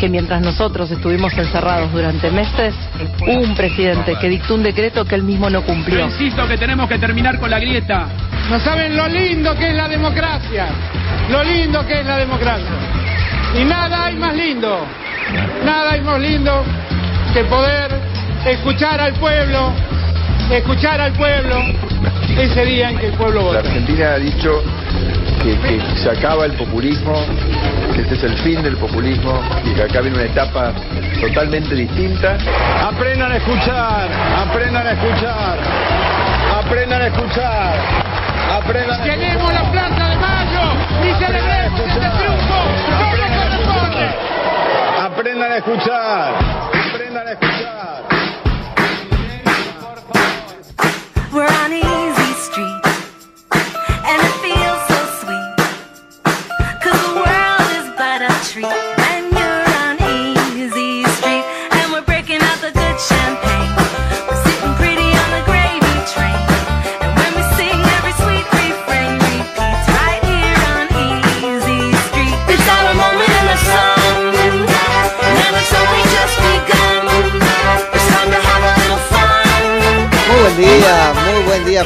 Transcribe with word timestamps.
que 0.00 0.08
mientras 0.08 0.40
nosotros 0.40 0.90
estuvimos 0.90 1.36
encerrados 1.36 1.92
durante 1.92 2.30
meses, 2.30 2.74
hubo 3.20 3.40
un 3.42 3.54
presidente 3.54 4.16
que 4.18 4.30
dictó 4.30 4.54
un 4.54 4.62
decreto 4.62 5.04
que 5.04 5.14
él 5.14 5.22
mismo 5.22 5.50
no 5.50 5.62
cumplió. 5.62 6.06
insisto 6.06 6.48
que 6.48 6.56
tenemos 6.56 6.88
que 6.88 6.98
terminar 6.98 7.38
con 7.38 7.50
la 7.50 7.58
grieta. 7.58 8.08
No 8.48 8.58
saben 8.60 8.96
lo 8.96 9.06
lindo 9.08 9.54
que 9.54 9.68
es 9.68 9.74
la 9.74 9.88
democracia. 9.88 10.68
Lo 11.30 11.44
lindo 11.44 11.86
que 11.86 12.00
es 12.00 12.06
la 12.06 12.16
democracia. 12.16 12.66
Y 13.60 13.64
nada 13.64 14.06
hay 14.06 14.16
más 14.16 14.34
lindo. 14.34 14.86
Nada 15.66 15.92
hay 15.92 16.00
más 16.00 16.18
lindo 16.18 16.64
que 17.34 17.44
poder 17.44 17.90
escuchar 18.46 19.02
al 19.02 19.12
pueblo, 19.14 19.74
escuchar 20.58 21.00
al 21.00 21.12
pueblo 21.12 21.56
ese 22.38 22.64
día 22.64 22.90
en 22.90 22.98
que 22.98 23.06
el 23.06 23.12
pueblo 23.14 23.40
La 23.40 23.46
vota. 23.46 23.58
Argentina 23.60 24.12
ha 24.14 24.18
dicho 24.18 24.62
que, 25.42 25.56
que 25.58 25.80
se 25.96 26.10
acaba 26.10 26.46
el 26.46 26.52
populismo, 26.52 27.14
que 27.94 28.02
este 28.02 28.14
es 28.14 28.22
el 28.24 28.36
fin 28.38 28.62
del 28.62 28.76
populismo 28.76 29.40
y 29.64 29.74
que 29.74 29.82
acá 29.82 30.00
viene 30.00 30.16
una 30.16 30.26
etapa 30.26 30.72
totalmente 31.20 31.74
distinta. 31.74 32.36
Aprendan 32.82 33.32
a 33.32 33.36
escuchar, 33.36 34.08
aprendan 34.36 34.86
a 34.86 34.92
escuchar, 34.92 35.58
aprendan 36.58 37.02
a 37.02 37.06
escuchar, 37.06 37.78
aprendan 38.52 39.00
a 39.00 39.04
Llenemos 39.04 39.52
la 39.52 39.72
Plaza 39.72 40.08
de 40.08 40.16
Mayo 40.16 40.62
y 41.02 41.24
celebremos 41.24 41.80
este 41.80 42.00
triunfo. 42.00 42.40
Aprendan 45.00 45.52
a 45.52 45.56
escuchar, 45.56 46.69
We're 51.32 51.46
on 51.46 51.72
Easy 51.72 52.32
Street, 52.40 52.82
and 53.52 54.20
it 54.20 54.34
feels 54.42 54.82
so 54.88 54.98
sweet. 55.20 55.56
Cause 56.82 57.00
the 57.06 57.14
world 57.14 57.70
is 57.78 57.96
but 57.96 58.22
a 58.22 58.99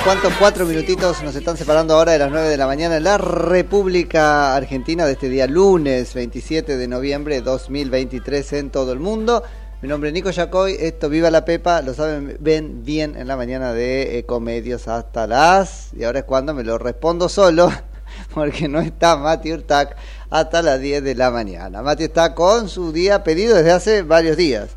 ¿Cuántos 0.02 0.32
cuatro 0.38 0.66
minutitos 0.66 1.22
nos 1.22 1.36
están 1.36 1.56
separando 1.56 1.94
ahora 1.94 2.12
de 2.12 2.18
las 2.18 2.30
9 2.30 2.48
de 2.48 2.56
la 2.56 2.66
mañana 2.66 2.96
en 2.96 3.04
la 3.04 3.16
República 3.16 4.56
Argentina 4.56 5.06
de 5.06 5.12
este 5.12 5.28
día 5.28 5.46
lunes 5.46 6.12
27 6.14 6.76
de 6.76 6.88
noviembre 6.88 7.36
de 7.36 7.42
2023 7.42 8.54
en 8.54 8.70
todo 8.70 8.92
el 8.92 8.98
mundo? 8.98 9.44
Mi 9.82 9.88
nombre 9.88 10.10
es 10.10 10.14
Nico 10.14 10.30
Yacoy, 10.30 10.76
esto 10.80 11.08
Viva 11.08 11.30
la 11.30 11.44
Pepa, 11.44 11.80
lo 11.80 11.94
saben 11.94 12.36
ven 12.40 12.84
bien 12.84 13.14
en 13.16 13.28
la 13.28 13.36
mañana 13.36 13.72
de 13.72 14.18
Ecomedios 14.18 14.88
hasta 14.88 15.26
las... 15.26 15.94
Y 15.94 16.02
ahora 16.04 16.20
es 16.20 16.24
cuando 16.24 16.54
me 16.54 16.64
lo 16.64 16.76
respondo 16.76 17.28
solo, 17.28 17.70
porque 18.34 18.68
no 18.68 18.80
está 18.80 19.16
Mati 19.16 19.52
Urtac 19.52 19.96
hasta 20.28 20.60
las 20.60 20.80
10 20.80 21.04
de 21.04 21.14
la 21.14 21.30
mañana. 21.30 21.82
Mati 21.82 22.04
está 22.04 22.34
con 22.34 22.68
su 22.68 22.92
día 22.92 23.22
pedido 23.22 23.54
desde 23.54 23.70
hace 23.70 24.02
varios 24.02 24.36
días. 24.36 24.70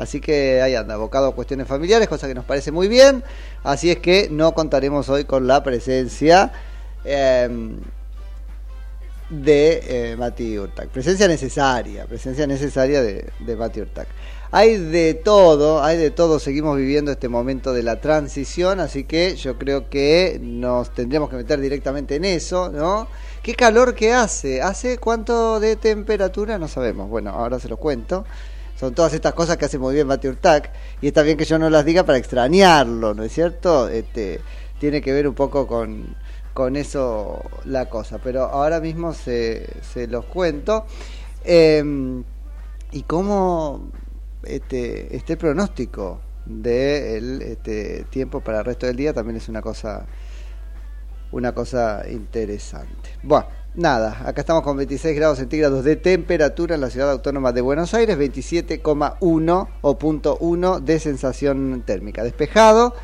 Así 0.00 0.20
que 0.20 0.62
ahí 0.62 0.74
anda, 0.74 0.94
abocado 0.94 1.28
a 1.28 1.34
cuestiones 1.34 1.66
familiares, 1.66 2.08
cosa 2.08 2.26
que 2.26 2.34
nos 2.34 2.44
parece 2.44 2.72
muy 2.72 2.88
bien. 2.88 3.22
Así 3.62 3.90
es 3.90 3.98
que 3.98 4.28
no 4.30 4.52
contaremos 4.52 5.08
hoy 5.08 5.24
con 5.24 5.46
la 5.46 5.62
presencia 5.62 6.52
eh, 7.04 7.48
de 9.28 10.16
Mati 10.18 10.58
Urtac. 10.58 10.88
Presencia 10.88 11.28
necesaria, 11.28 12.06
presencia 12.06 12.46
necesaria 12.46 13.02
de, 13.02 13.30
de 13.38 13.56
Mati 13.56 13.80
Urtac. 13.80 14.08
Hay 14.52 14.78
de 14.78 15.14
todo, 15.14 15.82
hay 15.82 15.96
de 15.96 16.10
todo. 16.10 16.40
Seguimos 16.40 16.76
viviendo 16.76 17.12
este 17.12 17.28
momento 17.28 17.72
de 17.72 17.84
la 17.84 18.00
transición, 18.00 18.80
así 18.80 19.04
que 19.04 19.36
yo 19.36 19.58
creo 19.58 19.88
que 19.88 20.40
nos 20.42 20.92
tendríamos 20.92 21.30
que 21.30 21.36
meter 21.36 21.60
directamente 21.60 22.16
en 22.16 22.24
eso, 22.24 22.68
¿no? 22.68 23.06
¿Qué 23.44 23.54
calor 23.54 23.94
que 23.94 24.12
hace? 24.12 24.60
¿Hace 24.60 24.98
cuánto 24.98 25.60
de 25.60 25.76
temperatura? 25.76 26.58
No 26.58 26.66
sabemos. 26.66 27.08
Bueno, 27.08 27.30
ahora 27.30 27.60
se 27.60 27.68
los 27.68 27.78
cuento. 27.78 28.24
Son 28.80 28.94
todas 28.94 29.12
estas 29.12 29.34
cosas 29.34 29.58
que 29.58 29.66
hace 29.66 29.78
muy 29.78 29.92
bien 29.92 30.06
Mati 30.06 30.26
Urtac 30.26 30.72
y 31.02 31.08
está 31.08 31.20
bien 31.20 31.36
que 31.36 31.44
yo 31.44 31.58
no 31.58 31.68
las 31.68 31.84
diga 31.84 32.02
para 32.04 32.16
extrañarlo, 32.16 33.12
¿no 33.12 33.22
es 33.22 33.30
cierto? 33.30 33.90
Este, 33.90 34.40
tiene 34.78 35.02
que 35.02 35.12
ver 35.12 35.28
un 35.28 35.34
poco 35.34 35.66
con, 35.66 36.16
con 36.54 36.76
eso 36.76 37.42
la 37.66 37.90
cosa, 37.90 38.16
pero 38.24 38.44
ahora 38.44 38.80
mismo 38.80 39.12
se, 39.12 39.68
se 39.82 40.06
los 40.06 40.24
cuento. 40.24 40.86
Eh, 41.44 41.84
y 42.92 43.02
cómo 43.02 43.90
este, 44.44 45.14
este 45.14 45.36
pronóstico 45.36 46.22
del 46.46 47.42
este, 47.42 48.06
tiempo 48.08 48.40
para 48.40 48.60
el 48.60 48.64
resto 48.64 48.86
del 48.86 48.96
día 48.96 49.12
también 49.12 49.36
es 49.36 49.50
una 49.50 49.60
cosa 49.60 50.06
una 51.32 51.52
cosa 51.52 52.02
interesante. 52.10 53.10
Bueno, 53.22 53.46
nada, 53.74 54.22
acá 54.26 54.40
estamos 54.40 54.62
con 54.62 54.76
26 54.76 55.16
grados 55.16 55.38
centígrados 55.38 55.84
de 55.84 55.96
temperatura 55.96 56.74
en 56.74 56.80
la 56.80 56.90
ciudad 56.90 57.10
autónoma 57.10 57.52
de 57.52 57.60
Buenos 57.60 57.94
Aires, 57.94 58.18
27,1 58.18 59.68
o 59.80 59.98
punto 59.98 60.36
1 60.40 60.80
de 60.80 60.98
sensación 60.98 61.82
térmica. 61.86 62.22
Despejado, 62.22 62.94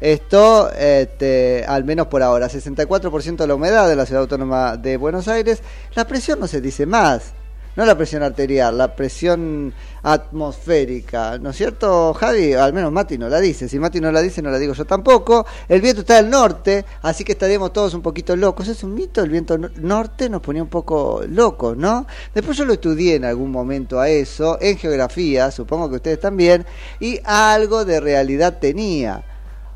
esto 0.00 0.70
este, 0.72 1.64
al 1.66 1.84
menos 1.84 2.08
por 2.08 2.22
ahora, 2.22 2.48
64% 2.48 3.36
de 3.36 3.46
la 3.46 3.54
humedad 3.54 3.88
de 3.88 3.96
la 3.96 4.06
ciudad 4.06 4.22
autónoma 4.22 4.76
de 4.76 4.96
Buenos 4.96 5.28
Aires. 5.28 5.62
La 5.94 6.06
presión 6.06 6.40
no 6.40 6.46
se 6.46 6.60
dice 6.60 6.86
más, 6.86 7.32
no 7.76 7.84
la 7.84 7.96
presión 7.96 8.22
arterial, 8.22 8.76
la 8.76 8.94
presión 8.94 9.72
atmosférica, 10.02 11.38
¿no 11.38 11.50
es 11.50 11.56
cierto, 11.56 12.12
Javi? 12.14 12.52
Al 12.52 12.72
menos 12.72 12.92
Mati 12.92 13.16
no 13.18 13.28
la 13.28 13.40
dice. 13.40 13.68
Si 13.68 13.78
Mati 13.78 14.00
no 14.00 14.10
la 14.12 14.20
dice, 14.20 14.42
no 14.42 14.50
la 14.50 14.58
digo 14.58 14.74
yo 14.74 14.84
tampoco. 14.84 15.46
El 15.68 15.80
viento 15.80 16.00
está 16.00 16.16
del 16.16 16.30
norte, 16.30 16.84
así 17.02 17.24
que 17.24 17.32
estaríamos 17.32 17.72
todos 17.72 17.94
un 17.94 18.02
poquito 18.02 18.36
locos. 18.36 18.68
Es 18.68 18.82
un 18.84 18.94
mito, 18.94 19.22
el 19.22 19.30
viento 19.30 19.56
no- 19.56 19.70
norte 19.76 20.28
nos 20.28 20.42
ponía 20.42 20.62
un 20.62 20.68
poco 20.68 21.22
locos, 21.28 21.76
¿no? 21.76 22.06
Después 22.34 22.56
yo 22.58 22.64
lo 22.64 22.74
estudié 22.74 23.14
en 23.14 23.24
algún 23.24 23.50
momento 23.50 24.00
a 24.00 24.08
eso, 24.08 24.58
en 24.60 24.76
geografía, 24.76 25.50
supongo 25.50 25.88
que 25.88 25.96
ustedes 25.96 26.20
también, 26.20 26.66
y 27.00 27.20
algo 27.24 27.84
de 27.84 28.00
realidad 28.00 28.58
tenía. 28.60 29.24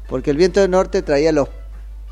Porque 0.08 0.30
el 0.30 0.36
viento 0.36 0.60
del 0.60 0.70
norte 0.70 1.02
traía 1.02 1.32
los 1.32 1.48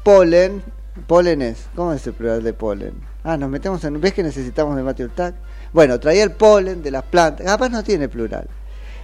polen, 0.02 0.62
pólenes, 1.06 1.66
¿cómo 1.74 1.92
es 1.92 2.06
el 2.06 2.12
plural 2.14 2.42
de 2.42 2.52
polen? 2.52 2.94
Ah, 3.22 3.36
nos 3.36 3.48
metemos 3.50 3.82
en, 3.84 4.00
¿ves 4.00 4.12
que 4.14 4.22
necesitamos 4.22 4.76
de 4.76 4.82
Mati 4.82 5.02
Urtac? 5.02 5.34
Bueno, 5.74 6.00
traía 6.00 6.24
el 6.24 6.30
polen 6.32 6.82
de 6.82 6.90
las 6.90 7.02
plantas, 7.02 7.44
capaz 7.44 7.68
no 7.68 7.82
tiene 7.84 8.08
plural. 8.08 8.48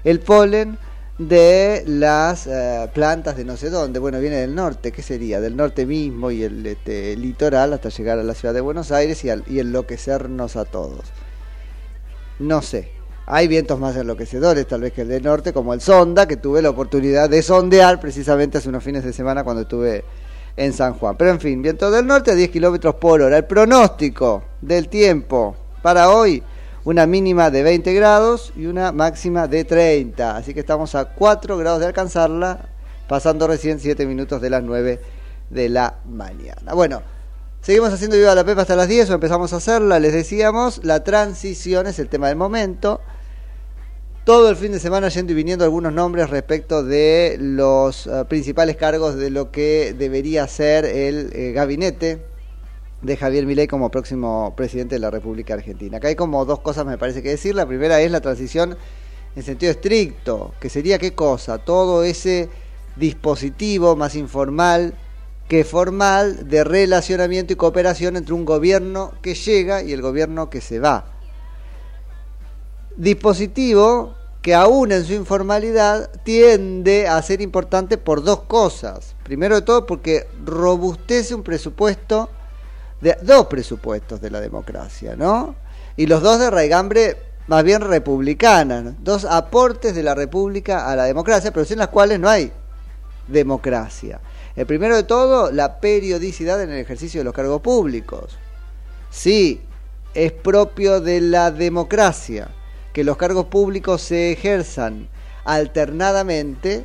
El 0.04 0.20
polen 0.20 0.78
de 1.18 1.82
las 1.86 2.46
eh, 2.46 2.88
plantas 2.94 3.36
de 3.36 3.44
no 3.44 3.58
sé 3.58 3.68
dónde, 3.68 3.98
bueno, 3.98 4.18
viene 4.20 4.36
del 4.36 4.54
norte, 4.54 4.90
¿qué 4.92 5.02
sería? 5.02 5.40
Del 5.40 5.54
norte 5.56 5.84
mismo 5.84 6.30
y 6.30 6.44
el 6.44 6.64
este, 6.64 7.14
litoral 7.16 7.74
hasta 7.74 7.90
llegar 7.90 8.18
a 8.18 8.22
la 8.22 8.32
ciudad 8.34 8.54
de 8.54 8.62
Buenos 8.62 8.90
Aires 8.92 9.22
y, 9.24 9.28
al- 9.30 9.44
y 9.46 9.58
enloquecernos 9.60 10.56
a 10.56 10.64
todos. 10.64 11.12
No 12.38 12.62
sé. 12.62 12.92
Hay 13.26 13.46
vientos 13.48 13.78
más 13.78 13.96
enloquecedores, 13.96 14.66
tal 14.66 14.80
vez 14.80 14.92
que 14.92 15.02
el 15.02 15.08
del 15.08 15.22
norte, 15.22 15.52
como 15.52 15.74
el 15.74 15.80
Sonda, 15.80 16.26
que 16.26 16.36
tuve 16.36 16.62
la 16.62 16.70
oportunidad 16.70 17.28
de 17.30 17.42
sondear 17.42 18.00
precisamente 18.00 18.58
hace 18.58 18.68
unos 18.68 18.82
fines 18.82 19.04
de 19.04 19.12
semana 19.12 19.44
cuando 19.44 19.62
estuve 19.62 20.04
en 20.56 20.72
San 20.72 20.94
Juan. 20.94 21.16
Pero 21.16 21.30
en 21.30 21.40
fin, 21.40 21.62
viento 21.62 21.90
del 21.90 22.06
norte 22.06 22.32
a 22.32 22.34
10 22.34 22.50
kilómetros 22.50 22.94
por 22.96 23.20
hora. 23.22 23.36
El 23.36 23.44
pronóstico 23.44 24.42
del 24.60 24.88
tiempo 24.88 25.54
para 25.82 26.10
hoy, 26.10 26.42
una 26.84 27.06
mínima 27.06 27.50
de 27.50 27.62
20 27.62 27.92
grados 27.94 28.52
y 28.56 28.66
una 28.66 28.92
máxima 28.92 29.46
de 29.48 29.64
30. 29.64 30.36
Así 30.36 30.54
que 30.54 30.60
estamos 30.60 30.94
a 30.94 31.06
4 31.06 31.56
grados 31.58 31.80
de 31.80 31.86
alcanzarla, 31.86 32.68
pasando 33.08 33.46
recién 33.46 33.80
7 33.80 34.06
minutos 34.06 34.40
de 34.40 34.50
las 34.50 34.62
9 34.62 35.00
de 35.50 35.68
la 35.68 35.96
mañana. 36.08 36.74
Bueno, 36.74 37.02
seguimos 37.60 37.92
haciendo 37.92 38.16
Viva 38.16 38.34
la 38.34 38.44
Pepa 38.44 38.62
hasta 38.62 38.76
las 38.76 38.88
10 38.88 39.10
o 39.10 39.14
empezamos 39.14 39.52
a 39.52 39.56
hacerla, 39.56 39.98
les 39.98 40.12
decíamos, 40.12 40.84
la 40.84 41.04
transición 41.04 41.86
es 41.86 41.98
el 41.98 42.08
tema 42.08 42.28
del 42.28 42.36
momento. 42.36 43.00
Todo 44.24 44.48
el 44.50 44.56
fin 44.56 44.72
de 44.72 44.78
semana 44.78 45.08
yendo 45.08 45.32
y 45.32 45.34
viniendo 45.34 45.64
algunos 45.64 45.92
nombres 45.92 46.30
respecto 46.30 46.84
de 46.84 47.36
los 47.40 48.06
eh, 48.06 48.24
principales 48.28 48.76
cargos 48.76 49.16
de 49.16 49.30
lo 49.30 49.50
que 49.50 49.94
debería 49.98 50.46
ser 50.46 50.84
el 50.84 51.30
eh, 51.34 51.52
gabinete 51.52 52.29
de 53.02 53.16
Javier 53.16 53.46
Milei 53.46 53.66
como 53.66 53.90
próximo 53.90 54.54
presidente 54.56 54.96
de 54.96 55.00
la 55.00 55.10
República 55.10 55.54
Argentina. 55.54 55.96
Acá 55.96 56.08
hay 56.08 56.16
como 56.16 56.44
dos 56.44 56.60
cosas 56.60 56.86
me 56.86 56.98
parece 56.98 57.22
que 57.22 57.30
decir. 57.30 57.54
La 57.54 57.66
primera 57.66 58.00
es 58.00 58.10
la 58.10 58.20
transición 58.20 58.76
en 59.36 59.42
sentido 59.42 59.72
estricto, 59.72 60.52
que 60.60 60.68
sería 60.68 60.98
qué 60.98 61.14
cosa, 61.14 61.58
todo 61.58 62.02
ese 62.02 62.48
dispositivo 62.96 63.96
más 63.96 64.16
informal 64.16 64.94
que 65.48 65.64
formal 65.64 66.48
de 66.48 66.62
relacionamiento 66.62 67.52
y 67.52 67.56
cooperación 67.56 68.16
entre 68.16 68.34
un 68.34 68.44
gobierno 68.44 69.12
que 69.22 69.34
llega 69.34 69.82
y 69.82 69.92
el 69.92 70.02
gobierno 70.02 70.50
que 70.50 70.60
se 70.60 70.78
va. 70.78 71.06
Dispositivo 72.96 74.14
que 74.42 74.54
aún 74.54 74.92
en 74.92 75.04
su 75.04 75.12
informalidad 75.12 76.10
tiende 76.22 77.08
a 77.08 77.20
ser 77.22 77.40
importante 77.40 77.98
por 77.98 78.22
dos 78.22 78.42
cosas. 78.42 79.14
Primero 79.22 79.56
de 79.56 79.62
todo 79.62 79.86
porque 79.86 80.26
robustece 80.44 81.34
un 81.34 81.42
presupuesto, 81.42 82.30
de, 83.00 83.16
dos 83.22 83.46
presupuestos 83.46 84.20
de 84.20 84.30
la 84.30 84.40
democracia, 84.40 85.16
¿no? 85.16 85.54
Y 85.96 86.06
los 86.06 86.22
dos 86.22 86.38
de 86.38 86.50
raigambre 86.50 87.16
más 87.46 87.64
bien 87.64 87.80
republicana, 87.80 88.94
dos 89.00 89.24
aportes 89.24 89.94
de 89.94 90.02
la 90.02 90.14
república 90.14 90.90
a 90.90 90.96
la 90.96 91.04
democracia, 91.04 91.52
pero 91.52 91.66
sin 91.66 91.78
las 91.78 91.88
cuales 91.88 92.20
no 92.20 92.28
hay 92.28 92.52
democracia. 93.26 94.20
El 94.54 94.66
primero 94.66 94.96
de 94.96 95.02
todo, 95.02 95.50
la 95.50 95.80
periodicidad 95.80 96.62
en 96.62 96.70
el 96.70 96.78
ejercicio 96.78 97.20
de 97.20 97.24
los 97.24 97.34
cargos 97.34 97.60
públicos. 97.60 98.38
Sí, 99.10 99.62
es 100.14 100.32
propio 100.32 101.00
de 101.00 101.20
la 101.20 101.50
democracia 101.50 102.48
que 102.92 103.04
los 103.04 103.16
cargos 103.16 103.46
públicos 103.46 104.02
se 104.02 104.32
ejerzan 104.32 105.08
alternadamente, 105.44 106.84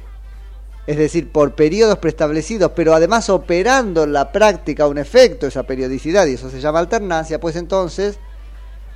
es 0.88 0.98
decir, 0.98 1.32
por 1.32 1.56
periodos 1.56 1.98
preestablecidos, 1.98 2.72
pero 2.76 2.94
además 2.94 3.30
operando 3.30 4.04
en 4.04 4.14
la 4.14 4.32
práctica 4.32 4.88
un 4.88 4.98
efecto 4.98 5.48
esa 5.48 5.64
periodicidad, 5.64 6.28
y 6.28 6.34
eso 6.34 6.50
se 6.50 6.62
llama 6.62 6.80
alternancia, 6.80 7.40
pues 7.40 7.56
entonces 7.56 8.20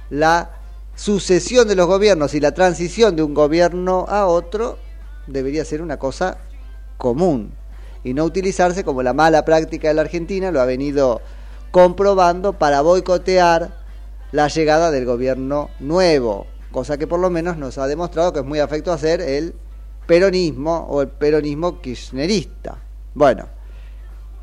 la 0.09 0.51
sucesión 0.95 1.67
de 1.67 1.75
los 1.75 1.87
gobiernos 1.87 2.33
y 2.33 2.39
la 2.39 2.51
transición 2.51 3.15
de 3.15 3.23
un 3.23 3.33
gobierno 3.33 4.05
a 4.07 4.27
otro 4.27 4.77
debería 5.27 5.65
ser 5.65 5.81
una 5.81 5.97
cosa 5.97 6.37
común 6.97 7.53
y 8.03 8.13
no 8.13 8.23
utilizarse 8.23 8.83
como 8.83 9.03
la 9.03 9.13
mala 9.13 9.45
práctica 9.45 9.87
de 9.87 9.93
la 9.93 10.01
Argentina 10.01 10.51
lo 10.51 10.61
ha 10.61 10.65
venido 10.65 11.21
comprobando 11.71 12.53
para 12.53 12.81
boicotear 12.81 13.71
la 14.31 14.47
llegada 14.47 14.91
del 14.91 15.05
gobierno 15.05 15.69
nuevo, 15.79 16.47
cosa 16.71 16.97
que 16.97 17.07
por 17.07 17.19
lo 17.19 17.29
menos 17.29 17.57
nos 17.57 17.77
ha 17.77 17.87
demostrado 17.87 18.33
que 18.33 18.39
es 18.39 18.45
muy 18.45 18.59
afecto 18.59 18.91
a 18.91 18.95
hacer 18.95 19.21
el 19.21 19.55
peronismo 20.09 20.87
o 20.89 21.03
el 21.03 21.07
peronismo 21.09 21.79
kirchnerista. 21.79 22.79
Bueno, 23.13 23.45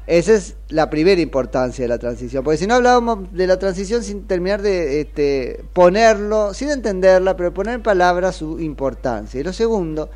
esa 0.06 0.34
es 0.34 0.54
la 0.68 0.88
primera 0.88 1.20
importancia 1.20 1.82
de 1.82 1.88
la 1.88 1.98
transición, 1.98 2.44
porque 2.44 2.58
si 2.58 2.68
no 2.68 2.74
hablábamos 2.74 3.32
de 3.32 3.48
la 3.48 3.58
transición 3.58 4.04
sin 4.04 4.28
terminar 4.28 4.62
de 4.62 5.00
este, 5.00 5.64
ponerlo, 5.72 6.54
sin 6.54 6.70
entenderla, 6.70 7.36
pero 7.36 7.52
poner 7.52 7.74
en 7.74 7.82
palabras 7.82 8.36
su 8.36 8.60
importancia. 8.60 9.40
Y 9.40 9.42
lo 9.42 9.52
segundo, 9.52 10.08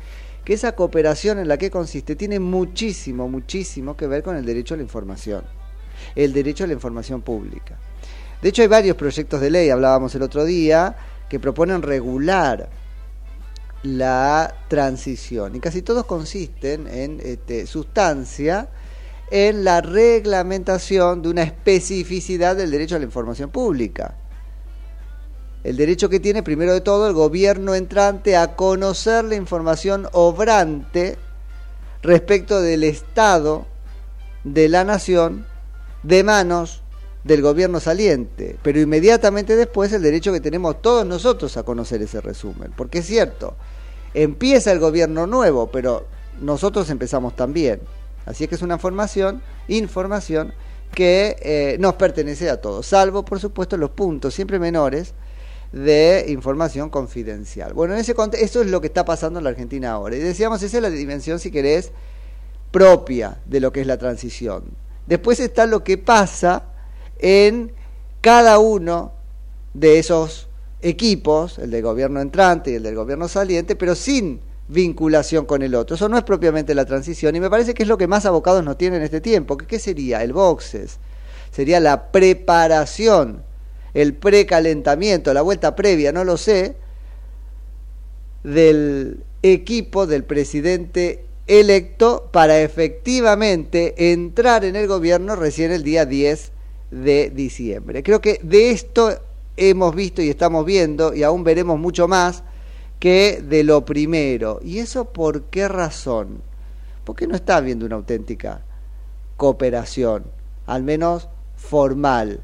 que 0.45 0.53
esa 0.53 0.71
cooperación 0.71 1.37
en 1.39 1.49
la 1.49 1.57
que 1.57 1.69
consiste 1.69 2.15
tiene 2.15 2.39
muchísimo, 2.39 3.27
muchísimo 3.27 3.97
que 3.97 4.07
ver 4.07 4.23
con 4.23 4.37
el 4.37 4.45
derecho 4.45 4.75
a 4.75 4.77
la 4.77 4.83
información, 4.83 5.43
el 6.15 6.31
derecho 6.31 6.63
a 6.63 6.67
la 6.67 6.73
información 6.73 7.23
pública. 7.23 7.77
De 8.41 8.47
hecho, 8.47 8.61
hay 8.61 8.69
varios 8.69 8.95
proyectos 8.95 9.41
de 9.41 9.49
ley, 9.49 9.69
hablábamos 9.69 10.15
el 10.15 10.21
otro 10.21 10.45
día, 10.45 10.95
que 11.27 11.41
proponen 11.41 11.81
regular 11.81 12.69
la 13.83 14.55
transición 14.67 15.55
y 15.55 15.59
casi 15.59 15.81
todos 15.81 16.05
consisten 16.05 16.87
en 16.87 17.19
este, 17.23 17.65
sustancia 17.65 18.69
en 19.31 19.63
la 19.63 19.81
reglamentación 19.81 21.21
de 21.21 21.29
una 21.29 21.43
especificidad 21.43 22.55
del 22.55 22.69
derecho 22.69 22.95
a 22.95 22.99
la 22.99 23.05
información 23.05 23.49
pública. 23.49 24.15
El 25.63 25.77
derecho 25.77 26.09
que 26.09 26.19
tiene, 26.19 26.43
primero 26.43 26.73
de 26.73 26.81
todo, 26.81 27.07
el 27.07 27.13
gobierno 27.13 27.75
entrante 27.75 28.35
a 28.35 28.55
conocer 28.55 29.23
la 29.25 29.35
información 29.35 30.07
obrante 30.11 31.17
respecto 32.01 32.61
del 32.61 32.83
estado 32.83 33.67
de 34.43 34.67
la 34.69 34.83
nación 34.83 35.45
de 36.03 36.23
manos 36.23 36.81
del 37.23 37.41
gobierno 37.41 37.79
saliente, 37.79 38.57
pero 38.63 38.79
inmediatamente 38.79 39.55
después 39.55 39.93
el 39.93 40.01
derecho 40.01 40.33
que 40.33 40.39
tenemos 40.39 40.81
todos 40.81 41.05
nosotros 41.05 41.55
a 41.57 41.63
conocer 41.63 42.01
ese 42.01 42.21
resumen, 42.21 42.73
porque 42.75 42.99
es 42.99 43.05
cierto, 43.05 43.55
empieza 44.13 44.71
el 44.71 44.79
gobierno 44.79 45.27
nuevo, 45.27 45.71
pero 45.71 46.05
nosotros 46.41 46.89
empezamos 46.89 47.35
también. 47.35 47.81
Así 48.25 48.43
es 48.43 48.49
que 48.49 48.55
es 48.55 48.61
una 48.61 48.77
formación, 48.77 49.41
información 49.67 50.53
que 50.93 51.37
eh, 51.41 51.77
nos 51.79 51.95
pertenece 51.95 52.49
a 52.49 52.59
todos, 52.59 52.85
salvo 52.85 53.23
por 53.23 53.39
supuesto 53.39 53.77
los 53.77 53.91
puntos 53.91 54.33
siempre 54.33 54.59
menores 54.59 55.13
de 55.71 56.25
información 56.27 56.89
confidencial. 56.89 57.73
Bueno, 57.73 57.93
en 57.93 58.01
ese 58.01 58.13
eso 58.39 58.61
es 58.61 58.67
lo 58.67 58.81
que 58.81 58.87
está 58.87 59.05
pasando 59.05 59.39
en 59.39 59.45
la 59.45 59.51
Argentina 59.51 59.91
ahora. 59.91 60.15
Y 60.15 60.19
decíamos, 60.19 60.61
esa 60.63 60.77
es 60.77 60.83
la 60.83 60.89
dimensión, 60.89 61.39
si 61.39 61.49
querés, 61.49 61.91
propia 62.71 63.39
de 63.45 63.59
lo 63.59 63.71
que 63.71 63.81
es 63.81 63.87
la 63.87 63.97
transición. 63.97 64.63
Después 65.07 65.39
está 65.39 65.65
lo 65.65 65.83
que 65.83 65.97
pasa 65.97 66.70
en 67.21 67.71
cada 68.19 68.59
uno 68.59 69.13
de 69.73 69.99
esos 69.99 70.49
equipos, 70.81 71.59
el 71.59 71.71
del 71.71 71.83
gobierno 71.83 72.19
entrante 72.19 72.71
y 72.71 72.75
el 72.75 72.83
del 72.83 72.95
gobierno 72.95 73.27
saliente, 73.27 73.75
pero 73.75 73.95
sin 73.95 74.41
vinculación 74.67 75.45
con 75.45 75.61
el 75.61 75.75
otro. 75.75 75.95
Eso 75.95 76.09
no 76.09 76.17
es 76.17 76.23
propiamente 76.23 76.73
la 76.73 76.85
transición 76.85 77.35
y 77.35 77.39
me 77.39 77.49
parece 77.49 77.73
que 77.73 77.83
es 77.83 77.89
lo 77.89 77.97
que 77.97 78.07
más 78.07 78.25
abocados 78.25 78.63
no 78.63 78.77
tienen 78.77 78.99
en 78.99 79.05
este 79.05 79.21
tiempo. 79.21 79.57
¿Qué 79.57 79.79
sería? 79.79 80.23
El 80.23 80.33
boxes. 80.33 80.97
Sería 81.51 81.79
la 81.79 82.11
preparación, 82.11 83.43
el 83.93 84.13
precalentamiento, 84.13 85.33
la 85.33 85.41
vuelta 85.41 85.75
previa, 85.75 86.11
no 86.11 86.23
lo 86.23 86.37
sé, 86.37 86.75
del 88.43 89.23
equipo 89.43 90.07
del 90.07 90.23
presidente 90.23 91.25
electo 91.47 92.29
para 92.31 92.61
efectivamente 92.61 94.13
entrar 94.13 94.63
en 94.63 94.75
el 94.75 94.87
gobierno 94.87 95.35
recién 95.35 95.71
el 95.71 95.83
día 95.83 96.05
10 96.05 96.51
de 96.91 97.29
diciembre. 97.29 98.03
Creo 98.03 98.21
que 98.21 98.39
de 98.43 98.71
esto 98.71 99.17
hemos 99.57 99.95
visto 99.95 100.21
y 100.21 100.29
estamos 100.29 100.65
viendo, 100.65 101.13
y 101.13 101.23
aún 101.23 101.43
veremos 101.43 101.79
mucho 101.79 102.07
más, 102.07 102.43
que 102.99 103.41
de 103.41 103.63
lo 103.63 103.83
primero. 103.83 104.59
¿Y 104.63 104.79
eso 104.79 105.05
por 105.05 105.43
qué 105.43 105.67
razón? 105.67 106.41
Porque 107.03 107.25
no 107.25 107.35
está 107.35 107.57
habiendo 107.57 107.85
una 107.85 107.95
auténtica 107.95 108.61
cooperación, 109.37 110.25
al 110.67 110.83
menos 110.83 111.29
formal, 111.55 112.41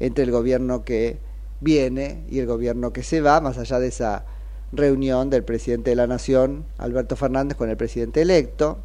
entre 0.00 0.24
el 0.24 0.32
gobierno 0.32 0.84
que 0.84 1.18
viene 1.60 2.24
y 2.28 2.40
el 2.40 2.46
gobierno 2.46 2.92
que 2.92 3.04
se 3.04 3.20
va, 3.20 3.40
más 3.40 3.58
allá 3.58 3.78
de 3.78 3.88
esa 3.88 4.24
reunión 4.72 5.30
del 5.30 5.44
presidente 5.44 5.90
de 5.90 5.96
la 5.96 6.08
Nación, 6.08 6.64
Alberto 6.78 7.14
Fernández, 7.14 7.56
con 7.56 7.70
el 7.70 7.76
presidente 7.76 8.22
electo, 8.22 8.78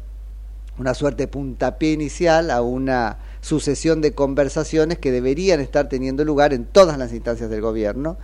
una 0.78 0.94
suerte 0.94 1.24
de 1.24 1.28
puntapié 1.28 1.92
inicial 1.92 2.52
a 2.52 2.62
una 2.62 3.18
sucesión 3.40 4.00
de 4.00 4.14
conversaciones 4.14 4.98
que 4.98 5.12
deberían 5.12 5.60
estar 5.60 5.88
teniendo 5.88 6.24
lugar 6.24 6.52
en 6.52 6.64
todas 6.64 6.98
las 6.98 7.12
instancias 7.12 7.50
del 7.50 7.60
gobierno 7.60 8.18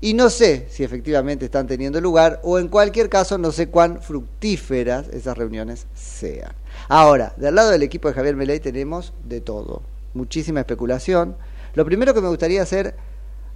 y 0.00 0.14
no 0.14 0.30
sé 0.30 0.66
si 0.68 0.82
efectivamente 0.82 1.44
están 1.44 1.68
teniendo 1.68 2.00
lugar 2.00 2.40
o 2.42 2.58
en 2.58 2.66
cualquier 2.66 3.08
caso 3.08 3.38
no 3.38 3.52
sé 3.52 3.68
cuán 3.68 4.02
fructíferas 4.02 5.08
esas 5.08 5.38
reuniones 5.38 5.86
sean. 5.94 6.52
Ahora, 6.88 7.34
del 7.36 7.54
lado 7.54 7.70
del 7.70 7.84
equipo 7.84 8.08
de 8.08 8.14
Javier 8.14 8.34
Meley 8.34 8.58
tenemos 8.58 9.12
de 9.24 9.40
todo, 9.40 9.82
muchísima 10.12 10.58
especulación. 10.58 11.36
Lo 11.74 11.84
primero 11.84 12.14
que 12.14 12.20
me 12.20 12.28
gustaría 12.28 12.62
hacer 12.62 12.96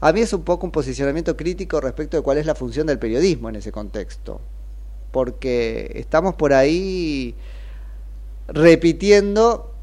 a 0.00 0.12
mí 0.12 0.20
es 0.20 0.32
un 0.32 0.42
poco 0.42 0.66
un 0.66 0.72
posicionamiento 0.72 1.36
crítico 1.36 1.80
respecto 1.80 2.16
de 2.16 2.22
cuál 2.22 2.38
es 2.38 2.46
la 2.46 2.54
función 2.54 2.86
del 2.86 3.00
periodismo 3.00 3.48
en 3.48 3.56
ese 3.56 3.72
contexto, 3.72 4.40
porque 5.10 5.90
estamos 5.94 6.36
por 6.36 6.52
ahí 6.52 7.34
repitiendo 8.46 9.74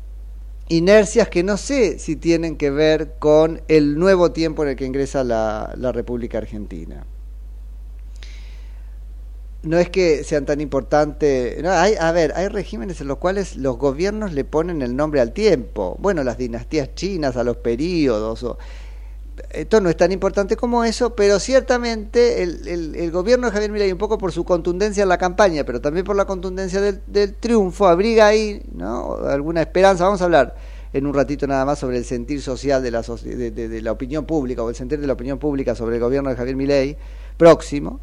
inercias 0.69 1.29
que 1.29 1.43
no 1.43 1.57
sé 1.57 1.99
si 1.99 2.15
tienen 2.15 2.57
que 2.57 2.69
ver 2.69 3.15
con 3.19 3.61
el 3.67 3.97
nuevo 3.97 4.31
tiempo 4.31 4.63
en 4.63 4.69
el 4.69 4.75
que 4.75 4.85
ingresa 4.85 5.23
la, 5.23 5.73
la 5.77 5.91
República 5.91 6.37
Argentina. 6.37 7.05
No 9.63 9.79
es 9.79 9.89
que 9.89 10.25
sean 10.25 10.45
tan 10.45 10.59
importantes. 10.59 11.63
No, 11.63 11.71
hay, 11.71 11.95
a 11.97 12.11
ver, 12.11 12.33
hay 12.35 12.49
regímenes 12.49 12.99
en 12.99 13.07
los 13.07 13.17
cuales 13.17 13.55
los 13.55 13.77
gobiernos 13.77 14.33
le 14.33 14.43
ponen 14.43 14.81
el 14.81 14.93
nombre 14.95 15.21
al 15.21 15.31
tiempo. 15.31 15.95
Bueno, 15.99 16.23
las 16.25 16.37
dinastías 16.37 16.95
chinas, 16.95 17.37
a 17.37 17.45
los 17.45 17.57
periodos. 17.57 18.43
O, 18.43 18.57
esto 19.51 19.81
no 19.81 19.89
es 19.89 19.97
tan 19.97 20.11
importante 20.11 20.55
como 20.55 20.83
eso, 20.83 21.15
pero 21.15 21.39
ciertamente 21.39 22.43
el, 22.43 22.95
el, 22.95 23.11
gobierno 23.11 23.47
de 23.47 23.53
Javier 23.53 23.71
Milei, 23.71 23.91
un 23.91 23.97
poco 23.97 24.17
por 24.17 24.31
su 24.31 24.43
contundencia 24.43 25.03
en 25.03 25.09
la 25.09 25.17
campaña, 25.17 25.63
pero 25.63 25.81
también 25.81 26.05
por 26.05 26.15
la 26.15 26.25
contundencia 26.25 26.81
del, 26.81 27.01
del 27.07 27.33
triunfo, 27.35 27.87
abriga 27.87 28.27
ahí 28.27 28.61
¿no? 28.73 29.15
alguna 29.25 29.61
esperanza. 29.61 30.03
Vamos 30.05 30.21
a 30.21 30.25
hablar 30.25 30.55
en 30.93 31.07
un 31.07 31.13
ratito 31.13 31.47
nada 31.47 31.65
más 31.65 31.79
sobre 31.79 31.97
el 31.97 32.05
sentir 32.05 32.41
social 32.41 32.83
de 32.83 32.91
la, 32.91 33.01
de, 33.01 33.51
de- 33.51 33.81
la 33.81 33.91
opinión 33.91 34.25
pública 34.25 34.61
o 34.63 34.69
el 34.69 34.75
sentir 34.75 34.99
de 34.99 35.07
la 35.07 35.13
opinión 35.13 35.39
pública 35.39 35.73
sobre 35.75 35.95
el 35.95 36.01
gobierno 36.01 36.29
de 36.29 36.35
Javier 36.35 36.55
Milei 36.55 36.97
próximo, 37.37 37.99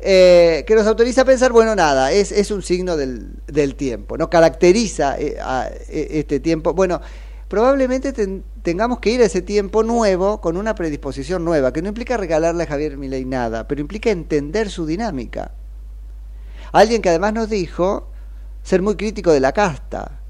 eh, 0.00 0.64
que 0.66 0.76
nos 0.76 0.86
autoriza 0.86 1.22
a 1.22 1.24
pensar, 1.24 1.50
bueno, 1.50 1.74
nada, 1.74 2.12
es, 2.12 2.30
es 2.30 2.52
un 2.52 2.62
signo 2.62 2.96
del, 2.96 3.30
del 3.48 3.74
tiempo, 3.74 4.16
¿no? 4.16 4.30
Caracteriza 4.30 5.18
eh, 5.18 5.36
a, 5.40 5.68
eh, 5.88 6.08
este 6.12 6.38
tiempo. 6.38 6.72
Bueno, 6.72 7.00
probablemente 7.48 8.12
ten- 8.12 8.44
tengamos 8.62 9.00
que 9.00 9.10
ir 9.10 9.22
a 9.22 9.24
ese 9.24 9.42
tiempo 9.42 9.82
nuevo 9.82 10.40
con 10.40 10.56
una 10.56 10.74
predisposición 10.74 11.44
nueva, 11.44 11.72
que 11.72 11.82
no 11.82 11.88
implica 11.88 12.16
regalarle 12.16 12.64
a 12.64 12.66
Javier 12.66 12.96
Milei 12.96 13.24
nada, 13.24 13.66
pero 13.66 13.80
implica 13.80 14.10
entender 14.10 14.70
su 14.70 14.86
dinámica. 14.86 15.52
Alguien 16.72 17.00
que 17.00 17.08
además 17.08 17.32
nos 17.32 17.48
dijo 17.48 18.08
ser 18.62 18.82
muy 18.82 18.96
crítico 18.96 19.32
de 19.32 19.40
la 19.40 19.52
casta. 19.52 20.20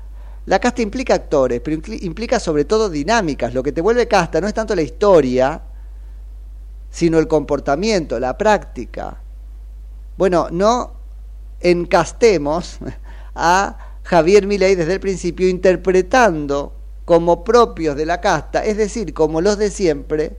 La 0.46 0.60
casta 0.60 0.80
implica 0.80 1.14
actores, 1.14 1.60
pero 1.60 1.76
impli- 1.76 2.02
implica 2.04 2.38
sobre 2.38 2.64
todo 2.64 2.88
dinámicas. 2.88 3.52
Lo 3.52 3.62
que 3.62 3.72
te 3.72 3.80
vuelve 3.80 4.06
casta 4.06 4.40
no 4.40 4.46
es 4.46 4.54
tanto 4.54 4.74
la 4.74 4.82
historia, 4.82 5.60
sino 6.90 7.18
el 7.18 7.26
comportamiento, 7.26 8.18
la 8.20 8.38
práctica. 8.38 9.20
Bueno, 10.16 10.48
no 10.50 10.92
encastemos 11.60 12.78
a 13.34 13.76
Javier 14.04 14.46
Milei 14.46 14.74
desde 14.76 14.94
el 14.94 15.00
principio 15.00 15.48
interpretando 15.48 16.77
como 17.08 17.42
propios 17.42 17.96
de 17.96 18.04
la 18.04 18.20
casta, 18.20 18.66
es 18.66 18.76
decir, 18.76 19.14
como 19.14 19.40
los 19.40 19.56
de 19.56 19.70
siempre, 19.70 20.36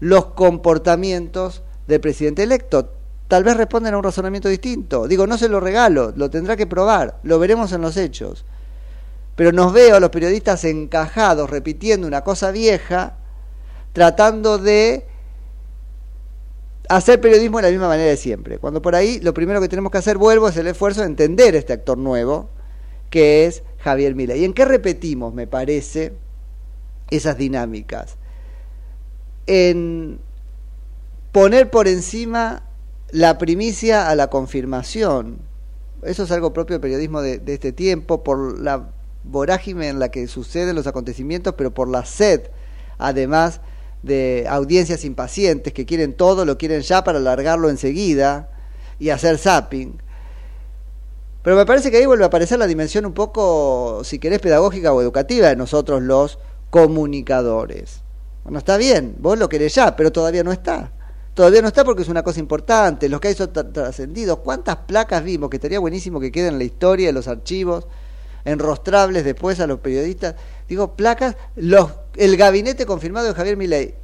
los 0.00 0.26
comportamientos 0.26 1.62
del 1.86 1.98
presidente 1.98 2.42
electo. 2.42 2.90
Tal 3.26 3.42
vez 3.42 3.56
responden 3.56 3.94
a 3.94 3.96
un 3.96 4.04
razonamiento 4.04 4.50
distinto. 4.50 5.08
Digo, 5.08 5.26
no 5.26 5.38
se 5.38 5.48
lo 5.48 5.60
regalo, 5.60 6.12
lo 6.14 6.28
tendrá 6.28 6.56
que 6.56 6.66
probar, 6.66 7.20
lo 7.22 7.38
veremos 7.38 7.72
en 7.72 7.80
los 7.80 7.96
hechos. 7.96 8.44
Pero 9.34 9.50
nos 9.52 9.72
veo 9.72 9.96
a 9.96 10.00
los 10.00 10.10
periodistas 10.10 10.66
encajados 10.66 11.48
repitiendo 11.48 12.06
una 12.06 12.20
cosa 12.20 12.50
vieja, 12.50 13.14
tratando 13.94 14.58
de 14.58 15.06
hacer 16.90 17.18
periodismo 17.18 17.56
de 17.56 17.62
la 17.62 17.70
misma 17.70 17.88
manera 17.88 18.10
de 18.10 18.18
siempre. 18.18 18.58
Cuando 18.58 18.82
por 18.82 18.94
ahí 18.94 19.20
lo 19.20 19.32
primero 19.32 19.58
que 19.58 19.68
tenemos 19.70 19.90
que 19.90 19.96
hacer, 19.96 20.18
vuelvo, 20.18 20.48
es 20.48 20.56
el 20.58 20.66
esfuerzo 20.66 21.00
de 21.00 21.06
entender 21.06 21.56
este 21.56 21.72
actor 21.72 21.96
nuevo, 21.96 22.50
que 23.14 23.46
es 23.46 23.62
Javier 23.78 24.16
Milei. 24.16 24.40
¿Y 24.40 24.44
en 24.44 24.52
qué 24.52 24.64
repetimos, 24.64 25.32
me 25.32 25.46
parece, 25.46 26.14
esas 27.10 27.38
dinámicas? 27.38 28.16
En 29.46 30.18
poner 31.30 31.70
por 31.70 31.86
encima 31.86 32.64
la 33.12 33.38
primicia 33.38 34.08
a 34.10 34.16
la 34.16 34.30
confirmación. 34.30 35.38
Eso 36.02 36.24
es 36.24 36.32
algo 36.32 36.52
propio 36.52 36.74
del 36.74 36.80
periodismo 36.80 37.22
de, 37.22 37.40
este 37.46 37.70
tiempo, 37.70 38.24
por 38.24 38.58
la 38.58 38.90
vorágine 39.22 39.86
en 39.86 40.00
la 40.00 40.10
que 40.10 40.26
suceden 40.26 40.74
los 40.74 40.88
acontecimientos, 40.88 41.54
pero 41.56 41.72
por 41.72 41.86
la 41.88 42.04
sed, 42.04 42.50
además, 42.98 43.60
de 44.02 44.44
audiencias 44.48 45.04
impacientes 45.04 45.72
que 45.72 45.86
quieren 45.86 46.14
todo, 46.14 46.44
lo 46.44 46.58
quieren 46.58 46.80
ya 46.80 47.04
para 47.04 47.18
alargarlo 47.18 47.70
enseguida 47.70 48.50
y 48.98 49.10
hacer 49.10 49.38
zapping. 49.38 50.02
Pero 51.44 51.56
me 51.56 51.66
parece 51.66 51.90
que 51.90 51.98
ahí 51.98 52.06
vuelve 52.06 52.24
a 52.24 52.28
aparecer 52.28 52.58
la 52.58 52.66
dimensión 52.66 53.04
un 53.04 53.12
poco, 53.12 54.00
si 54.02 54.18
querés, 54.18 54.40
pedagógica 54.40 54.94
o 54.94 55.02
educativa 55.02 55.48
de 55.48 55.56
nosotros 55.56 56.02
los 56.02 56.38
comunicadores. 56.70 58.00
Bueno, 58.44 58.60
está 58.60 58.78
bien, 58.78 59.16
vos 59.18 59.38
lo 59.38 59.46
querés 59.46 59.74
ya, 59.74 59.94
pero 59.94 60.10
todavía 60.10 60.42
no 60.42 60.52
está. 60.52 60.90
Todavía 61.34 61.60
no 61.60 61.68
está 61.68 61.84
porque 61.84 62.00
es 62.00 62.08
una 62.08 62.22
cosa 62.22 62.40
importante, 62.40 63.10
los 63.10 63.20
que 63.20 63.28
hay 63.28 63.34
son 63.34 63.52
tra- 63.52 63.70
trascendidos. 63.70 64.38
¿Cuántas 64.38 64.76
placas 64.76 65.22
vimos 65.22 65.50
que 65.50 65.58
estaría 65.58 65.78
buenísimo 65.80 66.18
que 66.18 66.32
queden 66.32 66.54
en 66.54 66.58
la 66.58 66.64
historia, 66.64 67.10
en 67.10 67.14
los 67.14 67.28
archivos, 67.28 67.88
enrostrables 68.46 69.22
después 69.22 69.60
a 69.60 69.66
los 69.66 69.80
periodistas? 69.80 70.36
Digo, 70.66 70.96
placas, 70.96 71.36
los, 71.56 71.90
el 72.16 72.38
gabinete 72.38 72.86
confirmado 72.86 73.26
de 73.26 73.34
Javier 73.34 73.58
Milei. 73.58 73.96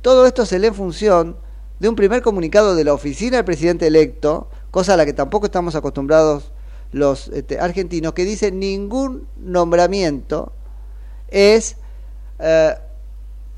Todo 0.00 0.26
esto 0.26 0.46
se 0.46 0.60
lee 0.60 0.68
en 0.68 0.74
función 0.76 1.38
de 1.80 1.88
un 1.88 1.96
primer 1.96 2.22
comunicado 2.22 2.76
de 2.76 2.84
la 2.84 2.94
oficina 2.94 3.38
del 3.38 3.44
presidente 3.44 3.88
electo, 3.88 4.48
cosa 4.70 4.94
a 4.94 4.96
la 4.96 5.04
que 5.04 5.12
tampoco 5.12 5.46
estamos 5.46 5.74
acostumbrados 5.74 6.52
los 6.94 7.26
este, 7.28 7.58
argentinos, 7.58 8.12
que 8.12 8.24
dice 8.24 8.52
ningún 8.52 9.26
nombramiento 9.36 10.52
es 11.28 11.76
eh, 12.38 12.74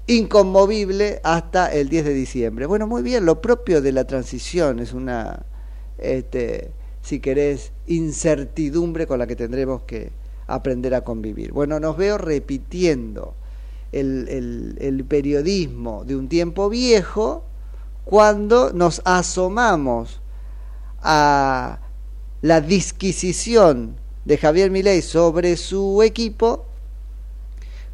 inconmovible 0.07 1.21
hasta 1.23 1.71
el 1.71 1.91
10 1.91 2.07
de 2.07 2.15
diciembre. 2.15 2.65
Bueno, 2.65 2.87
muy 2.87 3.03
bien, 3.03 3.27
lo 3.27 3.43
propio 3.43 3.83
de 3.83 3.93
la 3.93 4.05
transición 4.05 4.79
es 4.79 4.95
una, 4.95 5.45
este, 5.99 6.71
si 7.03 7.21
querés, 7.21 7.73
incertidumbre 7.87 9.07
con 9.07 9.19
la 9.19 9.27
que 9.27 9.37
tendremos 9.37 9.83
que 9.83 10.13
aprender 10.47 10.95
a 10.95 11.03
convivir. 11.03 11.53
Bueno, 11.53 11.79
nos 11.79 11.99
veo 11.99 12.17
repitiendo 12.17 13.35
el, 13.93 14.29
el, 14.31 14.79
el 14.81 15.05
periodismo 15.05 16.05
de 16.05 16.17
un 16.17 16.29
tiempo 16.31 16.71
viejo 16.71 17.45
cuando 18.07 18.73
nos 18.73 19.03
asomamos 19.05 20.23
a 21.03 21.81
la 22.47 22.61
disquisición 22.61 23.97
de 24.25 24.39
Javier 24.39 24.71
Milei 24.71 25.03
sobre 25.03 25.57
su 25.57 26.01
equipo 26.05 26.65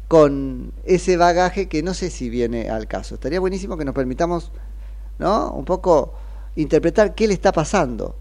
con 0.07 0.73
ese 0.85 1.17
bagaje 1.17 1.67
que 1.67 1.81
no 1.81 1.95
sé 1.95 2.11
si 2.11 2.29
viene 2.29 2.69
al 2.69 2.87
caso. 2.87 3.15
Estaría 3.15 3.39
buenísimo 3.39 3.77
que 3.77 3.85
nos 3.85 3.95
permitamos, 3.95 4.51
¿no? 5.17 5.51
Un 5.53 5.65
poco 5.65 6.13
interpretar 6.55 7.15
qué 7.15 7.27
le 7.27 7.33
está 7.33 7.51
pasando 7.51 8.15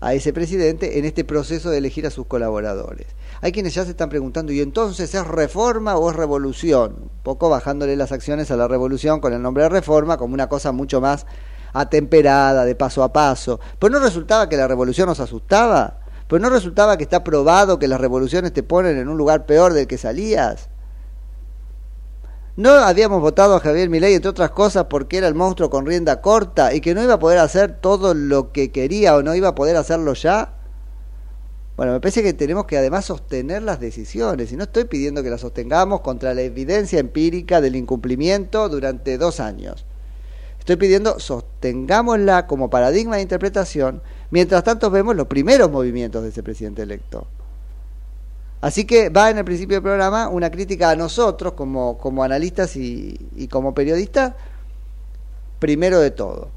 a 0.00 0.14
ese 0.14 0.32
presidente 0.32 0.98
en 0.98 1.04
este 1.04 1.24
proceso 1.24 1.68
de 1.68 1.76
elegir 1.76 2.06
a 2.06 2.10
sus 2.10 2.26
colaboradores. 2.26 3.08
Hay 3.42 3.52
quienes 3.52 3.74
ya 3.74 3.84
se 3.84 3.90
están 3.90 4.08
preguntando, 4.08 4.52
¿y 4.52 4.62
entonces 4.62 5.14
es 5.14 5.26
reforma 5.26 5.98
o 5.98 6.08
es 6.08 6.16
revolución? 6.16 6.96
Un 7.02 7.22
poco 7.22 7.50
bajándole 7.50 7.96
las 7.96 8.12
acciones 8.12 8.50
a 8.50 8.56
la 8.56 8.66
revolución 8.66 9.20
con 9.20 9.34
el 9.34 9.42
nombre 9.42 9.64
de 9.64 9.68
reforma 9.68 10.16
como 10.16 10.32
una 10.32 10.48
cosa 10.48 10.72
mucho 10.72 11.02
más 11.02 11.26
atemperada, 11.80 12.64
de 12.64 12.74
paso 12.74 13.02
a 13.02 13.12
paso. 13.12 13.60
Pero 13.78 13.92
no 13.92 13.98
resultaba 13.98 14.48
que 14.48 14.56
la 14.56 14.68
revolución 14.68 15.08
nos 15.08 15.20
asustaba. 15.20 15.98
Pero 16.28 16.40
no 16.40 16.50
resultaba 16.50 16.96
que 16.96 17.04
está 17.04 17.22
probado 17.22 17.78
que 17.78 17.88
las 17.88 18.00
revoluciones 18.00 18.52
te 18.52 18.62
ponen 18.62 18.98
en 18.98 19.08
un 19.08 19.16
lugar 19.16 19.46
peor 19.46 19.72
del 19.72 19.86
que 19.86 19.98
salías. 19.98 20.68
No 22.56 22.70
habíamos 22.70 23.20
votado 23.20 23.54
a 23.54 23.60
Javier 23.60 23.90
Milei, 23.90 24.14
entre 24.14 24.30
otras 24.30 24.50
cosas, 24.50 24.86
porque 24.88 25.18
era 25.18 25.28
el 25.28 25.34
monstruo 25.34 25.68
con 25.68 25.84
rienda 25.84 26.22
corta 26.22 26.72
y 26.72 26.80
que 26.80 26.94
no 26.94 27.02
iba 27.02 27.14
a 27.14 27.18
poder 27.18 27.38
hacer 27.38 27.78
todo 27.80 28.14
lo 28.14 28.50
que 28.50 28.72
quería 28.72 29.14
o 29.14 29.22
no 29.22 29.34
iba 29.34 29.48
a 29.48 29.54
poder 29.54 29.76
hacerlo 29.76 30.14
ya. 30.14 30.54
Bueno, 31.76 31.92
me 31.92 32.00
parece 32.00 32.22
que 32.22 32.32
tenemos 32.32 32.64
que 32.64 32.78
además 32.78 33.04
sostener 33.04 33.62
las 33.62 33.78
decisiones 33.78 34.50
y 34.50 34.56
no 34.56 34.64
estoy 34.64 34.84
pidiendo 34.84 35.22
que 35.22 35.28
las 35.28 35.42
sostengamos 35.42 36.00
contra 36.00 36.32
la 36.32 36.40
evidencia 36.40 36.98
empírica 36.98 37.60
del 37.60 37.76
incumplimiento 37.76 38.70
durante 38.70 39.18
dos 39.18 39.38
años. 39.38 39.84
Estoy 40.66 40.74
pidiendo 40.74 41.20
sostengámosla 41.20 42.48
como 42.48 42.68
paradigma 42.68 43.14
de 43.14 43.22
interpretación, 43.22 44.02
mientras 44.32 44.64
tanto 44.64 44.90
vemos 44.90 45.14
los 45.14 45.28
primeros 45.28 45.70
movimientos 45.70 46.24
de 46.24 46.30
ese 46.30 46.42
presidente 46.42 46.82
electo. 46.82 47.28
Así 48.60 48.84
que 48.84 49.08
va 49.08 49.30
en 49.30 49.38
el 49.38 49.44
principio 49.44 49.76
del 49.76 49.84
programa 49.84 50.26
una 50.26 50.50
crítica 50.50 50.90
a 50.90 50.96
nosotros 50.96 51.52
como, 51.52 51.96
como 51.98 52.24
analistas 52.24 52.74
y, 52.74 53.46
como 53.48 53.74
periodistas, 53.74 54.32
primero 55.60 56.00
de 56.00 56.10
todo. 56.10 56.48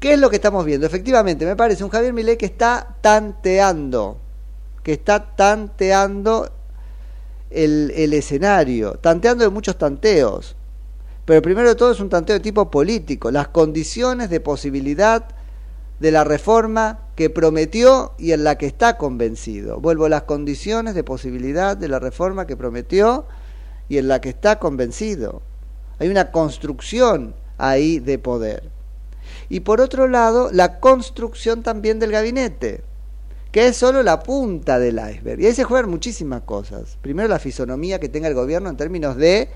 ¿Qué 0.00 0.14
es 0.14 0.18
lo 0.18 0.28
que 0.28 0.34
estamos 0.34 0.64
viendo? 0.64 0.84
Efectivamente, 0.84 1.46
me 1.46 1.54
parece 1.54 1.84
un 1.84 1.90
Javier 1.90 2.12
Milei 2.12 2.36
que 2.36 2.46
está 2.46 2.96
tanteando, 3.00 4.18
que 4.82 4.92
está 4.92 5.36
tanteando 5.36 6.50
el, 7.50 7.92
el 7.94 8.12
escenario, 8.12 8.94
tanteando 8.94 9.44
de 9.44 9.50
muchos 9.50 9.78
tanteos. 9.78 10.55
Pero 11.26 11.42
primero 11.42 11.68
de 11.68 11.74
todo 11.74 11.90
es 11.90 12.00
un 12.00 12.08
tanteo 12.08 12.34
de 12.34 12.40
tipo 12.40 12.70
político, 12.70 13.32
las 13.32 13.48
condiciones 13.48 14.30
de 14.30 14.40
posibilidad 14.40 15.26
de 15.98 16.10
la 16.12 16.22
reforma 16.22 17.00
que 17.16 17.30
prometió 17.30 18.12
y 18.16 18.30
en 18.30 18.44
la 18.44 18.56
que 18.56 18.66
está 18.66 18.96
convencido. 18.96 19.80
Vuelvo, 19.80 20.08
las 20.08 20.22
condiciones 20.22 20.94
de 20.94 21.02
posibilidad 21.02 21.76
de 21.76 21.88
la 21.88 21.98
reforma 21.98 22.46
que 22.46 22.56
prometió 22.56 23.26
y 23.88 23.98
en 23.98 24.06
la 24.06 24.20
que 24.20 24.28
está 24.28 24.60
convencido. 24.60 25.42
Hay 25.98 26.08
una 26.08 26.30
construcción 26.30 27.34
ahí 27.58 27.98
de 27.98 28.18
poder. 28.20 28.70
Y 29.48 29.60
por 29.60 29.80
otro 29.80 30.06
lado, 30.06 30.50
la 30.52 30.78
construcción 30.78 31.64
también 31.64 31.98
del 31.98 32.12
gabinete, 32.12 32.82
que 33.50 33.66
es 33.66 33.76
solo 33.76 34.04
la 34.04 34.20
punta 34.20 34.78
del 34.78 34.96
iceberg. 34.96 35.40
Y 35.40 35.46
ahí 35.46 35.54
se 35.54 35.64
juegan 35.64 35.90
muchísimas 35.90 36.42
cosas. 36.42 36.98
Primero, 37.00 37.28
la 37.28 37.40
fisonomía 37.40 37.98
que 37.98 38.08
tenga 38.08 38.28
el 38.28 38.34
gobierno 38.34 38.68
en 38.68 38.76
términos 38.76 39.16
de 39.16 39.48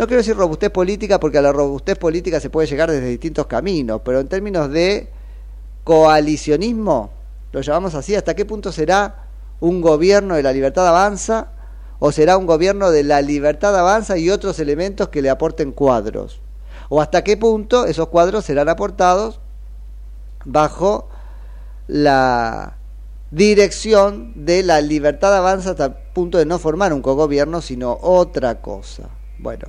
no 0.00 0.06
quiero 0.06 0.22
decir 0.22 0.34
robustez 0.34 0.70
política 0.70 1.20
porque 1.20 1.36
a 1.36 1.42
la 1.42 1.52
robustez 1.52 1.98
política 1.98 2.40
se 2.40 2.48
puede 2.48 2.66
llegar 2.66 2.90
desde 2.90 3.06
distintos 3.06 3.46
caminos, 3.46 4.00
pero 4.02 4.18
en 4.18 4.28
términos 4.28 4.70
de 4.70 5.10
coalicionismo, 5.84 7.10
lo 7.52 7.60
llamamos 7.60 7.94
así, 7.94 8.14
¿hasta 8.14 8.34
qué 8.34 8.46
punto 8.46 8.72
será 8.72 9.26
un 9.60 9.82
gobierno 9.82 10.36
de 10.36 10.42
la 10.42 10.54
libertad 10.54 10.88
avanza 10.88 11.48
o 11.98 12.12
será 12.12 12.38
un 12.38 12.46
gobierno 12.46 12.90
de 12.90 13.04
la 13.04 13.20
libertad 13.20 13.78
avanza 13.78 14.16
y 14.16 14.30
otros 14.30 14.58
elementos 14.58 15.10
que 15.10 15.20
le 15.20 15.28
aporten 15.28 15.70
cuadros? 15.70 16.40
¿O 16.88 17.02
hasta 17.02 17.22
qué 17.22 17.36
punto 17.36 17.84
esos 17.84 18.08
cuadros 18.08 18.46
serán 18.46 18.70
aportados 18.70 19.40
bajo 20.46 21.10
la 21.88 22.78
dirección 23.30 24.32
de 24.46 24.62
la 24.62 24.80
libertad 24.80 25.36
avanza 25.36 25.72
hasta 25.72 25.84
el 25.84 25.92
punto 26.14 26.38
de 26.38 26.46
no 26.46 26.58
formar 26.58 26.94
un 26.94 27.02
cogobierno, 27.02 27.60
sino 27.60 27.98
otra 28.00 28.62
cosa. 28.62 29.10
Bueno, 29.40 29.68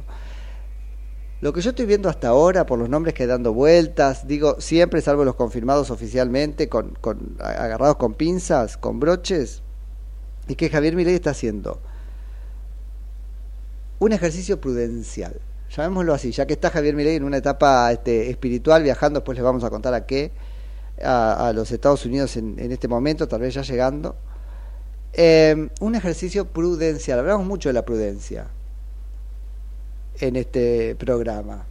lo 1.42 1.54
que 1.54 1.62
yo 1.62 1.72
estoy 1.72 1.88
viendo 1.88 2.08
hasta 2.08 2.28
ahora, 2.28 2.68
por 2.68 2.78
los 2.78 2.88
nombres 2.88 3.16
que 3.16 3.26
dando 3.26 3.52
vueltas, 3.52 4.28
digo, 4.28 4.62
siempre 4.62 5.02
salvo 5.02 5.26
los 5.26 5.34
confirmados 5.34 5.90
oficialmente, 5.90 6.70
con, 6.70 6.92
con 7.02 7.36
agarrados 7.40 7.96
con 7.96 8.14
pinzas, 8.14 8.78
con 8.78 9.00
broches, 9.00 9.64
y 10.48 10.54
que 10.54 10.70
Javier 10.70 10.96
Milei 10.96 11.16
está 11.16 11.32
haciendo 11.32 11.80
un 13.98 14.14
ejercicio 14.14 14.62
prudencial. 14.62 15.42
Llamémoslo 15.76 16.14
así, 16.14 16.32
ya 16.32 16.46
que 16.46 16.54
está 16.54 16.70
Javier 16.70 16.96
Milei 16.96 17.16
en 17.16 17.24
una 17.24 17.38
etapa 17.38 17.92
este, 17.92 18.30
espiritual, 18.30 18.84
viajando, 18.84 19.22
después 19.22 19.36
les 19.36 19.44
vamos 19.44 19.64
a 19.64 19.72
contar 19.72 19.96
a 19.96 20.06
qué, 20.06 20.32
a, 21.04 21.52
los 21.56 21.72
Estados 21.72 22.06
Unidos 22.06 22.38
en, 22.38 22.60
en, 22.60 22.72
este 22.72 22.88
momento, 22.88 23.28
tal 23.28 23.42
vez 23.42 23.56
ya 23.56 23.64
llegando. 23.64 24.16
Eh, 25.14 25.70
un 25.80 25.96
ejercicio 25.96 26.46
prudencial, 26.46 27.18
hablamos 27.18 27.48
mucho 27.48 27.70
de 27.70 27.74
la 27.74 27.84
prudencia 27.84 28.48
en 30.20 30.36
este 30.36 30.96
programa. 30.96 31.66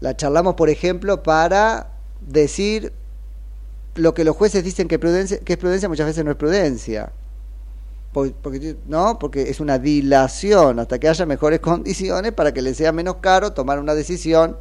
La 0.00 0.16
charlamos, 0.16 0.54
por 0.54 0.70
ejemplo, 0.70 1.22
para 1.22 1.92
decir 2.20 2.92
lo 3.94 4.14
que 4.14 4.24
los 4.24 4.36
jueces 4.36 4.64
dicen 4.64 4.88
que, 4.88 4.98
prudencia, 4.98 5.38
que 5.38 5.54
es 5.54 5.58
prudencia, 5.58 5.88
muchas 5.88 6.06
veces 6.06 6.24
no 6.24 6.30
es 6.30 6.36
prudencia. 6.36 7.12
Porque, 8.12 8.76
no, 8.86 9.18
porque 9.20 9.50
es 9.50 9.60
una 9.60 9.78
dilación 9.78 10.80
hasta 10.80 10.98
que 10.98 11.08
haya 11.08 11.26
mejores 11.26 11.60
condiciones 11.60 12.32
para 12.32 12.52
que 12.52 12.60
le 12.60 12.74
sea 12.74 12.90
menos 12.90 13.16
caro 13.16 13.52
tomar 13.52 13.78
una 13.78 13.94
decisión 13.94 14.56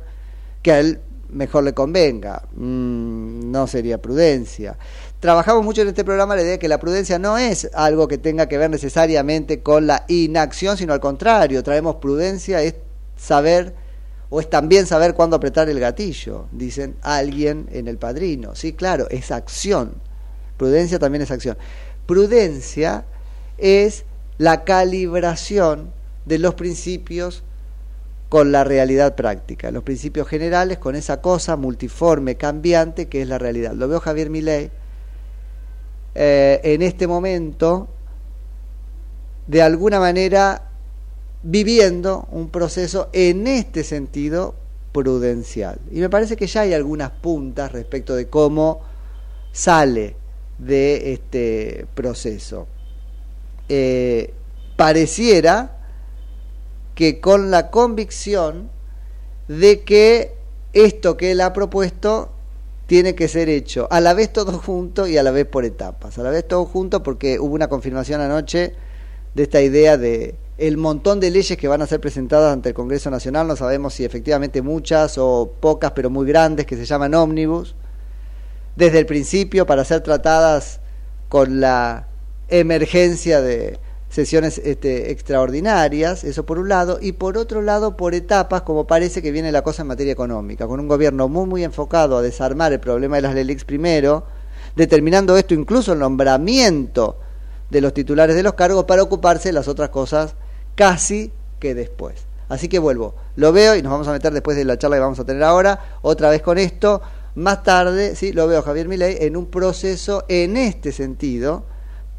que 0.62 0.72
a 0.72 0.80
él 0.80 1.00
mejor 1.30 1.64
le 1.64 1.74
convenga. 1.74 2.44
Mm, 2.54 3.52
no 3.52 3.66
sería 3.66 4.00
prudencia. 4.00 4.78
Trabajamos 5.20 5.66
mucho 5.66 5.82
en 5.82 5.90
este 5.90 6.06
programa 6.06 6.36
la 6.36 6.44
idea 6.44 6.52
de 6.52 6.60
que 6.60 6.70
la 6.70 6.80
prudencia 6.80 7.20
no 7.20 7.38
es 7.38 7.70
algo 7.74 8.08
que 8.08 8.18
tenga 8.18 8.48
que 8.48 8.58
ver 8.58 8.70
necesariamente 8.70 9.62
con 9.62 9.86
la 9.86 10.06
inacción, 10.08 10.78
sino 10.78 10.94
al 10.94 11.02
contrario, 11.02 11.62
traemos 11.62 11.96
prudencia, 11.96 12.62
es 12.62 12.76
saber 13.18 13.74
o 14.30 14.40
es 14.40 14.50
también 14.50 14.86
saber 14.86 15.16
cuándo 15.16 15.36
apretar 15.36 15.70
el 15.70 15.80
gatillo, 15.80 16.46
dicen 16.54 16.96
alguien 17.02 17.68
en 17.74 17.90
el 17.90 17.98
padrino. 17.98 18.56
Sí, 18.56 18.72
claro, 18.72 19.08
es 19.10 19.30
acción. 19.32 19.96
Prudencia 20.56 21.00
también 21.00 21.24
es 21.24 21.32
acción. 21.32 21.58
Prudencia 22.06 23.04
es 23.58 24.06
la 24.38 24.64
calibración 24.64 25.92
de 26.26 26.40
los 26.40 26.54
principios 26.54 27.44
con 28.30 28.54
la 28.54 28.64
realidad 28.64 29.16
práctica, 29.16 29.70
los 29.72 29.84
principios 29.84 30.30
generales 30.30 30.78
con 30.78 30.96
esa 30.96 31.20
cosa 31.20 31.58
multiforme, 31.58 32.36
cambiante 32.36 33.10
que 33.10 33.22
es 33.22 33.28
la 33.28 33.38
realidad. 33.38 33.74
Lo 33.74 33.90
veo 33.90 34.00
Javier 34.00 34.30
Milei 34.30 34.72
eh, 36.16 36.60
en 36.64 36.82
este 36.82 37.08
momento, 37.08 37.88
de 39.48 39.62
alguna 39.62 40.00
manera 40.00 40.70
viviendo 41.42 42.28
un 42.32 42.50
proceso 42.50 43.10
en 43.14 43.48
este 43.48 43.84
sentido 43.84 44.56
prudencial. 44.92 45.80
Y 45.92 46.00
me 46.00 46.10
parece 46.10 46.36
que 46.36 46.48
ya 46.48 46.62
hay 46.62 46.74
algunas 46.74 47.12
puntas 47.12 47.72
respecto 47.72 48.16
de 48.16 48.28
cómo 48.28 48.82
sale 49.52 50.16
de 50.58 51.14
este 51.14 51.86
proceso. 51.96 52.68
Eh, 53.70 54.34
pareciera 54.76 55.78
que 56.96 57.20
con 57.22 57.52
la 57.52 57.70
convicción 57.70 58.70
de 59.48 59.82
que 59.82 60.34
esto 60.74 61.18
que 61.18 61.32
él 61.32 61.42
ha 61.42 61.54
propuesto 61.54 62.32
tiene 62.90 63.14
que 63.14 63.28
ser 63.28 63.50
hecho 63.50 63.88
a 63.92 64.02
la 64.02 64.16
vez 64.16 64.34
todo 64.34 64.58
junto 64.58 65.06
y 65.06 65.16
a 65.16 65.22
la 65.22 65.30
vez 65.30 65.46
por 65.46 65.64
etapas. 65.64 66.18
A 66.18 66.24
la 66.24 66.32
vez 66.32 66.48
todo 66.48 66.66
junto 66.66 67.04
porque 67.04 67.40
hubo 67.40 67.54
una 67.54 67.68
confirmación 67.68 68.20
anoche 68.20 68.74
de 69.36 69.44
esta 69.44 69.62
idea 69.62 69.96
de 69.96 70.34
el 70.58 70.78
montón 70.78 71.20
de 71.20 71.30
leyes 71.30 71.56
que 71.56 71.68
van 71.68 71.84
a 71.84 71.86
ser 71.86 72.02
presentadas 72.02 72.52
ante 72.52 72.70
el 72.70 72.76
Congreso 72.76 73.12
Nacional, 73.12 73.48
no 73.48 73.56
sabemos 73.56 73.94
si 73.94 74.06
efectivamente 74.06 74.64
muchas 74.64 75.20
o 75.20 75.54
pocas, 75.60 75.92
pero 75.92 76.10
muy 76.10 76.26
grandes, 76.26 76.66
que 76.66 76.76
se 76.76 76.86
llaman 76.86 77.14
ómnibus, 77.14 77.76
desde 78.76 78.98
el 78.98 79.06
principio 79.06 79.68
para 79.68 79.86
ser 79.86 80.02
tratadas 80.02 80.80
con 81.30 81.60
la 81.60 82.08
emergencia 82.48 83.40
de 83.40 83.78
sesiones 84.10 84.58
este, 84.58 85.12
extraordinarias, 85.12 86.24
eso 86.24 86.46
por 86.46 86.58
un 86.60 86.68
lado, 86.68 86.98
y 87.02 87.14
por 87.14 87.38
otro 87.38 87.62
lado 87.62 87.96
por 87.96 88.16
etapas, 88.16 88.64
como 88.64 88.88
parece 88.88 89.22
que 89.22 89.32
viene 89.32 89.52
la 89.52 89.62
cosa 89.62 89.84
en 89.84 89.88
materia 89.88 90.14
económica, 90.14 90.68
con 90.68 90.80
un 90.80 90.88
gobierno 90.88 91.28
muy, 91.28 91.46
muy 91.46 91.64
enfocado 91.64 92.18
a 92.18 92.22
desarmar 92.22 92.74
el 92.74 92.80
problema 92.80 93.18
de 93.18 93.22
las 93.22 93.36
LELIX 93.36 93.64
primero, 93.66 94.24
determinando 94.76 95.38
esto 95.38 95.54
incluso 95.54 95.94
el 95.94 96.00
nombramiento 96.00 97.18
de 97.70 97.82
los 97.82 97.94
titulares 97.94 98.36
de 98.36 98.44
los 98.44 98.54
cargos 98.54 98.86
para 98.86 99.04
ocuparse 99.04 99.50
de 99.50 99.54
las 99.54 99.68
otras 99.68 99.90
cosas 99.90 100.34
casi 100.74 101.32
que 101.60 101.76
después. 101.76 102.26
Así 102.48 102.68
que 102.68 102.80
vuelvo, 102.80 103.14
lo 103.36 103.54
veo 103.54 103.76
y 103.76 103.84
nos 103.84 103.92
vamos 103.92 104.08
a 104.08 104.12
meter 104.12 104.34
después 104.34 104.58
de 104.58 104.66
la 104.66 104.80
charla 104.80 104.96
que 104.98 105.02
vamos 105.02 105.20
a 105.20 105.26
tener 105.26 105.44
ahora, 105.44 105.98
otra 106.02 106.32
vez 106.32 106.42
con 106.42 106.58
esto. 106.58 107.02
Más 107.36 107.62
tarde, 107.62 108.16
sí, 108.16 108.34
lo 108.34 108.48
veo 108.48 108.64
Javier 108.64 108.88
Milei 108.88 109.18
en 109.22 109.38
un 109.38 109.46
proceso 109.46 110.26
en 110.28 110.58
este 110.58 110.92
sentido 110.92 111.64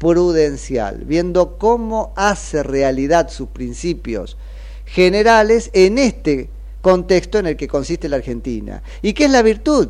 prudencial, 0.01 1.03
viendo 1.05 1.59
cómo 1.59 2.11
hace 2.15 2.63
realidad 2.63 3.29
sus 3.29 3.49
principios 3.49 4.35
generales 4.83 5.69
en 5.73 5.99
este 5.99 6.49
contexto 6.81 7.37
en 7.37 7.45
el 7.45 7.55
que 7.55 7.67
consiste 7.67 8.09
la 8.09 8.15
Argentina. 8.15 8.81
¿Y 9.03 9.13
qué 9.13 9.25
es 9.25 9.31
la 9.31 9.43
virtud 9.43 9.89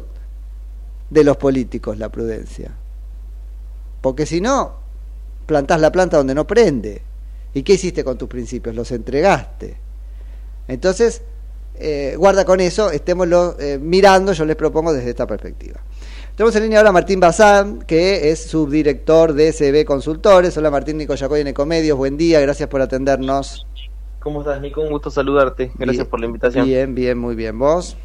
de 1.10 1.24
los 1.24 1.38
políticos, 1.38 1.98
la 1.98 2.10
prudencia? 2.10 2.72
Porque 4.02 4.26
si 4.26 4.42
no, 4.42 4.74
plantás 5.46 5.80
la 5.80 5.94
planta 5.94 6.18
donde 6.18 6.36
no 6.36 6.46
prende. 6.46 7.02
¿Y 7.54 7.64
qué 7.64 7.76
hiciste 7.76 8.04
con 8.04 8.18
tus 8.18 8.28
principios? 8.28 8.76
Los 8.76 8.92
entregaste. 8.92 9.78
Entonces, 10.68 11.22
eh, 11.76 12.16
guarda 12.18 12.44
con 12.44 12.60
eso, 12.60 12.92
estémoslo 12.92 13.56
eh, 13.62 13.78
mirando, 13.78 14.34
yo 14.34 14.44
les 14.44 14.58
propongo 14.58 14.92
desde 14.92 15.12
esta 15.12 15.26
perspectiva. 15.26 15.80
Tenemos 16.42 16.56
en 16.56 16.64
línea 16.64 16.80
ahora 16.80 16.90
a 16.90 16.94
Martín 16.94 17.20
Bazán, 17.20 17.84
que 17.84 18.32
es 18.32 18.50
subdirector 18.50 19.34
de 19.34 19.54
SB 19.54 19.86
Consultores. 19.86 20.58
Hola 20.58 20.72
Martín 20.72 20.98
Nico 20.98 21.14
Yacoy 21.14 21.42
en 21.42 21.50
Ecomedios, 21.50 21.96
buen 21.96 22.18
día, 22.18 22.40
gracias 22.40 22.68
por 22.68 22.82
atendernos. 22.82 23.68
¿Cómo 24.20 24.42
estás, 24.42 24.60
Nico? 24.60 24.82
Un 24.82 24.90
gusto 24.90 25.12
saludarte. 25.12 25.72
Gracias 25.76 25.98
bien, 25.98 26.10
por 26.10 26.20
la 26.20 26.26
invitación. 26.26 26.66
Bien, 26.66 26.96
bien, 26.96 27.20
muy 27.20 27.36
bien. 27.36 27.60
¿Vos? 27.60 27.96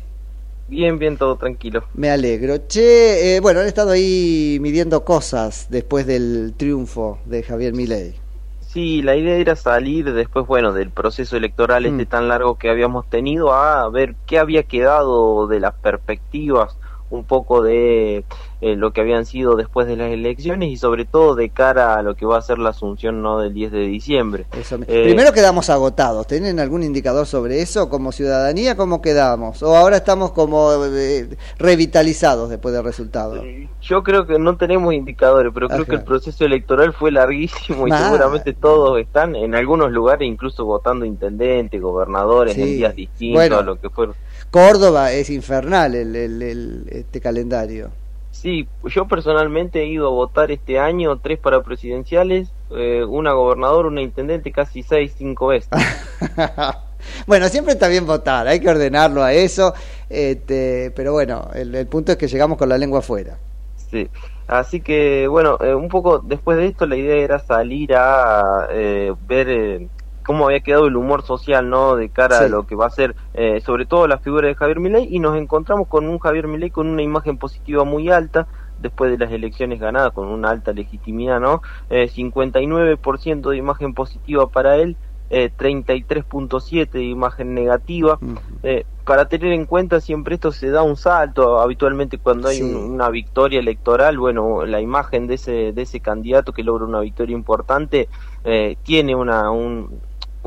Bien, 0.68 0.98
bien, 0.98 1.16
todo 1.16 1.36
tranquilo. 1.36 1.84
Me 1.94 2.10
alegro. 2.10 2.58
Che, 2.68 3.36
eh, 3.36 3.40
bueno, 3.40 3.60
han 3.60 3.68
estado 3.68 3.92
ahí 3.92 4.58
midiendo 4.60 5.02
cosas 5.02 5.68
después 5.70 6.06
del 6.06 6.52
triunfo 6.58 7.18
de 7.24 7.42
Javier 7.42 7.72
Milei. 7.72 8.16
Sí, 8.60 9.00
la 9.00 9.16
idea 9.16 9.36
era 9.36 9.56
salir 9.56 10.12
después, 10.12 10.46
bueno, 10.46 10.74
del 10.74 10.90
proceso 10.90 11.38
electoral 11.38 11.84
Mm. 11.84 11.86
este 11.86 12.04
tan 12.04 12.28
largo 12.28 12.58
que 12.58 12.68
habíamos 12.68 13.08
tenido 13.08 13.54
a 13.54 13.88
ver 13.88 14.14
qué 14.26 14.38
había 14.38 14.64
quedado 14.64 15.46
de 15.46 15.58
las 15.58 15.72
perspectivas 15.72 16.76
un 17.10 17.24
poco 17.24 17.62
de 17.62 18.24
eh, 18.60 18.74
lo 18.76 18.92
que 18.92 19.00
habían 19.00 19.26
sido 19.26 19.54
después 19.54 19.86
de 19.86 19.96
las 19.96 20.10
elecciones 20.10 20.70
y 20.70 20.76
sobre 20.76 21.04
todo 21.04 21.34
de 21.34 21.50
cara 21.50 21.94
a 21.96 22.02
lo 22.02 22.14
que 22.16 22.26
va 22.26 22.38
a 22.38 22.42
ser 22.42 22.58
la 22.58 22.70
asunción 22.70 23.22
no 23.22 23.38
del 23.38 23.54
10 23.54 23.70
de 23.72 23.80
diciembre. 23.80 24.46
Eso 24.58 24.78
me- 24.78 24.86
Eh, 24.88 25.04
Primero 25.04 25.32
quedamos 25.32 25.70
agotados. 25.70 26.26
¿Tienen 26.26 26.58
algún 26.58 26.82
indicador 26.82 27.26
sobre 27.26 27.60
eso? 27.60 27.88
Como 27.88 28.12
ciudadanía, 28.12 28.76
¿cómo 28.76 29.00
quedamos? 29.02 29.62
¿O 29.62 29.76
ahora 29.76 29.98
estamos 29.98 30.32
como 30.32 30.72
eh, 30.86 31.28
revitalizados 31.58 32.48
después 32.50 32.74
del 32.74 32.82
resultado? 32.84 33.42
Yo 33.82 34.02
creo 34.02 34.26
que 34.26 34.38
no 34.38 34.56
tenemos 34.56 34.94
indicadores, 34.94 35.52
pero 35.54 35.68
creo 35.68 35.82
Ajá. 35.82 35.90
que 35.90 35.96
el 35.96 36.04
proceso 36.04 36.44
electoral 36.44 36.92
fue 36.92 37.12
larguísimo 37.12 37.86
y 37.86 37.90
Ah. 37.92 37.98
seguramente 38.06 38.52
todos 38.54 38.98
están 38.98 39.36
en 39.36 39.54
algunos 39.54 39.92
lugares 39.92 40.26
incluso 40.26 40.64
votando 40.64 41.04
intendentes, 41.04 41.80
gobernadores 41.80 42.54
Sí. 42.54 42.62
en 42.62 42.66
días 42.68 42.94
distintos 42.96 43.34
Bueno. 43.36 43.58
a 43.58 43.62
lo 43.62 43.80
que 43.80 43.90
fueron. 43.90 44.14
Córdoba 44.50 45.12
es 45.12 45.30
infernal 45.30 45.94
el, 45.94 46.16
el- 46.16 46.42
el- 46.42 46.86
este 46.90 47.20
calendario. 47.20 47.92
Sí, 48.30 48.68
yo 48.84 49.08
personalmente 49.08 49.80
he 49.80 49.86
ido 49.86 50.06
a 50.08 50.10
votar 50.10 50.50
este 50.52 50.78
año 50.78 51.18
tres 51.18 51.38
para 51.40 51.62
presidenciales, 51.62 52.54
eh, 52.70 53.04
una 53.04 53.32
gobernador, 53.32 53.86
una 53.86 54.02
intendente, 54.02 54.52
casi 54.52 54.82
seis, 54.82 55.14
cinco 55.16 55.48
veces. 55.48 55.72
bueno, 57.26 57.48
siempre 57.48 57.74
está 57.74 57.88
bien 57.88 58.06
votar, 58.06 58.46
hay 58.48 58.60
que 58.60 58.68
ordenarlo 58.68 59.22
a 59.22 59.32
eso, 59.32 59.74
este, 60.08 60.92
pero 60.94 61.12
bueno, 61.12 61.48
el, 61.54 61.74
el 61.74 61.86
punto 61.88 62.12
es 62.12 62.18
que 62.18 62.28
llegamos 62.28 62.58
con 62.58 62.68
la 62.68 62.78
lengua 62.78 63.00
afuera. 63.00 63.38
Sí. 63.76 64.08
Así 64.46 64.80
que, 64.80 65.26
bueno, 65.28 65.58
eh, 65.60 65.74
un 65.74 65.88
poco 65.88 66.18
después 66.20 66.56
de 66.58 66.66
esto 66.66 66.86
la 66.86 66.96
idea 66.96 67.16
era 67.16 67.38
salir 67.40 67.94
a 67.94 68.68
eh, 68.70 69.12
ver 69.26 69.48
eh, 69.48 69.88
cómo 70.26 70.46
había 70.46 70.60
quedado 70.60 70.86
el 70.88 70.96
humor 70.96 71.22
social, 71.22 71.70
¿no? 71.70 71.96
De 71.96 72.10
cara 72.10 72.40
a 72.40 72.48
lo 72.48 72.64
que 72.66 72.74
va 72.74 72.86
a 72.86 72.90
ser, 72.90 73.14
eh, 73.34 73.60
sobre 73.60 73.86
todo 73.86 74.08
la 74.08 74.18
figura 74.18 74.48
de 74.48 74.54
Javier 74.56 74.80
Milei, 74.80 75.06
y 75.10 75.20
nos 75.20 75.36
encontramos 75.36 75.88
con 75.88 76.08
un 76.08 76.18
Javier 76.18 76.48
Milei 76.48 76.70
con 76.70 76.88
una 76.88 77.02
imagen 77.02 77.38
positiva 77.38 77.84
muy 77.84 78.10
alta, 78.10 78.48
después 78.78 79.10
de 79.10 79.18
las 79.18 79.32
elecciones 79.32 79.80
ganadas, 79.80 80.12
con 80.12 80.26
una 80.28 80.50
alta 80.50 80.72
legitimidad, 80.72 81.40
¿no? 81.40 81.62
Eh, 81.88 82.08
59% 82.08 83.50
de 83.50 83.56
imagen 83.56 83.94
positiva 83.94 84.48
para 84.48 84.76
él, 84.76 84.96
eh, 85.30 85.50
33.7 85.56 86.98
de 86.98 87.04
imagen 87.04 87.54
negativa. 87.54 88.18
Eh, 88.62 88.84
para 89.04 89.26
tener 89.28 89.52
en 89.52 89.66
cuenta 89.66 90.00
siempre 90.00 90.34
esto 90.34 90.50
se 90.52 90.70
da 90.70 90.82
un 90.82 90.96
salto, 90.96 91.60
habitualmente 91.60 92.18
cuando 92.18 92.48
hay 92.48 92.56
Sí. 92.58 92.62
un- 92.62 92.74
una 92.76 93.08
victoria 93.10 93.60
electoral, 93.60 94.18
bueno, 94.18 94.66
la 94.66 94.80
imagen 94.80 95.26
de 95.26 95.34
ese, 95.34 95.72
de 95.72 95.82
ese 95.82 96.00
candidato 96.00 96.52
que 96.52 96.64
logra 96.64 96.84
una 96.84 97.00
victoria 97.00 97.34
importante 97.34 98.08
eh, 98.44 98.76
tiene 98.82 99.14
una, 99.14 99.50
un, 99.50 100.00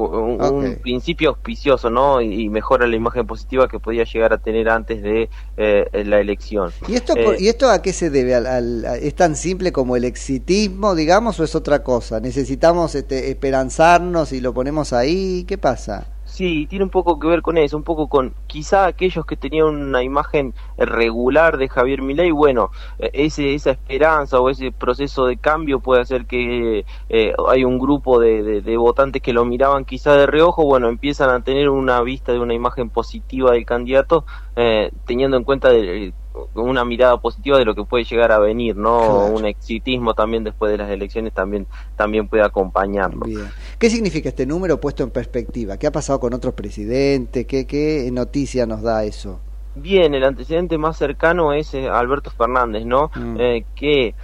un, 0.07 0.77
principio 0.81 1.29
auspicioso, 1.29 1.89
¿no? 1.89 2.21
Y, 2.21 2.43
y 2.43 2.49
mejora 2.49 2.87
la 2.87 2.95
imagen 2.95 3.25
positiva 3.27 3.67
que 3.67 3.79
podía 3.79 4.03
llegar 4.03 4.33
a 4.33 4.37
tener 4.37 4.69
antes 4.69 5.01
de 5.01 5.29
eh, 5.57 6.03
la 6.05 6.19
elección. 6.19 6.71
¿Y 6.87 6.95
esto, 6.95 7.13
Eh, 7.15 7.35
¿Y 7.39 7.47
esto 7.47 7.69
a 7.69 7.81
qué 7.81 7.93
se 7.93 8.09
debe? 8.09 8.35
¿Al, 8.35 8.45
al- 8.47 8.85
a- 8.85 8.97
¿Es 8.97 9.15
tan 9.15 9.35
simple 9.35 9.71
como 9.71 9.95
el 9.95 10.03
exitismo, 10.05 10.95
digamos, 10.95 11.39
o 11.39 11.43
es 11.43 11.55
otra 11.55 11.83
cosa? 11.83 12.19
¿Necesitamos 12.19 12.95
este, 12.95 13.29
esperanzarnos 13.31 14.31
y 14.33 14.41
lo 14.41 14.53
ponemos 14.53 14.93
ahí? 14.93 15.45
¿Qué 15.47 15.57
pasa? 15.57 16.07
Sí, 16.39 16.67
tiene 16.67 16.85
un 16.85 16.89
poco 16.89 17.19
que 17.19 17.27
ver 17.27 17.41
con 17.41 17.57
eso, 17.57 17.75
un 17.75 17.83
poco 17.83 18.07
con 18.07 18.33
quizá 18.47 18.85
aquellos 18.85 19.25
que 19.25 19.35
tenían 19.35 19.65
una 19.67 20.03
imagen 20.03 20.53
regular 20.77 21.57
de 21.57 21.67
Javier 21.67 22.01
Milei, 22.01 22.31
bueno, 22.31 22.71
eh, 22.97 23.09
ese, 23.13 23.53
esa 23.55 23.71
esperanza 23.71 24.39
o 24.39 24.49
ese 24.49 24.71
proceso 24.71 25.25
de 25.25 25.37
cambio 25.37 25.81
puede 25.81 26.01
hacer 26.01 26.25
que 26.27 26.85
eh, 27.09 27.33
hay 27.49 27.65
un 27.65 27.77
grupo 27.77 28.19
de, 28.21 28.41
de- 28.43 28.61
de 28.61 28.77
votantes 28.77 29.21
que 29.21 29.33
lo 29.33 29.43
miraban 29.43 29.83
quizá 29.83 30.15
de 30.15 30.27
reojo, 30.27 30.63
bueno, 30.63 30.87
empiezan 30.87 31.29
a 31.29 31.41
tener 31.43 31.67
una 31.69 32.01
vista 32.03 32.31
de 32.31 32.39
una 32.39 32.53
imagen 32.53 32.89
positiva 32.89 33.51
del 33.51 33.65
candidato, 33.65 34.25
eh, 34.55 34.91
teniendo 35.05 35.35
en 35.35 35.43
cuenta 35.43 35.69
de- 35.69 36.13
una 36.53 36.85
mirada 36.85 37.17
positiva 37.17 37.57
de 37.57 37.65
lo 37.65 37.75
que 37.75 37.83
puede 37.83 38.03
llegar 38.03 38.31
a 38.31 38.39
venir, 38.39 38.75
¿no? 38.75 38.99
Claro. 38.99 39.25
Un 39.35 39.45
exitismo 39.45 40.13
también 40.13 40.43
después 40.43 40.71
de 40.71 40.77
las 40.77 40.89
elecciones 40.89 41.33
también, 41.33 41.67
también 41.95 42.27
puede 42.27 42.43
acompañarlo. 42.43 43.25
Bien. 43.25 43.47
¿Qué 43.77 43.89
significa 43.89 44.29
este 44.29 44.45
número 44.45 44.79
puesto 44.79 45.03
en 45.03 45.11
perspectiva? 45.11 45.77
¿Qué 45.77 45.87
ha 45.87 45.91
pasado 45.91 46.19
con 46.19 46.33
otros 46.33 46.53
presidentes? 46.53 47.45
¿Qué, 47.45 47.65
qué 47.65 48.09
noticia 48.11 48.65
nos 48.65 48.81
da 48.81 49.03
eso? 49.03 49.39
Bien, 49.75 50.13
el 50.13 50.23
antecedente 50.23 50.77
más 50.77 50.97
cercano 50.97 51.53
es 51.53 51.73
eh, 51.73 51.87
Alberto 51.87 52.31
Fernández, 52.31 52.85
¿no? 52.85 53.11
Mm. 53.15 53.37
Eh, 53.39 53.65
que 53.75 54.15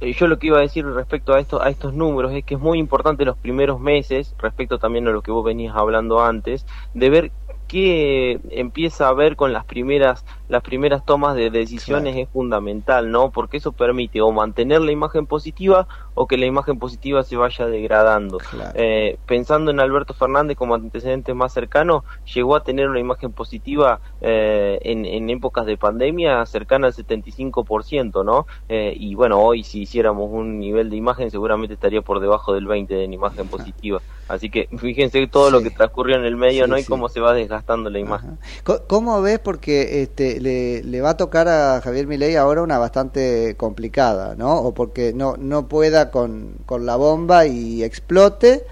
eh, 0.00 0.12
yo 0.12 0.26
lo 0.26 0.38
que 0.38 0.48
iba 0.48 0.58
a 0.58 0.62
decir 0.62 0.84
respecto 0.86 1.34
a 1.34 1.40
esto, 1.40 1.62
a 1.62 1.68
estos 1.68 1.94
números 1.94 2.32
es 2.32 2.44
que 2.44 2.54
es 2.54 2.60
muy 2.60 2.78
importante 2.78 3.24
los 3.24 3.36
primeros 3.36 3.80
meses, 3.80 4.34
respecto 4.38 4.78
también 4.78 5.06
a 5.08 5.10
lo 5.10 5.22
que 5.22 5.30
vos 5.30 5.44
venías 5.44 5.74
hablando 5.76 6.22
antes, 6.22 6.66
de 6.94 7.10
ver 7.10 7.32
qué 7.66 8.40
empieza 8.50 9.08
a 9.08 9.14
ver 9.14 9.36
con 9.36 9.52
las 9.52 9.64
primeras 9.64 10.24
las 10.48 10.62
primeras 10.62 11.04
tomas 11.04 11.34
de 11.34 11.50
decisiones 11.50 12.16
es 12.16 12.28
fundamental, 12.28 13.10
¿no? 13.10 13.30
Porque 13.30 13.56
eso 13.56 13.72
permite 13.72 14.20
o 14.20 14.30
mantener 14.30 14.82
la 14.82 14.92
imagen 14.92 15.26
positiva 15.26 15.88
o 16.14 16.26
que 16.26 16.36
la 16.36 16.46
imagen 16.46 16.78
positiva 16.78 17.22
se 17.22 17.36
vaya 17.36 17.66
degradando. 17.66 18.38
Eh, 18.74 19.18
pensando 19.26 19.70
en 19.70 19.80
Alberto 19.80 20.14
Fernández 20.14 20.56
como 20.56 20.74
antecedente 20.74 21.34
más 21.34 21.52
cercano, 21.52 22.04
llegó 22.32 22.56
a 22.56 22.62
tener 22.62 22.88
una 22.88 23.00
imagen 23.00 23.32
positiva 23.32 24.00
eh, 24.20 24.78
en, 24.82 25.06
en 25.06 25.30
épocas 25.30 25.66
de 25.66 25.76
pandemia 25.76 26.44
cercana 26.46 26.88
al 26.88 26.92
75%, 26.92 28.24
¿no? 28.24 28.46
Eh, 28.68 28.94
y 28.96 29.14
bueno, 29.14 29.40
hoy 29.40 29.64
si 29.64 29.82
hiciéramos 29.82 30.30
un 30.30 30.58
nivel 30.58 30.90
de 30.90 30.96
imagen 30.96 31.30
seguramente 31.30 31.74
estaría 31.74 32.02
por 32.02 32.20
debajo 32.20 32.52
del 32.52 32.66
20% 32.66 32.88
de 32.88 33.04
en 33.04 33.12
imagen 33.12 33.48
positiva. 33.48 34.00
Así 34.28 34.50
que 34.50 34.68
fíjense 34.78 35.26
todo 35.26 35.50
lo 35.50 35.60
que 35.62 35.70
transcurrió 35.70 36.16
en 36.16 36.24
el 36.24 36.36
medio, 36.36 36.64
Sí, 36.64 36.70
¿no? 36.70 36.78
Y 36.78 36.82
sí. 36.82 36.88
cómo 36.88 37.08
se 37.08 37.20
va 37.20 37.34
desgastando 37.34 37.90
la 37.90 37.98
imagen. 37.98 38.38
¿Cómo 38.86 39.20
ves? 39.20 39.38
Porque 39.38 40.02
este, 40.02 40.40
le, 40.40 40.82
le 40.82 41.00
va 41.02 41.10
a 41.10 41.16
tocar 41.16 41.46
a 41.48 41.80
Javier 41.82 42.06
Milei 42.06 42.36
ahora 42.36 42.62
una 42.62 42.78
bastante 42.78 43.54
complicada, 43.56 44.34
¿no? 44.34 44.56
O 44.60 44.72
porque 44.72 45.12
no, 45.12 45.36
no 45.36 45.68
pueda 45.68 46.10
con, 46.10 46.56
con 46.64 46.86
la 46.86 46.96
bomba 46.96 47.46
y 47.46 47.82
explote, 47.84 48.64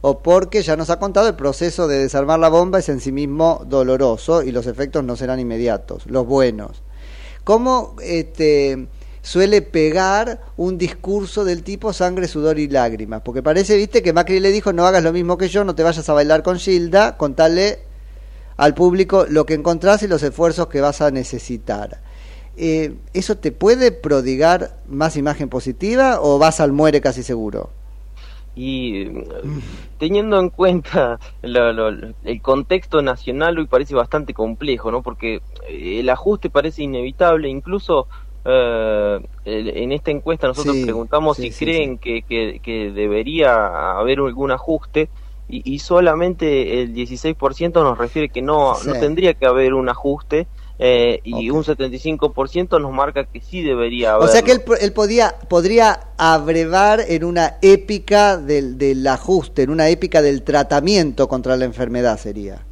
o 0.00 0.20
porque 0.20 0.62
ya 0.62 0.76
nos 0.76 0.90
ha 0.90 0.98
contado 0.98 1.28
el 1.28 1.34
proceso 1.34 1.88
de 1.88 1.98
desarmar 1.98 2.38
la 2.38 2.48
bomba 2.48 2.78
es 2.78 2.88
en 2.88 3.00
sí 3.00 3.12
mismo 3.12 3.62
doloroso 3.66 4.42
y 4.42 4.52
los 4.52 4.66
efectos 4.66 5.04
no 5.04 5.16
serán 5.16 5.40
inmediatos, 5.40 6.06
los 6.06 6.24
buenos. 6.26 6.82
¿Cómo 7.44 7.96
este, 8.02 8.86
suele 9.22 9.62
pegar 9.62 10.40
un 10.56 10.78
discurso 10.78 11.44
del 11.44 11.62
tipo 11.62 11.92
sangre, 11.92 12.28
sudor 12.28 12.58
y 12.58 12.68
lágrimas? 12.68 13.22
Porque 13.22 13.42
parece, 13.42 13.76
viste, 13.76 14.02
que 14.02 14.12
Macri 14.12 14.40
le 14.40 14.50
dijo 14.50 14.72
no 14.72 14.86
hagas 14.86 15.02
lo 15.04 15.12
mismo 15.12 15.38
que 15.38 15.48
yo, 15.48 15.64
no 15.64 15.74
te 15.74 15.82
vayas 15.82 16.08
a 16.08 16.12
bailar 16.14 16.42
con 16.42 16.58
Gilda, 16.58 17.16
contale 17.16 17.80
al 18.56 18.74
público 18.74 19.26
lo 19.28 19.46
que 19.46 19.54
encontrás 19.54 20.02
y 20.02 20.08
los 20.08 20.22
esfuerzos 20.22 20.68
que 20.68 20.80
vas 20.80 21.00
a 21.00 21.10
necesitar. 21.10 22.02
Eh, 22.56 22.96
¿Eso 23.14 23.38
te 23.38 23.52
puede 23.52 23.92
prodigar 23.92 24.78
más 24.88 25.16
imagen 25.16 25.48
positiva 25.48 26.20
o 26.20 26.38
vas 26.38 26.60
al 26.60 26.72
muere 26.72 27.00
casi 27.00 27.22
seguro? 27.22 27.70
Y 28.54 29.06
teniendo 29.98 30.38
en 30.40 30.50
cuenta 30.50 31.18
lo- 31.42 31.72
lo- 31.72 32.14
el 32.22 32.42
contexto 32.42 33.00
nacional 33.02 33.58
hoy 33.58 33.66
parece 33.66 33.94
bastante 33.94 34.34
complejo, 34.34 34.90
¿no? 34.90 35.02
Porque 35.02 35.36
eh, 35.68 36.00
el 36.00 36.08
ajuste 36.10 36.50
parece 36.50 36.82
inevitable, 36.82 37.48
incluso 37.48 38.08
eh, 38.44 39.20
el- 39.44 39.68
en 39.76 39.92
esta 39.92 40.10
encuesta 40.10 40.46
nosotros 40.48 40.76
Sí, 40.76 40.84
preguntamos 40.84 41.36
sí, 41.36 41.42
si 41.42 41.52
sí, 41.52 41.64
creen 41.64 41.98
Que, 41.98 42.22
que, 42.22 42.60
que 42.62 42.90
debería 42.90 43.98
haber 43.98 44.18
algún 44.20 44.50
ajuste 44.50 45.10
y, 45.48 45.74
y 45.74 45.78
solamente 45.80 46.80
el 46.82 46.94
16% 46.94 47.82
nos 47.82 47.98
refiere 47.98 48.28
que 48.28 48.40
no, 48.42 48.74
no 48.84 48.94
tendría 48.94 49.34
que 49.34 49.46
haber 49.46 49.74
un 49.74 49.88
ajuste 49.88 50.46
eh, 50.78 51.20
y 51.24 51.50
un 51.50 51.64
75% 51.64 52.78
nos 52.78 52.92
marca 52.92 53.24
que 53.24 53.40
sí 53.40 53.62
debería 53.62 54.14
haber. 54.14 54.28
O 54.28 54.32
sea 54.32 54.42
que 54.42 54.52
él, 54.52 54.62
él 54.80 54.92
podía, 54.92 55.34
podría 55.48 56.00
abrevar 56.16 57.00
en 57.06 57.24
una 57.24 57.58
épica 57.62 58.36
del, 58.38 58.78
del 58.78 59.06
ajuste, 59.06 59.62
en 59.62 59.70
una 59.70 59.88
épica 59.88 60.22
del 60.22 60.42
tratamiento 60.42 61.28
contra 61.28 61.56
la 61.56 61.64
enfermedad 61.66 62.16
sería. 62.18 62.64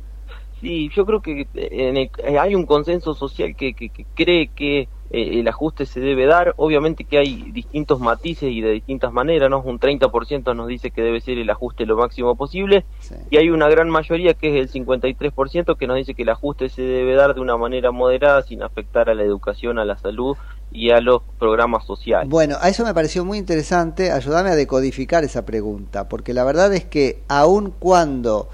Sí, 0.60 0.90
yo 0.94 1.06
creo 1.06 1.20
que 1.22 1.46
en 1.54 1.96
el- 1.96 2.10
eh, 2.18 2.38
hay 2.38 2.54
un 2.54 2.66
consenso 2.66 3.14
social 3.14 3.54
que- 3.56 3.74
que 3.74 3.90
cree 4.14 4.48
que 4.48 4.88
eh, 5.10 5.40
el 5.40 5.48
ajuste 5.48 5.86
se 5.86 6.00
debe 6.00 6.26
dar. 6.26 6.54
Obviamente 6.56 7.04
que 7.04 7.18
hay 7.18 7.50
distintos 7.52 8.00
matices 8.00 8.50
y 8.50 8.60
de 8.60 8.72
distintas 8.72 9.12
maneras, 9.12 9.48
¿no? 9.48 9.60
Un 9.60 9.80
30% 9.80 10.54
nos 10.54 10.68
dice 10.68 10.90
que 10.90 11.02
debe 11.02 11.20
ser 11.20 11.38
el 11.38 11.48
ajuste 11.50 11.86
lo 11.86 11.96
máximo 11.96 12.36
posible 12.36 12.84
y 13.30 13.36
hay 13.38 13.50
una 13.50 13.68
gran 13.68 13.88
mayoría 13.88 14.34
que 14.34 14.58
es 14.58 14.74
el 14.74 14.84
53% 14.84 15.76
que 15.76 15.86
nos 15.86 15.96
dice 15.96 16.14
que 16.14 16.22
el 16.22 16.28
ajuste 16.28 16.68
se 16.68 16.82
debe 16.82 17.14
dar 17.14 17.34
de 17.34 17.40
una 17.40 17.56
manera 17.56 17.90
moderada 17.90 18.42
sin 18.42 18.62
afectar 18.62 19.08
a 19.08 19.14
la 19.14 19.22
educación, 19.22 19.78
a 19.78 19.84
la 19.84 19.96
salud 19.96 20.36
y 20.70 20.90
a 20.90 21.00
los 21.00 21.22
programas 21.38 21.86
sociales. 21.86 22.28
Bueno, 22.28 22.56
a 22.60 22.68
eso 22.68 22.84
me 22.84 22.92
pareció 22.92 23.24
muy 23.24 23.38
interesante. 23.38 24.12
Ayúdame 24.12 24.50
a 24.50 24.56
decodificar 24.56 25.24
esa 25.24 25.46
pregunta, 25.46 26.08
porque 26.08 26.34
la 26.34 26.44
verdad 26.44 26.74
es 26.74 26.84
que 26.84 27.22
aun 27.28 27.72
cuando 27.78 28.48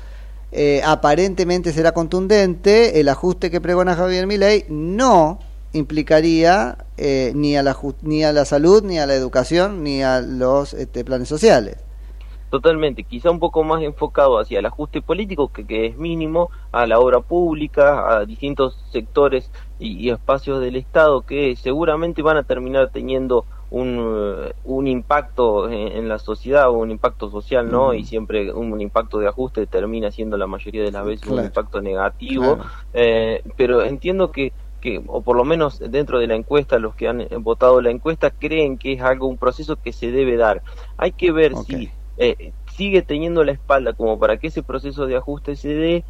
eh, 0.53 0.83
aparentemente 0.85 1.73
será 1.73 1.93
contundente, 1.93 3.01
el 3.01 3.09
ajuste 3.09 3.51
que 3.51 3.61
pregona 3.61 3.97
Javier 3.97 4.29
Milei 4.29 4.65
no 4.69 5.41
implicaría 5.75 6.79
eh, 6.97 7.33
ni 7.35 7.57
a 7.57 7.63
la 7.63 7.75
ju- 7.75 7.97
ni 8.03 8.25
a 8.25 8.33
la 8.33 8.45
salud, 8.45 8.83
ni 8.85 8.99
a 8.99 9.07
la 9.07 9.15
educación, 9.15 9.83
ni 9.85 10.03
a 10.03 10.21
los 10.21 10.75
este, 10.75 11.05
planes 11.05 11.29
sociales. 11.29 11.77
Totalmente, 12.51 13.03
quizá 13.05 13.33
un 13.33 13.41
poco 13.41 13.65
más 13.65 13.83
enfocado 13.83 14.39
hacia 14.39 14.61
el 14.61 14.67
ajuste 14.67 15.03
político, 15.03 15.49
que, 15.49 15.67
que 15.67 15.87
es 15.87 15.97
mínimo, 15.97 16.51
a 16.71 16.87
la 16.87 17.01
obra 17.01 17.21
pública, 17.21 18.17
a 18.17 18.25
distintos 18.27 18.77
sectores 18.93 19.51
y, 19.77 19.99
y 20.07 20.11
espacios 20.11 20.61
del 20.61 20.77
Estado 20.77 21.23
que 21.23 21.57
seguramente 21.57 22.23
van 22.23 22.37
a 22.37 22.45
terminar 22.45 22.91
teniendo 22.93 23.47
un, 23.71 23.99
eh, 24.47 24.53
un 24.63 24.87
impacto 24.87 25.69
en, 25.69 25.89
en 25.99 26.09
la 26.09 26.21
sociedad, 26.21 26.71
un 26.71 26.93
impacto 26.93 27.29
social, 27.29 27.69
¿no? 27.69 27.93
Y 27.93 28.05
siempre 28.05 28.53
un, 28.53 28.73
un 28.73 28.81
impacto 28.81 29.19
de 29.19 29.27
ajuste 29.27 29.67
termina 29.67 30.13
siendo 30.13 30.37
la 30.37 30.47
mayoría 30.47 30.85
de 30.85 30.93
las 30.93 31.05
veces 31.05 31.27
un 31.27 31.43
impacto 31.43 31.81
negativo, 31.83 32.59
Claro. 32.59 32.71
eh, 32.93 33.43
pero 33.57 33.83
entiendo 33.83 34.31
que 34.31 34.53
que, 34.85 35.03
o 35.09 35.23
por 35.25 35.37
lo 35.37 35.45
menos 35.47 35.79
dentro 35.81 36.21
de 36.21 36.29
la 36.29 36.37
encuesta, 36.37 36.79
los 36.79 36.95
que 36.97 37.09
han 37.09 37.23
eh, 37.23 37.29
votado 37.41 37.83
la 37.83 37.91
encuesta 37.91 38.31
creen 38.31 38.79
que 38.79 38.93
es 38.95 39.03
algo, 39.03 39.27
un 39.29 39.39
proceso 39.39 39.77
que 39.79 39.93
se 39.95 40.13
debe 40.13 40.37
dar. 40.39 40.63
Hay 40.99 41.13
que 41.15 41.33
ver 41.33 41.57
si 41.57 41.93
eh, 42.19 42.55
sigue 42.67 43.03
teniendo 43.03 43.45
la 43.45 43.53
espalda 43.53 43.95
como 43.95 44.19
para 44.21 44.39
que 44.39 44.49
ese 44.49 44.63
proceso 44.65 45.07
de 45.07 45.17
ajuste 45.17 45.57
se 45.57 45.71
dé 45.75 46.07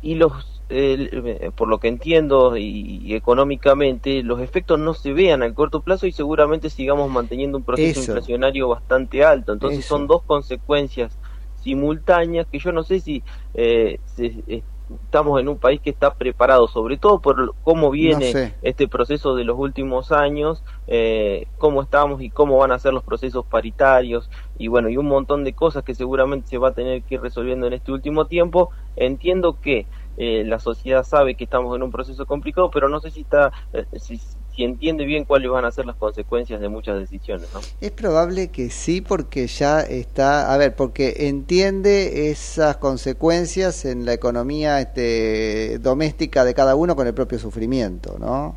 y 0.00 0.14
los, 0.14 0.64
eh, 0.70 1.50
por 1.56 1.68
lo 1.68 1.78
que 1.80 1.88
entiendo 1.88 2.56
y, 2.56 2.64
y 3.02 3.14
económicamente, 3.14 4.22
los 4.22 4.40
efectos 4.40 4.78
no 4.78 4.94
se 4.94 5.12
vean 5.12 5.42
a 5.42 5.52
corto 5.54 5.82
plazo 5.82 6.06
y 6.06 6.12
seguramente 6.12 6.70
sigamos 6.70 7.10
manteniendo 7.10 7.58
un 7.58 7.64
proceso 7.64 8.00
Eso. 8.00 8.00
inflacionario 8.00 8.68
bastante 8.68 9.24
alto. 9.24 9.52
Entonces 9.52 9.84
Eso. 9.84 9.86
son 9.86 10.06
dos 10.06 10.22
consecuencias 10.24 11.18
simultáneas 11.54 12.46
que 12.50 12.58
yo 12.58 12.72
no 12.72 12.82
sé 12.84 13.00
si 13.00 13.24
eh, 13.54 14.00
se- 14.04 14.44
eh, 14.46 14.64
estamos 15.04 15.40
en 15.40 15.48
un 15.48 15.58
país 15.58 15.80
que 15.80 15.90
está 15.90 16.14
preparado, 16.14 16.66
sobre 16.68 16.96
todo 16.96 17.20
por 17.20 17.54
cómo 17.62 17.90
viene 17.90 18.32
sé. 18.32 18.54
este 18.62 18.88
proceso 18.88 19.34
de 19.34 19.44
los 19.44 19.58
últimos 19.58 20.12
años, 20.12 20.62
eh, 20.86 21.46
cómo 21.58 21.82
estamos 21.82 22.22
y 22.22 22.30
cómo 22.30 22.58
van 22.58 22.72
a 22.72 22.78
ser 22.78 22.92
los 22.92 23.04
procesos 23.04 23.44
paritarios 23.46 24.30
y 24.58 24.68
bueno, 24.68 24.88
y 24.88 24.96
un 24.96 25.06
montón 25.06 25.44
de 25.44 25.52
cosas 25.52 25.84
que 25.84 25.94
seguramente 25.94 26.48
se 26.48 26.58
va 26.58 26.68
a 26.68 26.74
tener 26.74 27.02
que 27.02 27.14
ir 27.16 27.20
resolviendo 27.20 27.66
en 27.66 27.74
este 27.74 27.92
último 27.92 28.26
tiempo. 28.26 28.70
Entiendo 28.96 29.60
que 29.60 29.86
eh, 30.16 30.44
la 30.44 30.58
sociedad 30.58 31.02
sabe 31.04 31.34
que 31.34 31.44
estamos 31.44 31.74
en 31.74 31.82
un 31.82 31.90
proceso 31.90 32.26
complicado, 32.26 32.70
pero 32.70 32.88
no 32.88 33.00
sé 33.00 33.10
si 33.10 33.22
está, 33.22 33.52
eh, 33.72 33.86
si, 33.98 34.20
si 34.60 34.64
entiende 34.64 35.06
bien 35.06 35.24
cuáles 35.24 35.50
van 35.50 35.64
a 35.64 35.70
ser 35.70 35.86
las 35.86 35.96
consecuencias 35.96 36.60
de 36.60 36.68
muchas 36.68 36.98
decisiones. 36.98 37.48
¿no? 37.54 37.60
Es 37.80 37.90
probable 37.92 38.48
que 38.48 38.68
sí, 38.68 39.00
porque 39.00 39.46
ya 39.46 39.80
está, 39.80 40.52
a 40.52 40.56
ver, 40.58 40.76
porque 40.76 41.14
entiende 41.28 42.30
esas 42.30 42.76
consecuencias 42.76 43.86
en 43.86 44.04
la 44.04 44.12
economía 44.12 44.80
este, 44.82 45.78
doméstica 45.78 46.44
de 46.44 46.52
cada 46.52 46.74
uno 46.74 46.94
con 46.94 47.06
el 47.06 47.14
propio 47.14 47.38
sufrimiento, 47.38 48.18
¿no? 48.18 48.54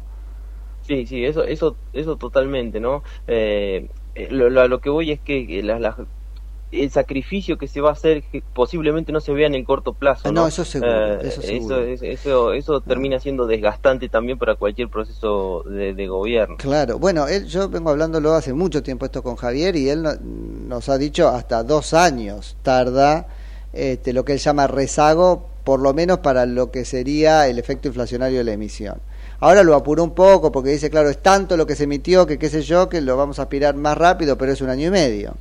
Sí, 0.81 1.05
sí, 1.07 1.23
eso, 1.23 1.43
eso, 1.45 1.77
eso 1.93 2.17
totalmente, 2.17 2.79
¿no? 2.81 3.03
Eh, 3.27 3.87
eh, 4.15 4.27
lo, 4.31 4.49
lo- 4.49 4.61
a 4.61 4.67
lo 4.67 4.79
que 4.81 4.89
voy 4.89 5.11
es 5.11 5.21
que 5.21 5.61
las, 5.63 5.79
las- 5.79 5.95
el 6.73 6.89
sacrificio 6.91 7.57
que 7.57 7.67
se 7.67 7.81
va 7.81 7.89
a 7.89 7.93
hacer 7.93 8.23
que 8.23 8.41
posiblemente 8.53 9.12
no 9.12 9.19
se 9.21 9.31
vea 9.33 9.47
en 9.47 9.55
el 9.55 9.63
corto 9.65 9.93
plazo. 9.93 10.23
Ah, 10.25 10.31
No, 10.31 10.41
no, 10.41 10.47
eso 10.47 10.65
seguro, 10.65 10.91
Eh, 10.91 11.19
eso 11.23 11.41
seguro. 11.41 11.81
eso, 11.83 12.53
eso 12.53 12.81
termina 12.81 13.19
siendo 13.19 13.45
desgastante 13.47 14.09
también 14.09 14.38
para 14.38 14.55
cualquier 14.55 14.89
proceso 14.89 15.63
de, 15.63 15.93
de 15.93 16.07
gobierno. 16.07 16.57
Claro, 16.57 16.99
bueno, 16.99 17.27
él, 17.27 17.45
yo 17.47 17.69
vengo 17.69 17.89
hablándolo 17.91 18.33
hace 18.33 18.53
mucho 18.53 18.81
tiempo 18.83 19.05
esto 19.05 19.21
con 19.23 19.36
Javier 19.36 19.75
y 19.75 19.89
él 19.89 20.01
no- 20.03 20.15
nos 20.21 20.89
ha 20.89 20.97
dicho 20.97 21.27
hasta 21.29 21.63
dos 21.63 21.93
años 21.93 22.57
tarda 22.63 23.27
este, 23.71 24.13
lo 24.13 24.23
que 24.25 24.33
él 24.33 24.39
llama 24.39 24.67
rezago, 24.67 25.47
por 25.63 25.79
lo 25.79 25.93
menos 25.93 26.19
para 26.19 26.45
lo 26.45 26.71
que 26.71 26.86
sería 26.86 27.47
el 27.47 27.57
efecto 27.59 27.88
inflacionario 27.88 28.39
de 28.39 28.43
la 28.43 28.53
emisión. 28.53 28.97
Ahora 29.39 29.63
lo 29.63 29.75
apuró 29.75 30.03
un 30.03 30.12
poco 30.15 30.51
porque 30.51 30.69
dice, 30.69 30.89
claro, 30.89 31.09
es 31.09 31.17
tanto 31.21 31.57
lo 31.57 31.65
que 31.67 31.75
se 31.75 31.83
emitió 31.86 32.25
que 32.25 32.38
qué 32.38 32.49
sé 32.49 32.62
yo, 32.62 32.88
que 32.88 33.01
lo 33.01 33.17
vamos 33.17 33.39
a 33.39 33.43
aspirar 33.43 33.75
más 33.75 33.97
rápido, 33.97 34.38
pero 34.38 34.51
es 34.51 34.62
un 34.62 34.69
año 34.69 34.88
y 34.88 34.91
medio. 34.91 35.33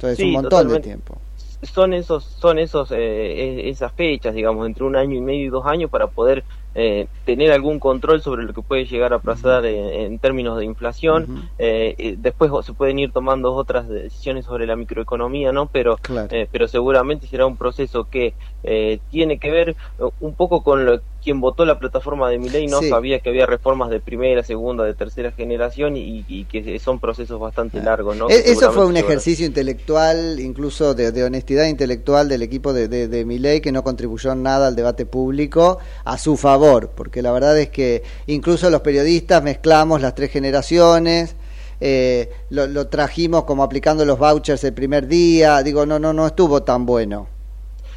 Entonces 0.00 0.18
Sí, 0.18 0.24
un 0.26 0.32
montón 0.32 0.50
totalmente. 0.50 0.88
de 0.88 0.94
tiempo. 0.94 1.20
son 1.62 1.92
esos 1.92 2.24
son 2.24 2.58
esos 2.58 2.90
eh, 2.90 2.96
eh, 2.96 3.68
esas 3.68 3.92
fechas 3.92 4.34
digamos 4.34 4.66
entre 4.66 4.84
un 4.84 4.96
año 4.96 5.16
y 5.16 5.20
medio 5.20 5.44
y 5.46 5.48
dos 5.50 5.66
años 5.66 5.90
para 5.90 6.06
poder 6.08 6.44
eh, 6.74 7.08
tener 7.24 7.52
algún 7.52 7.78
control 7.80 8.22
sobre 8.22 8.44
lo 8.44 8.54
que 8.54 8.62
puede 8.62 8.86
llegar 8.86 9.12
a 9.12 9.18
pasar 9.18 9.66
en, 9.66 9.84
en 10.12 10.18
términos 10.20 10.56
de 10.58 10.64
inflación 10.64 11.50
Eh, 11.58 11.94
eh, 11.98 12.14
después 12.18 12.50
se 12.64 12.72
pueden 12.72 12.98
ir 12.98 13.12
tomando 13.12 13.52
otras 13.52 13.88
decisiones 13.88 14.46
sobre 14.46 14.66
la 14.66 14.76
microeconomía 14.76 15.52
no 15.52 15.68
pero 15.68 15.98
Claro. 16.00 16.28
eh, 16.30 16.48
pero 16.50 16.66
seguramente 16.66 17.26
será 17.26 17.44
un 17.46 17.56
proceso 17.58 18.06
que 18.08 18.34
eh, 18.62 19.00
tiene 19.10 19.38
que 19.38 19.50
ver 19.50 19.76
un 20.20 20.34
poco 20.34 20.62
con 20.62 20.86
lo 20.86 21.02
quien 21.22 21.40
votó 21.40 21.64
la 21.64 21.78
plataforma 21.78 22.28
de 22.30 22.38
Milei 22.38 22.66
no 22.66 22.80
Sí. 22.80 22.88
sabía 22.88 23.20
que 23.20 23.28
había 23.30 23.46
reformas 23.46 23.90
de 23.90 24.00
primera 24.00 24.42
segunda 24.42 24.84
de 24.84 24.94
tercera 24.94 25.32
generación 25.32 25.96
y, 25.96 26.24
y 26.28 26.44
que 26.46 26.78
son 26.78 26.98
procesos 27.00 27.38
bastante 27.40 27.80
largos 27.80 28.16
no 28.16 28.28
E- 28.30 28.52
Eso 28.52 28.70
fue 28.72 28.86
un 28.86 28.96
ejercicio 28.96 29.46
intelectual, 29.46 30.38
incluso 30.40 30.94
de, 30.94 31.12
de 31.12 31.24
honestidad 31.24 31.66
intelectual 31.66 32.28
del 32.28 32.42
equipo 32.42 32.72
de, 32.72 32.88
de, 32.88 33.08
de 33.08 33.24
Milei, 33.24 33.60
que 33.60 33.72
no 33.72 33.82
contribuyó 33.82 34.34
nada 34.34 34.68
al 34.68 34.76
debate 34.76 35.04
público 35.06 35.78
a 36.04 36.16
su 36.18 36.36
favor, 36.36 36.90
porque 36.94 37.22
la 37.22 37.32
verdad 37.32 37.58
es 37.58 37.70
que 37.70 38.02
incluso 38.26 38.70
los 38.70 38.80
periodistas 38.82 39.42
mezclamos 39.42 40.00
las 40.00 40.14
tres 40.14 40.30
generaciones, 40.30 41.36
eh, 41.80 42.30
lo, 42.50 42.66
lo 42.66 42.88
trajimos 42.88 43.44
como 43.44 43.62
aplicando 43.64 44.04
los 44.04 44.18
vouchers 44.18 44.62
el 44.64 44.74
primer 44.74 45.06
día, 45.08 45.62
digo, 45.62 45.86
no, 45.86 45.98
no, 45.98 46.12
no 46.12 46.26
estuvo 46.26 46.62
tan 46.62 46.86
bueno. 46.86 47.26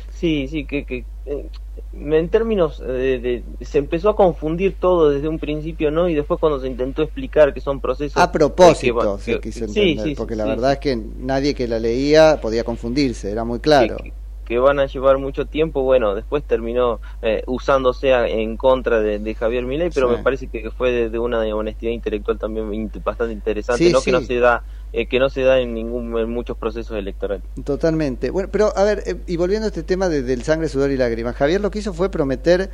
Sí, 0.09 0.47
sí, 0.47 0.65
que, 0.65 0.85
que 0.85 1.05
eh, 1.25 1.49
en 1.93 2.29
términos 2.29 2.79
de, 2.79 3.19
de- 3.19 3.43
se 3.61 3.77
empezó 3.77 4.09
a 4.09 4.15
confundir 4.15 4.75
todo 4.79 5.09
desde 5.11 5.27
un 5.27 5.39
principio, 5.39 5.91
¿no? 5.91 6.09
Y 6.09 6.15
después 6.15 6.39
cuando 6.39 6.59
se 6.59 6.67
intentó 6.67 7.03
explicar 7.03 7.53
que 7.53 7.61
son 7.61 7.79
procesos 7.79 8.23
A 8.23 8.31
propósito, 8.31 9.17
que 9.17 9.23
se 9.23 9.39
quiso 9.39 9.65
sí, 9.65 9.69
entender, 9.95 10.03
sí, 10.03 10.15
porque 10.15 10.33
sí, 10.33 10.37
la 10.37 10.45
verdad 10.45 10.73
es 10.73 10.79
que 10.79 10.95
nadie 10.95 11.53
que 11.55 11.67
la 11.67 11.79
leía 11.79 12.39
podía 12.41 12.63
confundirse, 12.63 13.31
era 13.31 13.43
muy 13.43 13.59
claro. 13.59 13.97
que 14.45 14.59
van 14.59 14.79
a 14.79 14.87
llevar 14.87 15.17
mucho 15.19 15.45
tiempo, 15.45 15.83
bueno, 15.83 16.15
después 16.15 16.43
terminó 16.43 16.99
eh, 17.21 17.43
usándose 17.47 18.13
a- 18.13 18.27
en 18.27 18.57
contra 18.57 18.99
de, 18.99 19.19
de 19.19 19.35
Javier 19.35 19.63
Milei, 19.65 19.89
pero 19.91 20.09
me 20.09 20.19
parece 20.19 20.47
que 20.49 20.69
fue 20.71 20.91
de, 20.91 21.09
de 21.09 21.19
una 21.19 21.39
honestidad 21.55 21.91
intelectual 21.93 22.37
también 22.37 22.91
bastante 23.03 23.33
interesante, 23.33 23.89
¿no? 23.89 24.03
Que 24.03 24.11
no 24.11 24.21
se 24.21 24.39
da 24.39 24.63
eh, 24.93 25.07
que 25.07 25.19
no 25.19 25.29
se 25.29 25.41
da 25.41 25.59
en 25.59 25.73
ningún 25.73 26.17
en 26.17 26.29
muchos 26.29 26.55
procesos 26.57 26.95
electorales. 26.97 27.43
Totalmente. 27.65 28.29
Bueno, 28.29 28.49
pero 28.51 28.71
a 28.77 28.83
ver, 28.83 29.03
eh, 29.05 29.15
y 29.27 29.35
volviendo 29.37 29.65
a 29.65 29.69
este 29.69 29.83
tema 29.83 30.07
de- 30.07 30.21
del 30.21 30.43
sangre, 30.43 30.69
sudor 30.69 30.91
y 30.91 30.97
lágrimas, 30.97 31.35
Javier 31.35 31.59
lo 31.61 31.71
que 31.71 31.79
hizo 31.79 31.93
fue 31.93 32.09
prometer 32.09 32.69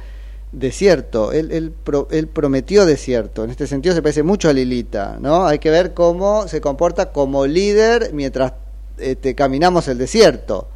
desierto. 0.51 1.31
Él, 1.31 1.51
él, 1.51 1.71
pro- 1.71 2.07
él 2.11 2.27
prometió 2.27 2.85
desierto. 2.85 3.43
En 3.43 3.51
este 3.51 3.67
sentido 3.67 3.95
se 3.95 4.01
parece 4.01 4.23
mucho 4.23 4.49
a 4.49 4.53
Lilita, 4.53 5.17
¿no? 5.19 5.45
Hay 5.45 5.59
que 5.59 5.69
ver 5.69 5.93
cómo 5.93 6.47
se 6.47 6.59
comporta 6.59 7.11
como 7.11 7.45
líder 7.45 8.11
mientras 8.13 8.53
este, 8.97 9.35
caminamos 9.35 9.87
el 9.87 9.97
desierto. 9.97 10.67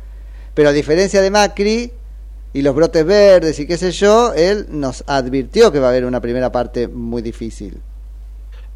Pero 0.53 0.69
a 0.69 0.71
diferencia 0.71 1.21
de 1.21 1.31
Macri 1.31 1.91
y 2.53 2.61
los 2.61 2.75
brotes 2.75 3.03
verdes 3.03 3.59
y 3.59 3.65
qué 3.65 3.77
sé 3.77 3.91
yo, 3.91 4.31
él 4.35 4.67
nos 4.69 5.03
advirtió 5.07 5.71
que 5.71 5.79
va 5.79 5.87
a 5.87 5.89
haber 5.89 6.05
una 6.05 6.21
primera 6.21 6.51
parte 6.51 6.87
muy 6.87 7.21
difícil. 7.23 7.81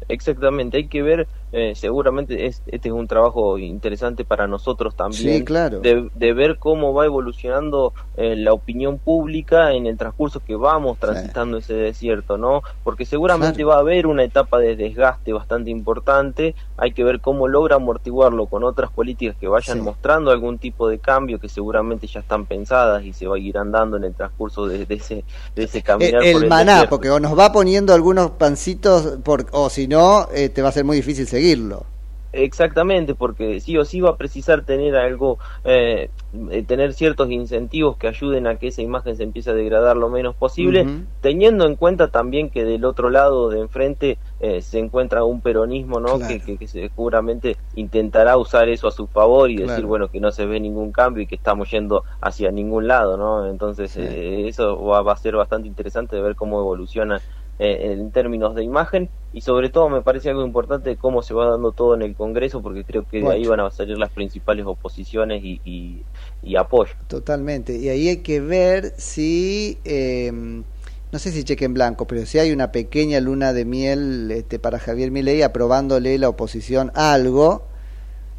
Exactamente, 0.08 0.78
hay 0.78 0.88
que 0.88 1.02
ver, 1.02 1.28
eh, 1.52 1.72
seguramente 1.74 2.46
es, 2.46 2.62
este 2.66 2.88
es 2.88 2.94
un 2.94 3.06
trabajo 3.06 3.58
interesante 3.58 4.24
para 4.24 4.46
nosotros 4.46 4.94
también, 4.94 5.38
Sí, 5.38 5.44
claro. 5.44 5.80
de, 5.80 6.08
de 6.14 6.32
ver 6.32 6.58
cómo 6.58 6.92
va 6.92 7.06
evolucionando 7.06 7.92
eh, 8.16 8.36
la 8.36 8.52
opinión 8.52 8.98
pública 8.98 9.72
en 9.72 9.86
el 9.86 9.96
transcurso 9.96 10.40
que 10.40 10.56
vamos 10.56 10.98
transitando 10.98 11.58
ese 11.58 11.74
desierto, 11.74 12.36
¿no? 12.38 12.62
Porque 12.84 13.04
seguramente 13.04 13.64
va 13.64 13.76
a 13.76 13.80
haber 13.80 14.06
una 14.06 14.24
etapa 14.24 14.58
de 14.58 14.76
desgaste 14.76 15.32
bastante 15.32 15.70
importante, 15.70 16.54
hay 16.76 16.92
que 16.92 17.04
ver 17.04 17.20
cómo 17.20 17.48
logra 17.48 17.76
amortiguarlo 17.76 18.46
con 18.46 18.64
otras 18.64 18.90
políticas 18.90 19.36
que 19.40 19.48
vayan 19.48 19.78
Sí. 19.78 19.82
mostrando 19.82 20.30
algún 20.30 20.58
tipo 20.58 20.88
de 20.88 20.98
cambio 20.98 21.38
que 21.38 21.48
seguramente 21.48 22.06
ya 22.06 22.20
están 22.20 22.46
pensadas 22.46 23.04
y 23.04 23.12
se 23.12 23.26
va 23.26 23.36
a 23.36 23.38
ir 23.38 23.56
andando 23.58 23.96
en 23.96 24.04
el 24.04 24.14
transcurso 24.14 24.66
de, 24.66 24.84
de 24.86 24.94
ese, 24.94 25.24
de 25.56 25.64
ese 25.64 25.82
caminar 25.82 26.22
Eh, 26.22 26.28
el, 26.28 26.32
por 26.34 26.42
el 26.44 26.48
maná, 26.48 26.72
desierto. 26.72 26.90
porque 26.90 27.10
o 27.10 27.20
nos 27.20 27.38
va 27.38 27.52
poniendo 27.52 27.94
algunos 27.94 28.30
pancitos, 28.32 29.18
por, 29.24 29.46
o 29.52 29.70
si 29.70 29.86
no, 29.88 30.28
eh, 30.34 30.48
te 30.48 30.62
va 30.62 30.68
a 30.68 30.72
ser 30.72 30.84
muy 30.84 30.96
difícil 30.96 31.26
seguirlo. 31.38 31.86
Exactamente, 32.30 33.14
porque 33.14 33.58
sí 33.60 33.78
o 33.78 33.86
sí 33.86 34.02
va 34.02 34.10
a 34.10 34.16
precisar 34.16 34.62
tener 34.62 34.96
algo, 34.96 35.38
eh, 35.64 36.10
eh, 36.50 36.62
tener 36.62 36.92
ciertos 36.92 37.30
incentivos 37.30 37.96
que 37.96 38.06
ayuden 38.06 38.46
a 38.46 38.56
que 38.56 38.68
esa 38.68 38.82
imagen 38.82 39.16
se 39.16 39.22
empiece 39.22 39.50
a 39.50 39.54
degradar 39.54 39.96
lo 39.96 40.10
menos 40.10 40.34
posible, 40.36 40.86
teniendo 41.22 41.64
en 41.64 41.74
cuenta 41.76 42.08
también 42.08 42.50
que 42.50 42.64
del 42.64 42.84
otro 42.84 43.08
lado 43.08 43.48
de 43.48 43.60
enfrente 43.60 44.18
eh, 44.40 44.60
se 44.60 44.78
encuentra 44.78 45.24
un 45.24 45.40
peronismo, 45.40 46.00
¿no? 46.00 46.18
Claro. 46.18 46.28
Que, 46.28 46.40
que, 46.40 46.58
que 46.58 46.66
seguramente 46.66 47.56
intentará 47.76 48.36
usar 48.36 48.68
eso 48.68 48.88
a 48.88 48.92
su 48.92 49.06
favor 49.06 49.50
y 49.50 49.56
decir, 49.56 49.86
bueno, 49.86 50.08
que 50.08 50.20
no 50.20 50.30
se 50.30 50.44
ve 50.44 50.60
ningún 50.60 50.92
cambio 50.92 51.22
y 51.22 51.26
que 51.26 51.36
estamos 51.36 51.70
yendo 51.70 52.04
hacia 52.20 52.50
ningún 52.50 52.88
lado, 52.88 53.16
¿no? 53.16 53.46
Entonces 53.46 53.96
eh, 53.96 54.46
eso 54.48 54.84
va, 54.84 55.00
va 55.00 55.14
a 55.14 55.16
ser 55.16 55.34
bastante 55.34 55.66
interesante 55.66 56.16
de 56.16 56.20
ver 56.20 56.36
cómo 56.36 56.60
evoluciona 56.60 57.22
eh, 57.58 57.92
en 57.92 58.12
términos 58.12 58.54
de 58.54 58.62
imagen 58.62 59.08
y 59.32 59.40
sobre 59.40 59.68
todo 59.68 59.88
me 59.88 60.00
parece 60.00 60.30
algo 60.30 60.44
importante 60.44 60.96
cómo 60.96 61.22
se 61.22 61.34
va 61.34 61.50
dando 61.50 61.72
todo 61.72 61.94
en 61.94 62.02
el 62.02 62.14
Congreso 62.14 62.62
porque 62.62 62.84
creo 62.84 63.04
que 63.06 63.20
de 63.20 63.28
ahí 63.28 63.46
van 63.46 63.60
a 63.60 63.70
salir 63.70 63.98
las 63.98 64.10
principales 64.10 64.64
oposiciones 64.64 65.42
y, 65.44 65.60
y, 65.64 66.02
y 66.42 66.56
apoyo. 66.56 66.92
Totalmente. 67.08 67.76
Y 67.76 67.88
ahí 67.88 68.08
hay 68.08 68.18
que 68.18 68.40
ver 68.40 68.94
si, 68.96 69.78
eh, 69.84 70.30
no 70.32 71.18
sé 71.18 71.32
si 71.32 71.44
cheque 71.44 71.64
en 71.64 71.74
blanco, 71.74 72.06
pero 72.06 72.24
si 72.26 72.38
hay 72.38 72.52
una 72.52 72.72
pequeña 72.72 73.20
luna 73.20 73.52
de 73.52 73.64
miel 73.64 74.30
este, 74.30 74.58
para 74.58 74.78
Javier 74.78 75.10
Milei 75.10 75.42
aprobándole 75.42 76.16
la 76.18 76.28
oposición 76.28 76.90
algo. 76.94 77.64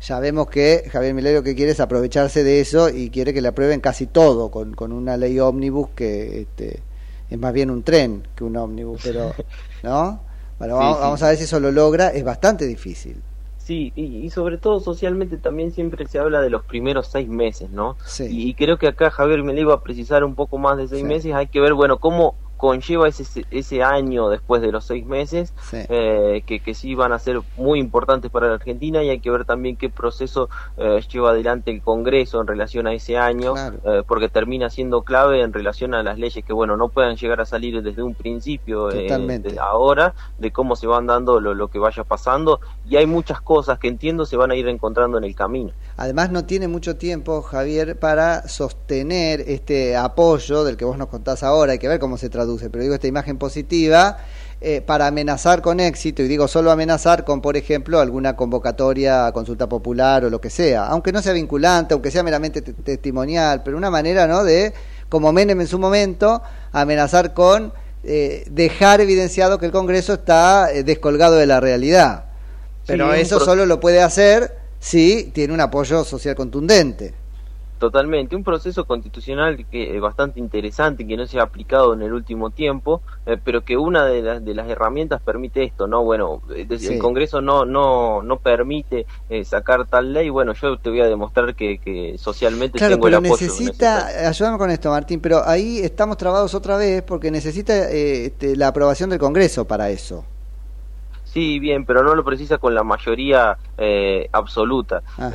Ya 0.01 0.19
vemos 0.21 0.47
que 0.47 0.85
Javier 0.89 1.13
Milei 1.13 1.33
lo 1.33 1.43
que 1.43 1.55
quiere 1.55 1.73
es 1.73 1.81
aprovecharse 1.81 2.45
de 2.45 2.61
eso 2.61 2.89
y 2.89 3.09
quiere 3.09 3.33
que 3.33 3.41
le 3.41 3.49
aprueben 3.49 3.81
casi 3.81 4.07
todo 4.07 4.49
con, 4.49 4.73
con 4.73 4.93
una 4.93 5.17
ley 5.17 5.37
ómnibus 5.39 5.89
que 5.89 6.41
este, 6.41 6.79
es 7.29 7.37
más 7.39 7.53
bien 7.53 7.69
un 7.69 7.83
tren 7.83 8.23
que 8.35 8.43
un 8.43 8.55
ómnibus, 8.57 9.01
pero 9.03 9.33
¿no? 9.83 10.19
Bueno, 10.57 10.77
Sí, 10.77 10.79
vamos, 10.83 10.97
sí. 10.97 11.01
vamos 11.03 11.23
a 11.23 11.27
ver 11.29 11.37
si 11.37 11.43
eso 11.45 11.59
lo 11.59 11.71
logra, 11.71 12.09
es 12.09 12.23
bastante 12.23 12.65
difícil. 12.65 13.17
Sí, 13.57 13.93
y, 13.95 14.03
y 14.25 14.29
sobre 14.31 14.57
todo 14.57 14.79
socialmente 14.79 15.37
también 15.37 15.71
siempre 15.71 16.07
se 16.07 16.17
habla 16.17 16.41
de 16.41 16.49
los 16.49 16.63
primeros 16.65 17.07
seis 17.07 17.29
meses, 17.29 17.69
¿no? 17.69 17.97
Sí. 18.05 18.25
Y, 18.25 18.49
y 18.49 18.53
creo 18.55 18.77
que 18.79 18.87
acá 18.87 19.11
Javier 19.11 19.43
Milei 19.43 19.63
va 19.63 19.75
a 19.75 19.83
precisar 19.83 20.23
un 20.23 20.33
poco 20.35 20.57
más 20.57 20.77
de 20.77 20.87
seis 20.87 21.03
meses. 21.03 21.33
Hay 21.35 21.47
que 21.47 21.59
ver, 21.59 21.73
bueno, 21.75 21.99
cómo 21.99 22.35
conlleva 22.59 23.07
ese, 23.07 23.45
ese 23.51 23.81
año 23.83 24.27
después 24.27 24.61
de 24.61 24.69
los 24.71 24.83
seis 24.83 25.05
meses, 25.05 25.53
Sí. 25.71 25.77
eh, 25.87 26.43
que, 26.45 26.59
que 26.59 26.73
sí 26.73 26.93
van 26.93 27.13
a 27.13 27.19
ser 27.19 27.39
muy 27.55 27.79
importantes 27.79 28.29
para 28.29 28.49
la 28.49 28.55
Argentina 28.55 29.01
y 29.01 29.09
hay 29.09 29.21
que 29.21 29.31
ver 29.31 29.45
también 29.45 29.77
qué 29.77 29.89
proceso 29.89 30.49
eh, 30.75 30.99
lleva 31.11 31.29
adelante 31.31 31.71
el 31.71 31.81
Congreso 31.81 32.41
en 32.41 32.47
relación 32.47 32.85
a 32.85 32.93
ese 32.93 33.17
año, 33.17 33.53
Claro. 33.53 33.77
eh, 33.85 34.03
porque 34.05 34.27
termina 34.27 34.69
siendo 34.69 35.03
clave 35.03 35.41
en 35.41 35.53
relación 35.53 35.93
a 35.93 36.03
las 36.03 36.19
leyes 36.19 36.43
que, 36.43 36.51
bueno, 36.51 36.75
no 36.75 36.89
puedan 36.89 37.15
llegar 37.15 37.39
a 37.39 37.45
salir 37.45 37.81
desde 37.81 38.03
un 38.03 38.13
principio, 38.13 38.89
ahora, 39.61 40.13
de 40.37 40.51
cómo 40.51 40.75
se 40.75 40.85
van 40.87 41.07
dando 41.07 41.39
lo, 41.39 41.53
lo 41.53 41.69
que 41.69 41.79
vaya 41.79 42.03
pasando 42.03 42.59
y 42.89 42.97
hay 42.97 43.05
muchas 43.05 43.39
cosas 43.41 43.79
que 43.79 43.87
entiendo 43.87 44.25
se 44.25 44.35
van 44.35 44.51
a 44.51 44.55
ir 44.55 44.67
encontrando 44.67 45.17
en 45.17 45.23
el 45.23 45.33
camino. 45.33 45.71
Además 45.95 46.29
no 46.31 46.45
tiene 46.45 46.67
mucho 46.67 46.97
tiempo, 46.97 47.41
Javier, 47.41 47.97
para 47.97 48.47
sostener 48.47 49.41
este 49.47 49.95
apoyo 49.95 50.63
del 50.63 50.75
que 50.75 50.85
vos 50.85 50.97
nos 50.97 51.07
contás 51.07 51.43
ahora, 51.43 51.71
hay 51.73 51.79
que 51.79 51.87
ver 51.87 51.99
cómo 51.99 52.17
se 52.17 52.29
traduce, 52.29 52.48
pero 52.57 52.81
digo 52.83 52.95
esta 52.95 53.07
imagen 53.07 53.37
positiva, 53.37 54.17
eh, 54.61 54.81
para 54.81 55.07
amenazar 55.07 55.61
con 55.61 55.79
éxito, 55.79 56.21
y 56.21 56.27
digo 56.27 56.47
solo 56.47 56.71
amenazar 56.71 57.23
con, 57.23 57.41
por 57.41 57.55
ejemplo, 57.55 57.99
alguna 57.99 58.35
convocatoria 58.35 59.27
a 59.27 59.31
consulta 59.31 59.69
popular 59.69 60.25
o 60.25 60.29
lo 60.29 60.41
que 60.41 60.49
sea, 60.49 60.87
aunque 60.87 61.11
no 61.13 61.21
sea 61.21 61.33
vinculante, 61.33 61.93
aunque 61.93 62.11
sea 62.11 62.23
meramente 62.23 62.61
te- 62.61 62.73
testimonial, 62.73 63.61
pero 63.63 63.77
una 63.77 63.89
manera, 63.89 64.27
¿no?, 64.27 64.43
de, 64.43 64.73
como 65.07 65.31
Menem 65.31 65.61
en 65.61 65.67
su 65.67 65.79
momento, 65.79 66.41
amenazar 66.73 67.33
con 67.33 67.71
eh, 68.03 68.45
dejar 68.51 69.01
evidenciado 69.01 69.59
que 69.59 69.65
el 69.65 69.71
Congreso 69.71 70.13
está 70.13 70.71
eh, 70.73 70.83
descolgado 70.83 71.35
de 71.35 71.45
la 71.45 71.59
realidad. 71.59 72.25
Pero 72.85 73.13
Sí, 73.13 73.21
eso 73.21 73.39
solo 73.45 73.65
lo 73.65 73.79
puede 73.79 74.01
hacer 74.01 74.57
si 74.79 75.31
tiene 75.33 75.53
un 75.53 75.61
apoyo 75.61 76.03
social 76.03 76.35
contundente. 76.35 77.13
Totalmente, 77.79 78.35
un 78.35 78.43
proceso 78.43 78.83
constitucional 78.83 79.65
que 79.71 79.95
es 79.95 80.01
bastante 80.01 80.37
interesante, 80.41 81.07
que 81.07 81.15
no 81.15 81.25
se 81.25 81.39
ha 81.39 81.43
aplicado 81.43 81.93
en 81.93 82.01
el 82.01 82.11
último 82.11 82.49
tiempo, 82.49 83.01
eh, 83.25 83.37
pero 83.41 83.63
que 83.63 83.77
una 83.77 84.05
de 84.05 84.21
las, 84.21 84.43
de 84.43 84.53
las 84.53 84.69
herramientas 84.69 85.21
permite 85.21 85.63
esto, 85.63 85.87
¿no? 85.87 86.03
Bueno, 86.03 86.41
eh, 86.53 86.67
Sí. 86.77 86.95
el 86.95 86.99
Congreso 86.99 87.39
no 87.39 87.63
no 87.63 88.21
no 88.21 88.35
permite 88.37 89.05
eh, 89.29 89.45
sacar 89.45 89.87
tal 89.87 90.11
ley, 90.11 90.29
bueno, 90.29 90.53
yo 90.53 90.77
te 90.77 90.89
voy 90.89 90.99
a 90.99 91.07
demostrar 91.07 91.55
que, 91.55 91.77
que 91.77 92.17
socialmente 92.17 92.77
Claro, 92.77 92.95
tengo 92.95 93.07
el 93.07 93.13
pero 93.13 93.25
apoyo 93.25 93.47
necesita, 93.47 94.27
ayúdame 94.27 94.57
con 94.57 94.71
esto, 94.71 94.89
Martín, 94.89 95.21
pero 95.21 95.41
ahí 95.45 95.79
estamos 95.79 96.17
trabados 96.17 96.53
otra 96.53 96.75
vez 96.75 97.01
porque 97.03 97.31
necesita 97.31 97.89
eh, 97.89 98.25
este, 98.25 98.57
la 98.57 98.67
aprobación 98.67 99.09
del 99.09 99.19
Congreso 99.19 99.65
para 99.65 99.89
eso. 99.89 100.25
Sí, 101.23 101.59
bien, 101.59 101.85
pero 101.85 102.03
no 102.03 102.15
lo 102.15 102.23
precisa 102.25 102.57
con 102.57 102.73
la 102.73 102.83
mayoría 102.83 103.55
eh, 103.77 104.27
absoluta. 104.31 105.03
Ajá. 105.15 105.31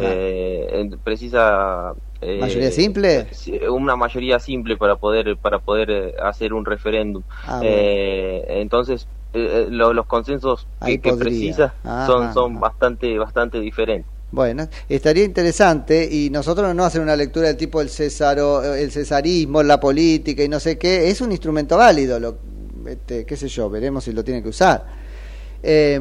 Eh, 2.25 2.37
eh, 2.37 2.41
¿Mayoría 2.41 2.71
simple? 2.71 3.27
Una 3.71 3.97
mayoría 3.97 4.39
simple 4.39 4.77
para 4.77 4.97
poder 4.97 5.37
para 5.39 5.59
poder 5.59 5.91
eh, 5.91 6.15
hacer 6.23 6.53
un 6.53 6.65
referéndum. 6.65 7.23
Ah, 7.47 7.59
bueno. 7.59 7.73
Eh, 7.73 8.45
entonces 8.49 9.07
eh, 9.33 9.67
lo- 9.71 9.93
los 9.93 10.07
consensos 10.07 10.67
Ahí 10.81 10.97
que, 10.99 11.11
que 11.11 11.13
precisa 11.17 11.75
Ajá, 11.85 12.07
son 12.07 12.33
son 12.33 12.51
ajá. 12.53 12.61
bastante 12.61 13.19
bastante 13.19 13.61
diferentes. 13.61 14.11
Bueno, 14.31 14.69
estaría 14.89 15.25
interesante 15.25 16.09
y 16.11 16.29
nosotros 16.31 16.75
no 16.75 16.85
hacer 16.85 17.01
una 17.01 17.15
lectura 17.15 17.47
del 17.49 17.57
tipo 17.57 17.81
el 17.81 17.89
cesaro, 17.89 18.65
el 18.75 18.91
cesarismo, 18.91 19.63
la 19.63 19.79
política 19.79 20.43
y 20.43 20.49
no 20.49 20.59
sé 20.59 20.77
qué, 20.77 21.09
es 21.09 21.21
un 21.21 21.31
instrumento 21.31 21.77
válido, 21.77 22.19
lo, 22.19 22.39
este, 22.89 23.25
qué 23.25 23.37
sé 23.37 23.47
yo, 23.47 23.71
veremos 23.71 24.03
si 24.03 24.13
lo 24.13 24.25
tiene 24.25 24.43
que 24.43 24.49
usar. 24.49 24.85
Eh, 25.63 26.01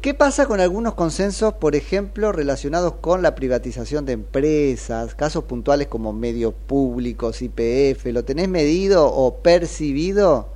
¿Qué 0.00 0.14
pasa 0.14 0.46
con 0.46 0.60
algunos 0.60 0.94
consensos, 0.94 1.54
por 1.54 1.74
ejemplo, 1.74 2.30
relacionados 2.30 2.94
con 2.94 3.20
la 3.20 3.34
privatización 3.34 4.04
de 4.06 4.12
empresas, 4.12 5.16
casos 5.16 5.44
puntuales 5.44 5.88
como 5.88 6.12
medios 6.12 6.54
públicos, 6.54 7.42
IPF? 7.42 8.06
¿Lo 8.06 8.24
tenés 8.24 8.48
medido 8.48 9.06
o 9.12 9.38
percibido? 9.42 10.50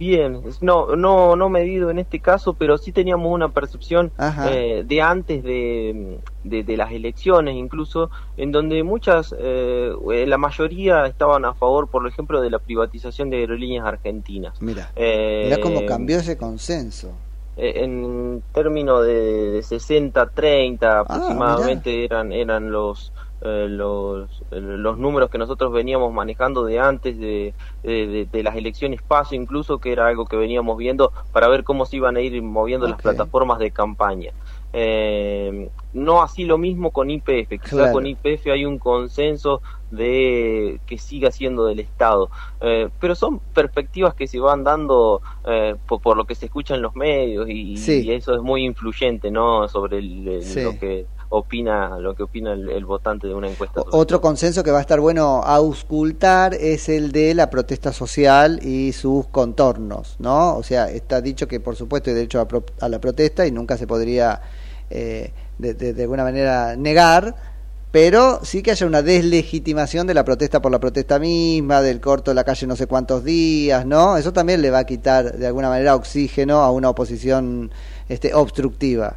Bien, 0.00 0.40
no, 0.60 0.96
no, 0.96 1.34
no 1.36 1.48
medido 1.48 1.90
en 1.90 1.98
este 1.98 2.20
caso, 2.20 2.54
pero 2.54 2.78
sí 2.78 2.92
teníamos 2.92 3.32
una 3.32 3.48
percepción 3.52 4.12
eh, 4.48 4.84
de 4.86 5.02
antes 5.02 5.42
de, 5.42 6.18
de, 6.44 6.62
de 6.62 6.76
las 6.76 6.90
elecciones, 6.92 7.54
incluso, 7.56 8.10
en 8.36 8.52
donde 8.52 8.82
muchas, 8.84 9.34
eh, 9.38 9.92
eh, 10.12 10.26
la 10.26 10.38
mayoría 10.38 11.06
estaban 11.06 11.44
a 11.44 11.54
favor, 11.54 11.88
por 11.88 12.06
ejemplo, 12.08 12.40
de 12.40 12.50
la 12.50 12.58
privatización 12.60 13.30
de 13.30 13.38
aerolíneas 13.38 13.86
argentinas. 13.86 14.60
Mira, 14.60 14.90
Eh, 14.96 15.42
mira 15.46 15.60
cómo 15.60 15.84
cambió 15.86 16.18
ese 16.18 16.36
consenso. 16.36 17.12
Eh, 17.58 17.84
en 17.84 18.44
términos 18.52 19.04
de, 19.06 19.12
de 19.52 19.62
60-30 19.62 21.00
Ah, 21.08 21.08
aproximadamente 21.08 22.04
eran 22.04 22.32
eran 22.32 22.70
los 22.72 23.12
eh, 23.40 23.66
los 23.68 24.44
eh, 24.50 24.60
los 24.60 24.98
números 24.98 25.30
que 25.30 25.38
nosotros 25.38 25.72
veníamos 25.72 26.12
manejando 26.12 26.64
de 26.64 26.78
antes 26.80 27.18
de, 27.18 27.54
de, 27.82 28.06
de- 28.08 28.26
de 28.26 28.42
las 28.42 28.56
elecciones 28.56 29.00
paso 29.06 29.34
incluso 29.34 29.78
que 29.80 29.92
era 29.92 30.06
algo 30.08 30.26
que 30.26 30.36
veníamos 30.36 30.76
viendo 30.78 31.12
para 31.32 31.48
ver 31.48 31.64
cómo 31.64 31.86
se 31.86 31.96
iban 31.96 32.16
a 32.16 32.20
ir 32.22 32.42
moviendo 32.42 32.88
las 32.88 33.00
plataformas 33.00 33.58
de 33.58 33.72
campaña 33.72 34.32
Eh, 34.72 35.70
no 35.94 36.20
así 36.22 36.44
lo 36.44 36.58
mismo 36.58 36.90
con 36.90 37.10
IPF 37.10 37.48
quizá 37.48 37.68
Claro. 37.76 37.92
con 37.94 38.06
IPF 38.06 38.48
hay 38.52 38.66
un 38.66 38.78
consenso 38.78 39.62
de 39.90 40.78
que 40.86 40.98
siga 40.98 41.30
siendo 41.30 41.64
del 41.64 41.80
Estado 41.80 42.28
Eh, 42.60 42.88
pero 43.00 43.14
son 43.14 43.38
perspectivas 43.54 44.14
que 44.14 44.26
se 44.26 44.38
van 44.40 44.64
dando 44.64 45.22
eh, 45.46 45.74
por, 45.86 46.02
por 46.02 46.16
lo 46.18 46.26
que 46.26 46.34
se 46.34 46.46
escucha 46.46 46.74
en 46.74 46.82
los 46.82 46.94
medios 46.94 47.48
y, 47.48 47.78
Sí. 47.78 48.02
y 48.04 48.12
eso 48.12 48.34
es 48.34 48.42
muy 48.42 48.64
influyente 48.64 49.30
no 49.30 49.66
sobre 49.68 49.98
el- 49.98 50.28
el- 50.28 50.42
Sí. 50.42 50.62
lo 50.62 50.78
que 50.78 51.06
opina 51.30 51.98
lo 51.98 52.14
que 52.14 52.22
opina 52.22 52.52
el, 52.52 52.84
votante 52.84 53.26
de 53.26 53.34
una 53.34 53.48
encuesta 53.50 53.82
Otro 53.90 54.20
consenso 54.20 54.62
que 54.62 54.70
va 54.70 54.78
a 54.78 54.80
estar 54.80 54.98
bueno 55.00 55.42
auscultar 55.44 56.54
es 56.54 56.88
el 56.88 57.12
de 57.12 57.34
la 57.34 57.50
protesta 57.50 57.92
social 57.92 58.60
y 58.64 58.92
sus 58.92 59.26
contornos, 59.28 60.16
¿no? 60.18 60.56
O 60.56 60.62
sea, 60.62 60.90
está 60.90 61.20
dicho 61.20 61.46
que 61.46 61.60
por 61.60 61.76
supuesto 61.76 62.10
hay 62.10 62.16
derecho 62.16 62.40
a, 62.40 62.48
pro- 62.48 62.64
a 62.80 62.88
la 62.88 62.98
protesta 63.00 63.46
y 63.46 63.52
nunca 63.52 63.76
se 63.76 63.86
podría 63.86 64.40
eh, 64.90 65.32
de- 65.58 65.74
de 65.74 66.02
alguna 66.02 66.24
manera 66.24 66.76
negar, 66.76 67.34
pero 67.90 68.40
sí 68.42 68.62
que 68.62 68.70
haya 68.70 68.86
una 68.86 69.02
deslegitimación 69.02 70.06
de 70.06 70.14
la 70.14 70.24
protesta 70.24 70.60
por 70.62 70.70
la 70.72 70.78
protesta 70.78 71.18
misma, 71.18 71.82
del 71.82 72.00
corto 72.00 72.30
de 72.30 72.34
la 72.36 72.44
calle 72.44 72.66
no 72.66 72.76
sé 72.76 72.86
cuántos 72.86 73.24
días, 73.24 73.84
¿no? 73.86 74.16
Eso 74.16 74.32
también 74.32 74.62
le 74.62 74.70
va 74.70 74.78
a 74.78 74.84
quitar 74.84 75.36
de 75.36 75.46
alguna 75.46 75.68
manera 75.68 75.94
oxígeno 75.94 76.58
a 76.58 76.70
una 76.70 76.88
oposición 76.90 77.70
este, 78.08 78.32
obstructiva. 78.34 79.16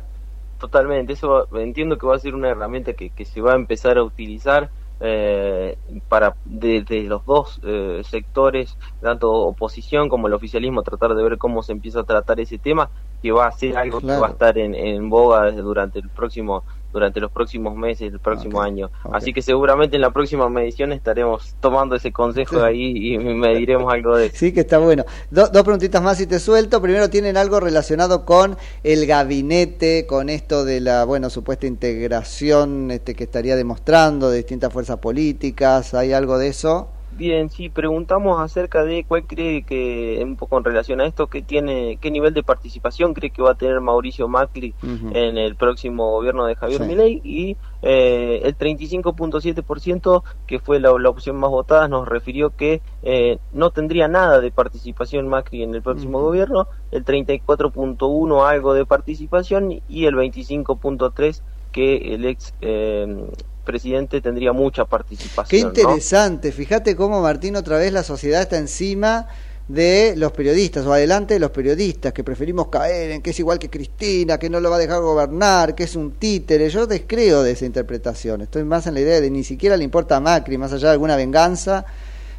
Totalmente, 0.62 1.13
eso 1.13 1.47
va- 1.52 1.62
entiendo 1.63 1.97
que 1.97 2.06
va 2.06 2.15
a 2.15 2.19
ser 2.19 2.36
una 2.36 2.50
herramienta 2.50 2.93
que, 2.93 3.12
que 3.12 3.26
se 3.26 3.41
va 3.41 3.54
a 3.54 3.56
empezar 3.56 3.97
a 3.97 4.04
utilizar 4.04 4.71
eh, 5.00 5.80
para 6.08 6.38
desde 6.43 7.02
los 7.04 7.26
dos 7.26 7.60
eh, 7.63 8.02
sectores, 8.04 8.78
tanto 9.00 9.32
oposición 9.32 10.08
como 10.08 10.28
el 10.28 10.34
oficialismo, 10.36 10.84
tratar 10.84 11.15
de 11.15 11.24
ver 11.24 11.39
cómo 11.39 11.63
se 11.63 11.71
empieza 11.71 12.02
a 12.02 12.04
tratar 12.04 12.39
ese 12.39 12.60
tema, 12.60 12.91
que 13.21 13.32
va 13.32 13.47
a 13.47 13.52
ser 13.52 13.76
algo 13.76 14.04
que 14.04 14.15
va 14.15 14.28
a 14.28 14.30
estar 14.30 14.56
en, 14.60 14.76
en 14.76 15.10
boga 15.10 15.52
durante 15.52 15.97
el 16.00 16.12
próximo 16.12 16.63
durante 16.91 17.19
los 17.19 17.32
próximos 17.32 17.75
meses, 17.75 18.12
el 18.13 18.19
próximo 18.19 18.62
año. 18.62 18.89
Así 19.12 19.34
que 19.34 19.41
seguramente 19.41 19.95
en 19.95 20.01
la 20.01 20.12
próxima 20.12 20.49
medición 20.49 20.91
estaremos 20.91 21.56
tomando 21.60 21.95
ese 21.95 22.12
consejo 22.12 22.58
de 22.58 22.65
ahí 22.67 23.13
y 23.13 23.17
mediremos 23.17 23.91
algo 23.93 24.15
de 24.17 24.27
eso. 24.27 24.36
Sí, 24.41 24.51
que 24.51 24.62
está 24.62 24.77
bueno. 24.80 25.06
Do- 25.30 25.47
dos 25.49 25.63
preguntitas 25.63 26.01
más 26.01 26.19
y 26.19 26.27
te 26.27 26.39
suelto. 26.39 26.82
Primero, 26.82 27.10
¿tienen 27.10 27.38
algo 27.38 27.60
relacionado 27.60 28.25
con 28.25 28.58
el 28.84 29.06
gabinete, 29.06 30.06
con 30.08 30.30
esto 30.30 30.65
de 30.65 30.82
la, 30.82 31.06
bueno, 31.06 31.30
supuesta 31.30 31.67
integración 31.67 32.91
este, 32.91 33.13
que 33.15 33.23
estaría 33.25 33.56
demostrando 33.56 34.30
de 34.30 34.38
distintas 34.38 34.71
fuerzas 34.73 34.97
políticas? 34.97 35.93
¿Hay 35.93 36.13
algo 36.13 36.38
de 36.38 36.47
eso? 36.47 36.89
Bien, 37.22 37.52
sí, 37.52 37.70
preguntamos 37.70 38.42
acerca 38.42 38.84
de 38.84 39.06
cuál 39.08 39.28
cree 39.28 39.64
que, 39.64 40.20
un 40.24 40.36
poco 40.38 40.58
en 40.58 40.64
relación 40.64 41.02
a 41.02 41.06
esto, 41.06 41.28
que 41.28 41.44
tiene, 41.44 42.00
qué 42.02 42.10
nivel 42.10 42.34
de 42.34 42.42
participación 42.42 43.14
cree 43.14 43.30
que 43.30 43.44
va 43.44 43.52
a 43.52 43.56
tener 43.56 43.80
Mauricio 43.80 44.28
Macri 44.28 44.74
en 44.82 45.38
el 45.38 45.56
próximo 45.56 46.10
gobierno 46.10 46.48
de 46.48 46.56
Javier 46.56 46.82
Sí. 46.82 46.88
Milei 46.88 47.22
y 47.24 47.58
eh, 47.84 48.42
el 48.44 48.58
35.7% 48.58 50.24
que 50.48 50.58
fue 50.58 50.80
la, 50.80 50.92
la 50.98 51.10
opción 51.12 51.36
más 51.36 51.52
votada 51.52 51.88
nos 51.88 52.08
refirió 52.08 52.50
que 52.50 52.82
eh, 53.04 53.38
no 53.52 53.70
tendría 53.70 54.08
nada 54.08 54.42
de 54.42 54.50
participación 54.50 55.28
Macri 55.28 55.62
en 55.62 55.76
el 55.76 55.84
próximo 55.84 56.18
Ujú. 56.18 56.30
gobierno, 56.30 56.70
el 56.90 57.06
34.1 57.06 58.48
algo 58.48 58.74
de 58.74 58.88
participación 58.88 59.80
y 59.88 60.06
el 60.08 60.16
25.3 60.16 61.44
que 61.72 61.98
el 62.16 62.26
ex 62.26 62.56
eh, 62.62 63.28
presidente 63.62 64.21
tendría 64.21 64.54
mucha 64.54 64.84
Qué 64.84 64.89
participación. 64.89 65.62
¿no? 65.62 65.67
interesante. 65.69 66.52
Fíjate 66.52 66.95
cómo, 66.95 67.21
Martín, 67.21 67.56
otra 67.56 67.78
vez 67.78 67.93
la 67.93 68.04
sociedad 68.04 68.41
está 68.41 68.58
encima 68.58 69.28
de 69.67 70.15
los 70.17 70.34
periodistas 70.34 70.86
o 70.86 70.91
adelante 70.91 71.36
de 71.36 71.39
los 71.39 71.52
periodistas 71.52 72.12
que 72.12 72.24
preferimos 72.24 72.67
caer 72.67 73.12
en 73.12 73.21
que 73.21 73.30
es 73.30 73.39
igual 73.39 73.58
que 73.58 73.69
Cristina, 73.69 74.38
que 74.38 74.50
no 74.50 74.60
lo 74.60 74.69
va 74.69 74.76
a 74.76 74.80
dejar 74.80 75.02
gobernar, 75.02 75.76
que 75.76 75.84
es 75.84 75.95
un 75.95 76.12
títere. 76.12 76.69
Yo 76.69 76.88
descreo 76.88 77.41
de 77.43 77.52
esa 77.52 77.65
interpretación. 77.65 78.41
Estoy 78.41 78.63
más 78.65 78.88
en 78.88 78.95
la 78.95 79.00
idea 79.00 79.21
de 79.21 79.30
ni 79.30 79.43
siquiera 79.43 79.78
le 79.78 79.84
importa 79.84 80.17
a 80.17 80.19
Macri, 80.19 80.58
más 80.58 80.74
allá 80.74 80.88
de 80.88 80.93
alguna 80.93 81.15
venganza 81.15 81.86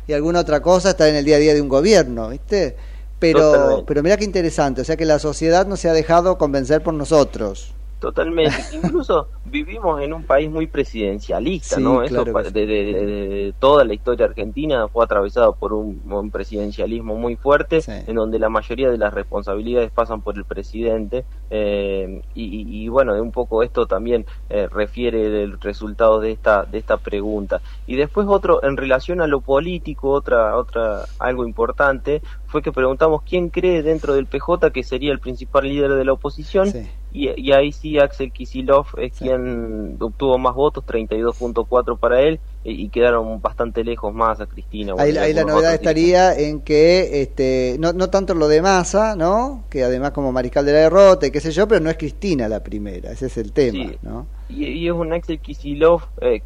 y 0.06 0.12
alguna 0.12 0.40
otra 0.40 0.60
cosa, 0.60 0.90
estar 0.90 1.08
en 1.08 1.14
el 1.14 1.24
día 1.24 1.36
a 1.36 1.38
día 1.38 1.54
de 1.54 1.62
un 1.62 1.68
gobierno, 1.68 2.28
¿viste? 2.28 2.76
Pero, 3.18 3.52
Totalmente. 3.52 3.84
pero 3.86 4.02
mira 4.02 4.16
qué 4.16 4.24
interesante, 4.24 4.80
o 4.82 4.84
sea 4.84 4.96
que 4.96 5.04
la 5.04 5.20
sociedad 5.20 5.64
no 5.66 5.76
se 5.76 5.88
ha 5.88 5.92
dejado 5.92 6.36
convencer 6.38 6.82
por 6.82 6.92
nosotros. 6.92 7.72
Totalmente. 8.02 8.56
Incluso 8.74 9.28
vivimos 9.44 10.02
en 10.02 10.12
un 10.12 10.24
país 10.24 10.50
muy 10.50 10.66
presidencialista, 10.66 11.76
Sí, 11.76 11.82
¿no? 11.82 12.02
Eso 12.02 12.24
claro 12.24 12.44
sí. 12.48 12.52
de, 12.52 12.66
de- 12.66 12.84
de- 12.84 13.06
de 13.28 13.52
toda 13.60 13.84
la 13.84 13.94
historia 13.94 14.26
argentina 14.26 14.88
fue 14.88 15.04
atravesado 15.04 15.54
por 15.56 15.72
un, 15.72 16.02
un 16.12 16.30
presidencialismo 16.32 17.14
muy 17.14 17.36
fuerte, 17.36 17.80
Sí. 17.80 17.92
en 18.08 18.16
donde 18.16 18.40
la 18.40 18.48
mayoría 18.48 18.90
de 18.90 18.98
las 18.98 19.14
responsabilidades 19.14 19.92
pasan 19.92 20.20
por 20.20 20.36
el 20.36 20.44
presidente. 20.44 21.26
eh, 21.50 22.22
y, 22.34 22.44
y- 22.44 22.84
y 22.84 22.88
bueno, 22.88 23.12
un 23.22 23.30
poco 23.30 23.62
esto 23.62 23.86
también 23.86 24.26
eh, 24.48 24.66
refiere 24.70 25.28
del 25.30 25.60
resultado 25.60 26.18
de 26.20 26.32
esta 26.32 26.64
de 26.64 26.78
esta 26.78 26.96
pregunta. 26.98 27.62
Y 27.86 27.96
después 27.96 28.26
otro 28.28 28.62
en 28.64 28.76
relación 28.76 29.20
a 29.20 29.26
lo 29.28 29.42
político, 29.42 30.10
otra 30.10 30.56
otra 30.56 31.04
algo 31.18 31.44
importante 31.46 32.22
fue 32.52 32.62
que 32.62 32.70
preguntamos 32.70 33.22
quién 33.22 33.48
cree 33.48 33.82
dentro 33.82 34.14
del 34.14 34.26
PJ 34.26 34.70
que 34.70 34.82
sería 34.84 35.10
el 35.10 35.18
principal 35.18 35.64
líder 35.64 35.94
de 35.94 36.04
la 36.04 36.12
oposición. 36.12 36.70
Sí. 36.70 36.86
Y, 37.14 37.28
y 37.40 37.52
ahí 37.52 37.72
sí 37.72 37.98
Axel 37.98 38.30
Kisilov 38.32 38.86
es 38.98 39.14
Sí. 39.14 39.24
quien 39.24 39.96
obtuvo 40.00 40.38
más 40.38 40.54
votos, 40.54 40.84
32.4 40.86 41.98
para 41.98 42.20
él, 42.22 42.40
y, 42.64 42.84
y 42.84 42.88
quedaron 42.90 43.40
bastante 43.40 43.84
lejos 43.84 44.14
más 44.14 44.40
a 44.40 44.46
Cristina. 44.46 44.94
Ahí, 44.98 45.12
la 45.12 45.44
novedad 45.44 45.74
estaría 45.74 46.34
en 46.38 46.60
que 46.60 47.22
este, 47.22 47.76
no, 47.80 47.92
no 47.92 48.08
tanto 48.10 48.34
lo 48.34 48.48
de 48.48 48.62
Massa, 48.62 49.16
¿no? 49.16 49.64
Que 49.70 49.82
además 49.84 50.12
como 50.12 50.30
mariscal 50.32 50.64
de 50.66 50.72
la 50.72 50.78
derrota 50.80 51.26
y 51.26 51.30
qué 51.30 51.40
sé 51.40 51.50
yo, 51.52 51.66
pero 51.66 51.80
no 51.80 51.90
es 51.90 51.96
Cristina 51.96 52.48
la 52.48 52.62
primera, 52.62 53.10
ese 53.12 53.26
es 53.26 53.36
el 53.38 53.52
tema, 53.52 53.84
Sí. 53.90 53.96
¿no? 54.02 54.26
Y, 54.48 54.66
y 54.66 54.86
es 54.86 54.92
un 54.92 55.12
Axel 55.12 55.40
Kisilov, 55.40 56.02
eh, 56.20 56.40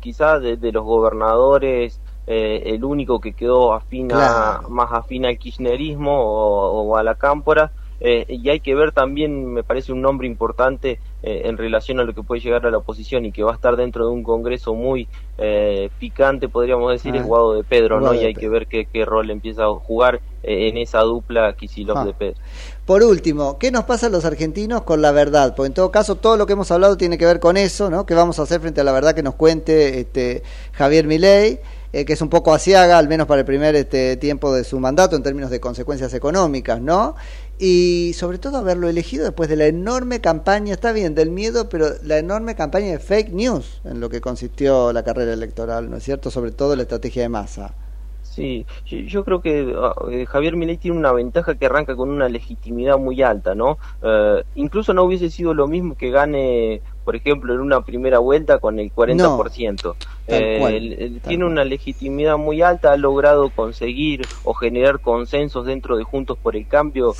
quizá 0.00 0.38
de, 0.38 0.56
de 0.58 0.72
los 0.72 0.84
gobernadores 0.84 2.00
eh, 2.26 2.62
el 2.66 2.84
único 2.84 3.20
que 3.20 3.34
quedó 3.34 3.72
afín 3.72 4.12
a- 4.12 4.16
Claro. 4.16 4.68
más 4.68 4.88
afín 4.92 5.26
al 5.26 5.38
kirchnerismo 5.38 6.12
o, 6.20 6.82
o 6.82 6.96
a 6.96 7.02
la 7.02 7.14
cámpora. 7.14 7.72
eh, 7.98 8.26
y 8.28 8.50
hay 8.50 8.60
que 8.60 8.74
ver 8.74 8.92
también, 8.92 9.46
me 9.54 9.62
parece 9.64 9.90
un 9.92 10.02
nombre 10.02 10.26
importante 10.26 11.00
eh, 11.26 11.42
en 11.48 11.56
relación 11.58 11.98
a 11.98 12.04
lo 12.04 12.14
que 12.14 12.22
puede 12.22 12.40
llegar 12.40 12.64
a 12.66 12.70
la 12.70 12.78
oposición 12.78 13.24
y 13.24 13.32
que 13.32 13.42
va 13.42 13.50
a 13.50 13.54
estar 13.56 13.74
dentro 13.74 14.06
de 14.06 14.12
un 14.12 14.22
congreso 14.22 14.74
muy 14.74 15.08
eh, 15.38 15.90
picante, 15.98 16.48
podríamos 16.48 16.92
decir, 16.92 17.14
Ah, 17.14 17.18
es 17.18 17.26
Guado 17.26 17.54
de 17.54 17.64
Pedro, 17.64 18.00
¿no? 18.00 18.14
Y 18.14 18.18
hay 18.20 18.32
que 18.34 18.48
ver 18.48 18.68
qué, 18.68 18.86
qué 18.86 19.04
rol 19.04 19.28
empieza 19.32 19.64
a 19.64 19.74
jugar 19.74 20.20
eh, 20.44 20.68
en 20.68 20.76
esa 20.78 21.00
dupla 21.00 21.52
Kicillof 21.56 21.98
Ah. 21.98 22.04
de 22.04 22.12
Pedro. 22.14 22.36
Por 22.84 23.02
último, 23.02 23.58
¿qué 23.58 23.72
nos 23.72 23.82
pasa 23.82 24.06
a 24.06 24.10
los 24.10 24.24
argentinos 24.24 24.82
con 24.82 25.02
la 25.02 25.10
verdad? 25.10 25.54
Porque 25.56 25.66
en 25.66 25.74
todo 25.74 25.90
caso 25.90 26.14
todo 26.14 26.36
lo 26.36 26.46
que 26.46 26.52
hemos 26.52 26.70
hablado 26.70 26.96
tiene 26.96 27.18
que 27.18 27.26
ver 27.26 27.40
con 27.40 27.56
eso, 27.56 27.90
¿no? 27.90 28.06
¿Qué 28.06 28.14
vamos 28.14 28.38
a 28.38 28.42
hacer 28.44 28.60
frente 28.60 28.80
a 28.80 28.84
la 28.84 28.92
verdad 28.92 29.12
que 29.12 29.24
nos 29.24 29.34
cuente 29.34 29.98
este 29.98 30.44
Javier 30.74 31.08
Milei, 31.08 31.58
eh, 31.92 32.04
que 32.04 32.12
es 32.12 32.22
un 32.22 32.28
poco 32.28 32.54
asiaga, 32.54 32.98
al 32.98 33.08
menos 33.08 33.26
para 33.26 33.40
el 33.40 33.46
primer 33.46 33.74
este, 33.74 34.16
tiempo 34.16 34.54
de 34.54 34.62
su 34.62 34.78
mandato 34.78 35.16
en 35.16 35.24
términos 35.24 35.50
de 35.50 35.58
consecuencias 35.58 36.14
económicas, 36.14 36.80
¿no? 36.80 37.16
Y 37.58 38.12
sobre 38.14 38.36
todo 38.38 38.58
haberlo 38.58 38.88
elegido 38.88 39.24
después 39.24 39.48
de 39.48 39.56
la 39.56 39.66
enorme 39.66 40.20
campaña, 40.20 40.74
está 40.74 40.92
bien, 40.92 41.14
del 41.16 41.30
miedo, 41.30 41.68
pero 41.68 41.86
la 42.04 42.18
enorme 42.18 42.54
campaña 42.54 42.92
de 42.92 42.98
fake 43.00 43.30
news 43.32 43.80
en 43.84 44.00
lo 44.00 44.08
que 44.10 44.20
consistió 44.20 44.92
la 44.92 45.02
carrera 45.02 45.32
electoral, 45.32 45.90
¿no 45.90 45.96
es 45.96 46.04
cierto? 46.04 46.30
Sobre 46.30 46.52
todo 46.52 46.76
la 46.76 46.82
estrategia 46.82 47.22
de 47.22 47.28
masa. 47.28 47.74
Sí, 48.22 48.66
yo, 48.84 48.98
yo 48.98 49.24
creo 49.24 49.40
que 49.40 49.72
ah, 49.78 49.94
eh, 50.10 50.26
Javier 50.26 50.56
Milei 50.56 50.76
tiene 50.76 50.98
una 50.98 51.12
ventaja 51.12 51.54
que 51.54 51.66
arranca 51.66 51.96
con 51.96 52.10
una 52.10 52.28
legitimidad 52.28 52.98
muy 52.98 53.22
alta, 53.22 53.54
¿no? 53.54 53.78
Eh, 54.02 54.42
incluso 54.56 54.92
no 54.92 55.04
hubiese 55.04 55.30
sido 55.30 55.54
lo 55.54 55.68
mismo 55.68 55.96
que 55.96 56.10
gane, 56.10 56.82
por 57.04 57.16
ejemplo, 57.16 57.54
en 57.54 57.60
una 57.60 57.80
primera 57.82 58.18
vuelta 58.18 58.58
con 58.58 58.78
el 58.78 58.92
40%. 58.92 59.96
tal 60.26 60.42
Eh, 60.42 60.58
cual, 60.58 60.74
él- 60.74 60.96
él 60.98 61.20
tal 61.22 61.28
tiene 61.28 61.46
una 61.46 61.64
legitimidad 61.64 62.36
muy 62.36 62.60
alta, 62.62 62.92
ha 62.92 62.96
logrado 62.96 63.48
conseguir 63.50 64.22
o 64.42 64.52
generar 64.54 65.00
consensos 65.00 65.64
dentro 65.64 65.96
de 65.96 66.02
Juntos 66.04 66.36
por 66.36 66.56
el 66.56 66.66
Cambio 66.66 67.12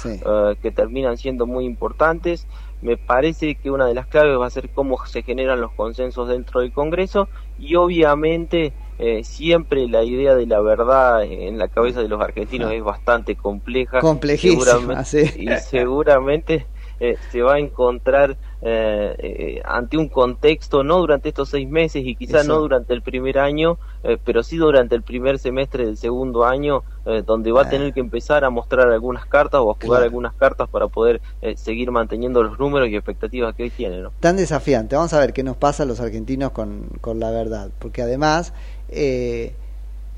que 0.60 0.70
terminan 0.72 1.16
siendo 1.16 1.46
muy 1.46 1.64
importantes. 1.64 2.46
Me 2.82 2.96
parece 2.96 3.54
que 3.56 3.70
una 3.70 3.86
de 3.86 3.94
las 3.94 4.06
claves 4.06 4.38
va 4.38 4.46
a 4.46 4.50
ser 4.50 4.68
cómo 4.70 4.98
se 5.06 5.22
generan 5.22 5.60
los 5.60 5.72
consensos 5.72 6.28
dentro 6.28 6.60
del 6.60 6.72
Congreso 6.72 7.28
y 7.58 7.74
obviamente 7.74 8.72
eh, 8.98 9.24
siempre 9.24 9.88
la 9.88 10.02
idea 10.04 10.34
de 10.34 10.46
la 10.46 10.60
verdad 10.60 11.22
en 11.24 11.58
la 11.58 11.68
cabeza 11.68 12.00
de 12.02 12.08
los 12.08 12.20
argentinos 12.20 12.72
es 12.72 12.82
bastante 12.82 13.34
compleja. 13.34 14.00
Complejísima, 14.00 15.04
Seguramente- 15.04 15.26
sí. 15.26 15.42
Y 15.42 15.56
seguramente 15.58 16.66
eh, 17.00 17.16
se 17.30 17.42
va 17.42 17.54
a 17.54 17.58
encontrar 17.58 18.36
eh, 18.68 19.14
eh, 19.18 19.62
ante 19.64 19.96
un 19.96 20.08
contexto, 20.08 20.82
no 20.82 20.98
durante 20.98 21.28
estos 21.28 21.50
seis 21.50 21.68
meses 21.68 22.02
y 22.04 22.16
quizás 22.16 22.42
Eso. 22.42 22.52
no 22.54 22.58
durante 22.60 22.92
el 22.94 23.00
primer 23.00 23.38
año, 23.38 23.78
eh, 24.02 24.18
pero 24.24 24.42
sí 24.42 24.56
durante 24.56 24.96
el 24.96 25.02
primer 25.02 25.38
semestre 25.38 25.86
del 25.86 25.96
segundo 25.96 26.44
año, 26.44 26.82
eh, 27.04 27.22
donde 27.24 27.52
va 27.52 27.62
a 27.62 27.68
tener 27.68 27.92
que 27.94 28.00
empezar 28.00 28.44
a 28.44 28.50
mostrar 28.50 28.88
algunas 28.88 29.24
cartas 29.26 29.60
o 29.60 29.70
a 29.70 29.74
jugar 29.74 29.86
Claro. 30.00 30.04
algunas 30.04 30.34
cartas 30.34 30.68
para 30.68 30.88
poder 30.88 31.20
eh, 31.42 31.56
seguir 31.56 31.92
manteniendo 31.92 32.42
los 32.42 32.58
números 32.58 32.88
y 32.88 32.96
expectativas 32.96 33.54
que 33.54 33.62
hoy 33.62 33.70
tiene. 33.70 34.00
¿no? 34.00 34.10
tan 34.18 34.36
desafiante. 34.36 34.96
Vamos 34.96 35.12
a 35.12 35.20
ver 35.20 35.32
qué 35.32 35.44
nos 35.44 35.56
pasa 35.56 35.84
a 35.84 35.86
los 35.86 36.00
argentinos 36.00 36.50
con, 36.50 36.88
con 37.00 37.20
la 37.20 37.30
verdad, 37.30 37.70
porque 37.78 38.02
además 38.02 38.52
eh, 38.88 39.54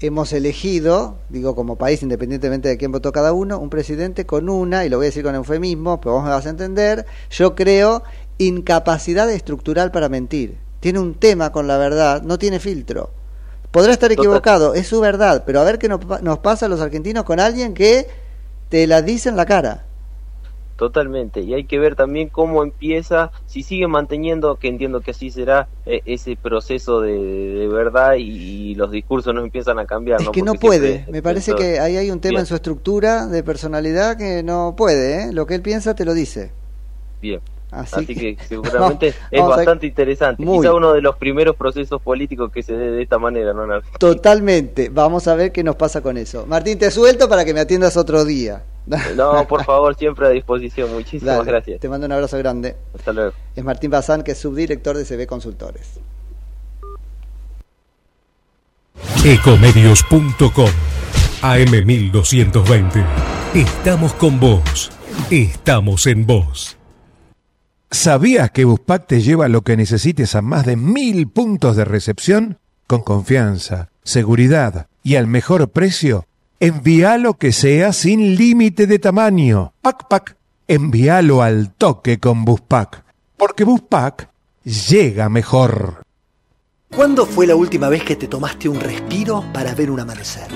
hemos 0.00 0.32
elegido, 0.32 1.16
digo 1.28 1.54
como 1.54 1.76
país, 1.76 2.02
independientemente 2.02 2.68
de 2.68 2.76
quién 2.78 2.92
votó 2.92 3.10
cada 3.12 3.32
uno, 3.32 3.58
un 3.58 3.68
presidente 3.68 4.24
con 4.26 4.48
una, 4.48 4.84
y 4.86 4.88
lo 4.88 4.96
voy 4.96 5.06
a 5.06 5.08
decir 5.08 5.24
con 5.24 5.34
eufemismo, 5.34 6.00
pero 6.00 6.14
vos 6.14 6.24
me 6.24 6.30
vas 6.30 6.46
a 6.46 6.50
entender, 6.50 7.04
yo 7.30 7.54
creo 7.54 8.02
incapacidad 8.38 9.30
estructural 9.30 9.90
para 9.90 10.08
mentir. 10.08 10.56
Tiene 10.80 11.00
un 11.00 11.14
tema 11.14 11.50
con 11.52 11.66
la 11.66 11.76
verdad, 11.76 12.22
no 12.22 12.38
tiene 12.38 12.60
filtro. 12.60 13.10
Podrá 13.70 13.92
estar 13.92 14.10
equivocado, 14.12 14.74
es 14.74 14.86
su 14.86 15.00
verdad, 15.00 15.42
pero 15.44 15.60
a 15.60 15.64
ver 15.64 15.78
qué 15.78 15.88
nos, 15.88 16.04
pa- 16.04 16.20
nos 16.20 16.38
pasa 16.38 16.66
a 16.66 16.68
los 16.68 16.80
argentinos 16.80 17.24
con 17.24 17.38
alguien 17.40 17.74
que 17.74 18.06
te 18.70 18.86
la 18.86 19.02
dice 19.02 19.28
en 19.28 19.36
la 19.36 19.44
cara. 19.44 19.84
Totalmente, 20.76 21.40
y 21.40 21.54
hay 21.54 21.64
que 21.64 21.80
ver 21.80 21.96
también 21.96 22.28
cómo 22.28 22.62
empieza, 22.62 23.32
si 23.46 23.64
sigue 23.64 23.88
manteniendo, 23.88 24.54
que 24.60 24.68
entiendo 24.68 25.00
que 25.00 25.10
así 25.10 25.28
será, 25.32 25.66
eh, 25.84 26.02
ese 26.06 26.36
proceso 26.36 27.00
de, 27.00 27.14
de 27.18 27.66
verdad 27.66 28.14
y, 28.14 28.70
y 28.70 28.74
los 28.76 28.92
discursos 28.92 29.34
no 29.34 29.40
empiezan 29.42 29.80
a 29.80 29.86
cambiar. 29.86 30.20
Es 30.20 30.26
¿no? 30.26 30.30
que 30.30 30.42
no 30.42 30.54
puede. 30.54 30.92
siempre 30.92 31.12
Me 31.12 31.20
parece 31.20 31.56
que 31.56 31.80
ahí 31.80 31.96
hay 31.96 32.12
un 32.12 32.20
tema 32.20 32.30
Bien. 32.34 32.40
en 32.42 32.46
su 32.46 32.54
estructura 32.54 33.26
de 33.26 33.42
personalidad 33.42 34.16
que 34.16 34.44
no 34.44 34.74
puede. 34.76 35.24
¿eh? 35.24 35.32
Lo 35.32 35.46
que 35.46 35.56
él 35.56 35.62
piensa 35.62 35.96
te 35.96 36.04
lo 36.04 36.14
dice. 36.14 36.52
Bien. 37.20 37.40
Así 37.70 37.96
Así, 37.96 38.06
que- 38.14 38.36
que, 38.36 38.44
seguramente 38.48 39.14
es 39.30 39.40
a- 39.40 39.46
bastante 39.46 39.86
interesante. 39.86 40.42
Muy. 40.42 40.58
Quizá 40.60 40.72
uno 40.74 40.92
de 40.94 41.02
los 41.02 41.16
primeros 41.16 41.54
procesos 41.56 42.00
políticos 42.00 42.50
que 42.52 42.62
se 42.62 42.72
dé 42.74 42.90
de 42.90 43.02
esta 43.02 43.18
manera, 43.18 43.52
¿no? 43.52 43.62
Argentina. 43.62 43.98
Totalmente. 43.98 44.88
Vamos 44.88 45.28
a 45.28 45.34
ver 45.34 45.52
qué 45.52 45.62
nos 45.62 45.76
pasa 45.76 46.00
con 46.00 46.16
eso. 46.16 46.46
Martín, 46.46 46.78
te 46.78 46.90
suelto 46.90 47.28
para 47.28 47.44
que 47.44 47.52
me 47.52 47.60
atiendas 47.60 47.96
otro 47.96 48.24
día. 48.24 48.62
No, 49.16 49.46
por 49.46 49.64
favor, 49.64 49.94
siempre 49.96 50.26
a 50.26 50.30
disposición. 50.30 50.90
Muchísimas 50.94 51.36
Dale, 51.36 51.50
gracias. 51.50 51.78
Te 51.80 51.90
mando 51.90 52.06
un 52.06 52.12
abrazo 52.12 52.38
grande. 52.38 52.74
Hasta 52.94 53.12
luego. 53.12 53.32
Es 53.54 53.62
Martín 53.62 53.90
Bazán, 53.90 54.22
que 54.22 54.30
es 54.32 54.38
subdirector 54.38 54.96
de 54.96 55.04
CB 55.04 55.26
Consultores. 55.26 56.00
Ecomedios.com 59.26 60.70
AM1220. 61.42 63.04
Estamos 63.54 64.14
con 64.14 64.40
vos. 64.40 64.90
Estamos 65.30 66.06
en 66.06 66.26
vos. 66.26 66.77
¿Sabías 67.90 68.50
que 68.50 68.66
Buspack 68.66 69.06
te 69.06 69.22
lleva 69.22 69.48
lo 69.48 69.62
que 69.62 69.76
necesites 69.76 70.34
a 70.34 70.42
más 70.42 70.66
de 70.66 70.76
mil 70.76 71.26
puntos 71.28 71.74
de 71.74 71.86
recepción? 71.86 72.58
Con 72.86 73.00
confianza, 73.00 73.88
seguridad 74.04 74.88
y 75.02 75.16
al 75.16 75.26
mejor 75.26 75.70
precio. 75.70 76.26
Envía 76.60 77.16
lo 77.16 77.34
que 77.34 77.52
sea 77.52 77.94
sin 77.94 78.36
límite 78.36 78.86
de 78.86 78.98
tamaño. 78.98 79.72
Pac 79.80 80.06
Pac. 80.08 80.36
Envíalo 80.66 81.40
al 81.40 81.72
toque 81.72 82.18
con 82.18 82.44
Buspack. 82.44 83.04
Porque 83.38 83.64
Buspack 83.64 84.28
llega 84.64 85.30
mejor. 85.30 86.02
¿Cuándo 86.94 87.24
fue 87.24 87.46
la 87.46 87.54
última 87.54 87.88
vez 87.88 88.02
que 88.02 88.16
te 88.16 88.28
tomaste 88.28 88.68
un 88.68 88.80
respiro 88.80 89.44
para 89.52 89.74
ver 89.74 89.90
un 89.90 90.00
amanecer? 90.00 90.48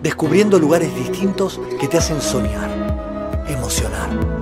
Descubriendo 0.00 0.60
lugares 0.60 0.94
distintos 0.94 1.60
que 1.80 1.88
te 1.88 1.98
hacen 1.98 2.20
soñar, 2.20 3.44
emocionar. 3.48 4.41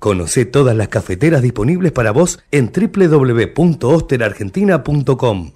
Conoce 0.00 0.44
todas 0.46 0.74
las 0.74 0.88
cafeteras 0.88 1.42
disponibles 1.42 1.92
para 1.92 2.10
vos 2.10 2.40
en 2.50 2.72
www.osterargentina.com. 2.72 5.52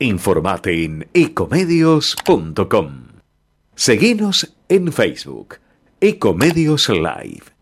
Informate 0.00 0.84
en 0.84 1.08
ecomedios.com. 1.14 3.06
Seguinos 3.76 4.56
en 4.68 4.92
Facebook, 4.92 5.58
Ecomedios 6.00 6.88
Live. 6.88 7.59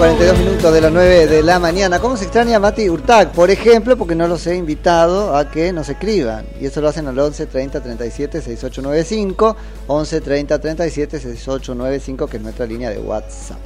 42 0.00 0.38
minutos 0.38 0.72
de 0.72 0.80
las 0.80 0.92
9 0.92 1.26
de 1.26 1.42
la 1.42 1.58
mañana. 1.58 1.98
¿Cómo 1.98 2.16
se 2.16 2.24
extraña 2.24 2.58
Mati 2.58 2.88
Urtac? 2.88 3.32
Por 3.32 3.50
ejemplo, 3.50 3.98
porque 3.98 4.14
no 4.14 4.26
los 4.28 4.46
he 4.46 4.56
invitado 4.56 5.36
a 5.36 5.50
que 5.50 5.74
nos 5.74 5.90
escriban. 5.90 6.46
Y 6.58 6.64
eso 6.64 6.80
lo 6.80 6.88
hacen 6.88 7.06
al 7.06 7.18
11 7.18 7.44
30 7.44 7.82
37 7.82 8.40
6895. 8.40 9.56
11 9.88 10.20
30 10.22 10.58
37 10.58 11.20
6895, 11.20 12.26
que 12.28 12.38
es 12.38 12.42
nuestra 12.42 12.64
línea 12.64 12.88
de 12.88 12.98
WhatsApp. 12.98 13.58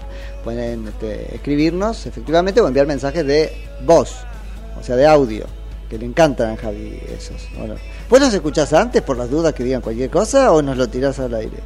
Pueden 0.42 0.88
este, 0.88 1.36
escribirnos, 1.36 2.04
efectivamente, 2.06 2.60
o 2.60 2.66
enviar 2.66 2.88
mensajes 2.88 3.24
de 3.24 3.52
voz, 3.86 4.16
o 4.76 4.82
sea, 4.82 4.96
de 4.96 5.06
audio. 5.06 5.46
Que 5.88 5.98
le 5.98 6.06
encantan 6.06 6.56
Javi 6.56 7.00
esos. 7.16 7.48
Bueno, 7.56 7.76
¿Vos 8.10 8.18
los 8.18 8.34
escuchás 8.34 8.72
antes 8.72 9.02
por 9.02 9.16
las 9.16 9.30
dudas 9.30 9.54
que 9.54 9.62
digan 9.62 9.80
cualquier 9.80 10.10
cosa 10.10 10.50
o 10.50 10.60
nos 10.60 10.76
lo 10.76 10.88
tirás 10.88 11.16
al 11.20 11.32
aire? 11.32 11.58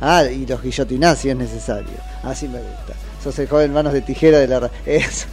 Ah, 0.00 0.24
y 0.24 0.46
los 0.46 0.60
guillotinás 0.60 1.18
si 1.18 1.30
es 1.30 1.36
necesario. 1.36 1.94
Así 2.24 2.48
me 2.48 2.58
gusta. 2.58 2.94
Sos 3.26 3.38
el 3.40 3.48
joven 3.48 3.72
manos 3.72 3.92
de 3.92 4.02
tijera 4.02 4.38
de 4.38 4.46
la... 4.46 4.70
Eso, 4.86 5.26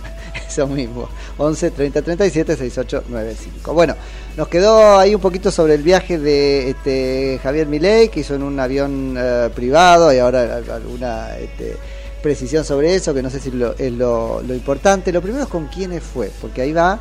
eso 0.48 0.68
mismo. 0.68 1.08
11 1.38 1.70
30 1.72 2.02
37 2.02 2.56
68 2.58 3.04
95. 3.08 3.72
Bueno, 3.74 3.96
nos 4.36 4.48
quedó 4.48 4.98
ahí 4.98 5.14
un 5.14 5.22
poquito 5.22 5.52
sobre 5.52 5.76
el 5.76 5.84
viaje 5.84 6.18
de 6.18 6.72
este, 6.72 7.39
Javier 7.44 7.68
Milei, 7.68 8.10
que 8.10 8.22
hizo 8.22 8.34
en 8.34 8.41
un 8.41 8.60
avión 8.60 9.16
eh, 9.18 9.50
privado 9.54 10.12
y 10.12 10.18
ahora 10.18 10.56
al- 10.58 10.72
alguna 10.72 11.38
este, 11.38 11.78
precisión 12.24 12.66
sobre 12.66 12.96
eso, 12.96 13.14
que 13.14 13.22
no 13.22 13.30
sé 13.30 13.39
si 13.39 13.50
es 13.78 13.91
lo, 13.94 14.41
lo 14.41 14.54
importante. 14.56 15.12
Lo 15.12 15.22
primero 15.22 15.44
es 15.44 15.50
con 15.50 15.68
quiénes 15.68 16.02
fue, 16.02 16.32
porque 16.41 16.62
ahí 16.64 16.74
va 16.74 17.00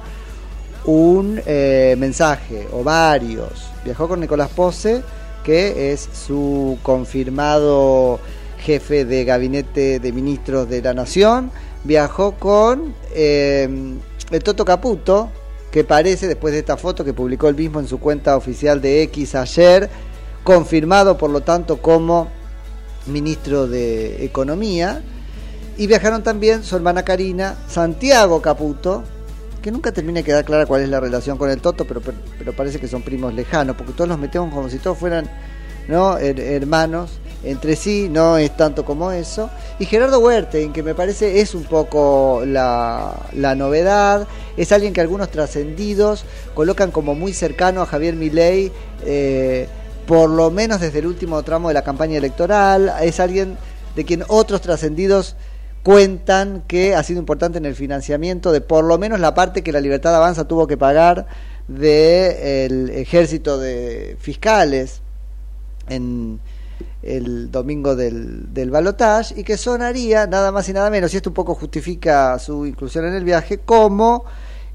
un 0.84 1.40
eh, 1.46 1.94
mensaje 1.98 2.68
o 2.70 2.84
varios. 2.84 3.70
Viajó 3.84 4.08
con 4.08 4.20
Nicolás 4.20 4.50
Pose, 4.54 5.02
que 5.42 5.92
es 5.92 6.06
su 6.26 6.78
confirmado 6.82 8.20
jefe 8.62 9.04
de 9.04 9.24
gabinete 9.24 10.00
de 10.00 10.12
ministros 10.12 10.68
de 10.68 10.80
la 10.80 10.94
Nación. 10.94 11.50
Viajó 11.84 12.32
con 12.32 12.94
eh, 13.14 13.68
el 14.30 14.42
Toto 14.42 14.64
Caputo, 14.64 15.30
que 15.70 15.84
parece, 15.84 16.28
después 16.28 16.52
de 16.52 16.60
esta 16.60 16.76
foto 16.76 17.04
que 17.04 17.12
publicó 17.12 17.48
él 17.48 17.56
mismo 17.56 17.80
en 17.80 17.88
su 17.88 17.98
cuenta 17.98 18.36
oficial 18.36 18.80
de 18.80 19.02
X 19.02 19.34
ayer, 19.34 19.90
confirmado 20.44 21.18
por 21.18 21.30
lo 21.30 21.40
tanto 21.40 21.82
como 21.82 22.28
ministro 23.06 23.66
de 23.66 24.24
Economía. 24.24 25.02
Y 25.76 25.86
viajaron 25.86 26.22
también 26.22 26.62
su 26.62 26.76
hermana 26.76 27.02
Karina, 27.02 27.56
Santiago 27.66 28.40
Caputo, 28.42 29.02
que 29.62 29.70
nunca 29.70 29.92
termina 29.92 30.18
de 30.20 30.24
quedar 30.24 30.44
clara 30.44 30.66
cuál 30.66 30.82
es 30.82 30.88
la 30.88 31.00
relación 31.00 31.38
con 31.38 31.48
el 31.48 31.60
Toto, 31.60 31.86
pero, 31.86 32.00
pero, 32.00 32.18
pero 32.38 32.52
parece 32.52 32.78
que 32.78 32.86
son 32.86 33.02
primos 33.02 33.32
lejanos, 33.32 33.76
porque 33.76 33.92
todos 33.92 34.08
los 34.08 34.18
metemos 34.18 34.52
como 34.52 34.68
si 34.68 34.78
todos 34.78 34.98
fueran 34.98 35.28
¿no? 35.88 36.18
Her- 36.18 36.38
hermanos 36.38 37.18
entre 37.44 37.76
sí, 37.76 38.08
no 38.08 38.38
es 38.38 38.56
tanto 38.56 38.84
como 38.84 39.10
eso. 39.12 39.50
Y 39.78 39.86
Gerardo 39.86 40.20
Huerten, 40.20 40.72
que 40.72 40.82
me 40.82 40.94
parece 40.94 41.40
es 41.40 41.54
un 41.54 41.64
poco 41.64 42.42
la, 42.46 43.14
la 43.32 43.54
novedad, 43.54 44.26
es 44.56 44.72
alguien 44.72 44.92
que 44.92 45.00
algunos 45.00 45.30
trascendidos 45.30 46.24
colocan 46.54 46.90
como 46.90 47.14
muy 47.14 47.32
cercano 47.32 47.82
a 47.82 47.86
Javier 47.86 48.14
Milei, 48.14 48.70
eh, 49.04 49.66
por 50.06 50.30
lo 50.30 50.50
menos 50.50 50.80
desde 50.80 51.00
el 51.00 51.06
último 51.06 51.42
tramo 51.42 51.68
de 51.68 51.74
la 51.74 51.82
campaña 51.82 52.18
electoral, 52.18 52.92
es 53.02 53.20
alguien 53.20 53.56
de 53.96 54.04
quien 54.04 54.24
otros 54.28 54.60
trascendidos 54.60 55.36
cuentan 55.82 56.62
que 56.66 56.94
ha 56.94 57.02
sido 57.02 57.18
importante 57.18 57.58
en 57.58 57.66
el 57.66 57.74
financiamiento 57.74 58.52
de 58.52 58.60
por 58.60 58.84
lo 58.84 58.98
menos 58.98 59.20
la 59.20 59.34
parte 59.34 59.62
que 59.62 59.72
la 59.72 59.80
Libertad 59.80 60.14
Avanza 60.14 60.46
tuvo 60.46 60.66
que 60.66 60.76
pagar 60.76 61.26
del 61.66 62.90
ejército 62.90 63.58
de 63.58 64.16
fiscales 64.20 65.00
en 65.88 66.40
el 67.02 67.50
domingo 67.50 67.96
del, 67.96 68.52
del 68.54 68.70
balotage 68.70 69.34
y 69.38 69.44
que 69.44 69.56
sonaría 69.56 70.26
nada 70.26 70.52
más 70.52 70.68
y 70.68 70.72
nada 70.72 70.90
menos, 70.90 71.12
y 71.12 71.16
esto 71.16 71.30
un 71.30 71.34
poco 71.34 71.54
justifica 71.54 72.38
su 72.38 72.64
inclusión 72.66 73.06
en 73.06 73.14
el 73.14 73.24
viaje, 73.24 73.58
como 73.58 74.24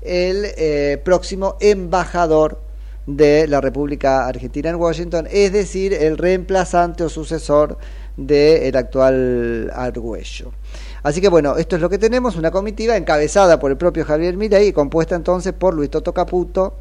el 0.02 0.46
eh, 0.58 1.02
próximo 1.04 1.56
embajador 1.60 2.62
de 3.06 3.48
la 3.48 3.62
República 3.62 4.28
Argentina 4.28 4.70
en 4.70 4.76
Washington, 4.76 5.28
es 5.32 5.54
decir, 5.54 5.94
el 5.94 6.18
reemplazante 6.18 7.04
o 7.04 7.10
sucesor 7.10 7.78
del 8.18 8.76
actual 8.76 9.72
Argüello. 9.74 10.52
Así 11.04 11.22
que 11.22 11.30
bueno, 11.30 11.56
esto 11.56 11.78
es 11.78 11.82
lo 11.82 11.90
que 11.90 11.98
tenemos, 11.98 12.36
una 12.36 12.52
comitiva 12.52 12.98
encabezada 12.98 13.60
por 13.60 13.72
el 13.72 13.78
propio 13.78 14.04
Javier 14.04 14.36
Milei 14.36 14.68
y 14.68 14.74
compuesta 14.74 15.16
entonces 15.16 15.54
por 15.54 15.74
Luis 15.74 15.90
Toto 15.90 16.14
Caputo, 16.14 16.80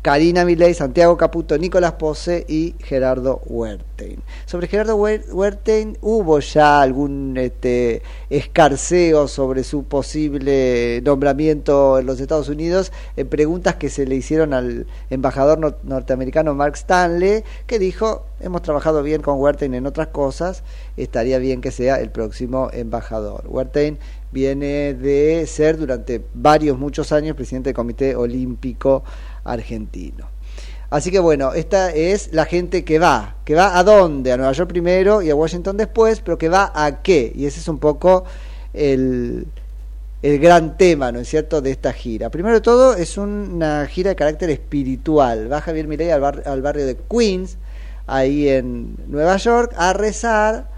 Karina 0.00 0.44
Milei, 0.44 0.74
Santiago 0.74 1.16
Caputo, 1.16 1.58
Nicolás 1.58 1.92
Pose 1.94 2.44
y 2.48 2.74
Gerardo 2.78 3.40
Huertein. 3.46 4.22
Sobre 4.46 4.68
Gerardo 4.68 4.96
Huer- 4.96 5.24
Huertein 5.30 5.98
hubo 6.00 6.38
ya 6.38 6.80
algún 6.80 7.36
este, 7.36 8.02
escarceo 8.30 9.26
sobre 9.26 9.64
su 9.64 9.84
posible 9.84 11.00
nombramiento 11.04 11.98
en 11.98 12.06
los 12.06 12.20
Estados 12.20 12.48
Unidos 12.48 12.92
en 13.16 13.28
preguntas 13.28 13.74
que 13.74 13.90
se 13.90 14.06
le 14.06 14.14
hicieron 14.14 14.54
al 14.54 14.86
embajador 15.10 15.58
nor- 15.58 15.76
norteamericano 15.82 16.54
Mark 16.54 16.76
Stanley, 16.76 17.42
que 17.66 17.78
dijo, 17.80 18.24
hemos 18.40 18.62
trabajado 18.62 19.02
bien 19.02 19.20
con 19.20 19.40
Huertein 19.40 19.74
en 19.74 19.86
otras 19.86 20.08
cosas, 20.08 20.62
estaría 20.96 21.38
bien 21.38 21.60
que 21.60 21.72
sea 21.72 21.96
el 22.00 22.10
próximo 22.10 22.70
embajador. 22.72 23.44
Huertein 23.48 23.98
viene 24.30 24.94
de 24.94 25.44
ser 25.46 25.78
durante 25.78 26.22
varios, 26.34 26.78
muchos 26.78 27.12
años 27.12 27.34
presidente 27.34 27.70
del 27.70 27.74
Comité 27.74 28.14
Olímpico 28.14 29.02
Argentino. 29.52 30.28
Así 30.90 31.10
que 31.10 31.18
bueno, 31.18 31.52
esta 31.52 31.90
es 31.92 32.32
la 32.32 32.46
gente 32.46 32.82
que 32.82 32.98
va, 32.98 33.36
que 33.44 33.54
va 33.54 33.78
a 33.78 33.84
dónde, 33.84 34.32
a 34.32 34.36
Nueva 34.38 34.52
York 34.52 34.70
primero 34.70 35.20
y 35.20 35.28
a 35.28 35.34
Washington 35.34 35.76
después, 35.76 36.20
pero 36.22 36.38
que 36.38 36.48
va 36.48 36.72
a 36.74 37.02
qué, 37.02 37.30
y 37.34 37.44
ese 37.44 37.60
es 37.60 37.68
un 37.68 37.78
poco 37.78 38.24
el, 38.72 39.46
el 40.22 40.38
gran 40.38 40.78
tema, 40.78 41.12
¿no 41.12 41.20
es 41.20 41.28
cierto?, 41.28 41.60
de 41.60 41.72
esta 41.72 41.92
gira. 41.92 42.30
Primero 42.30 42.54
de 42.54 42.60
todo, 42.62 42.94
es 42.94 43.18
una 43.18 43.86
gira 43.86 44.08
de 44.10 44.16
carácter 44.16 44.48
espiritual. 44.48 45.52
Va 45.52 45.60
Javier 45.60 45.86
Milei 45.86 46.10
al, 46.10 46.22
bar- 46.22 46.42
al 46.46 46.62
barrio 46.62 46.86
de 46.86 46.96
Queens, 46.96 47.58
ahí 48.06 48.48
en 48.48 48.96
Nueva 49.08 49.36
York, 49.36 49.74
a 49.76 49.92
rezar 49.92 50.70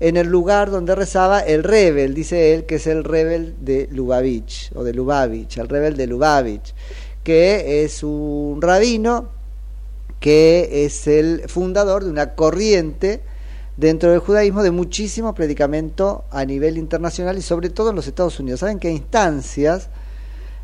en 0.00 0.18
el 0.18 0.26
lugar 0.26 0.70
donde 0.70 0.94
rezaba 0.94 1.40
el 1.40 1.64
rebel, 1.64 2.12
dice 2.12 2.52
él, 2.52 2.66
que 2.66 2.74
es 2.74 2.86
el 2.86 3.04
rebel 3.04 3.54
de 3.62 3.88
Lubavitch, 3.90 4.70
o 4.74 4.84
de 4.84 4.92
Lubavitch, 4.92 5.56
el 5.56 5.68
rebel 5.70 5.96
de 5.96 6.06
Lubavitch, 6.06 6.74
que 7.26 7.82
es 7.82 8.04
un 8.04 8.62
rabino 8.62 9.30
que 10.20 10.84
es 10.84 11.08
el 11.08 11.48
fundador 11.48 12.04
de 12.04 12.10
una 12.10 12.36
corriente 12.36 13.20
dentro 13.76 14.12
del 14.12 14.20
judaísmo 14.20 14.62
de 14.62 14.70
muchísimo 14.70 15.34
predicamento 15.34 16.24
a 16.30 16.44
nivel 16.44 16.78
internacional 16.78 17.36
y 17.36 17.42
sobre 17.42 17.68
todo 17.70 17.90
en 17.90 17.96
los 17.96 18.06
Estados 18.06 18.38
Unidos. 18.38 18.60
Saben 18.60 18.78
hay 18.80 18.92
instancias 18.92 19.88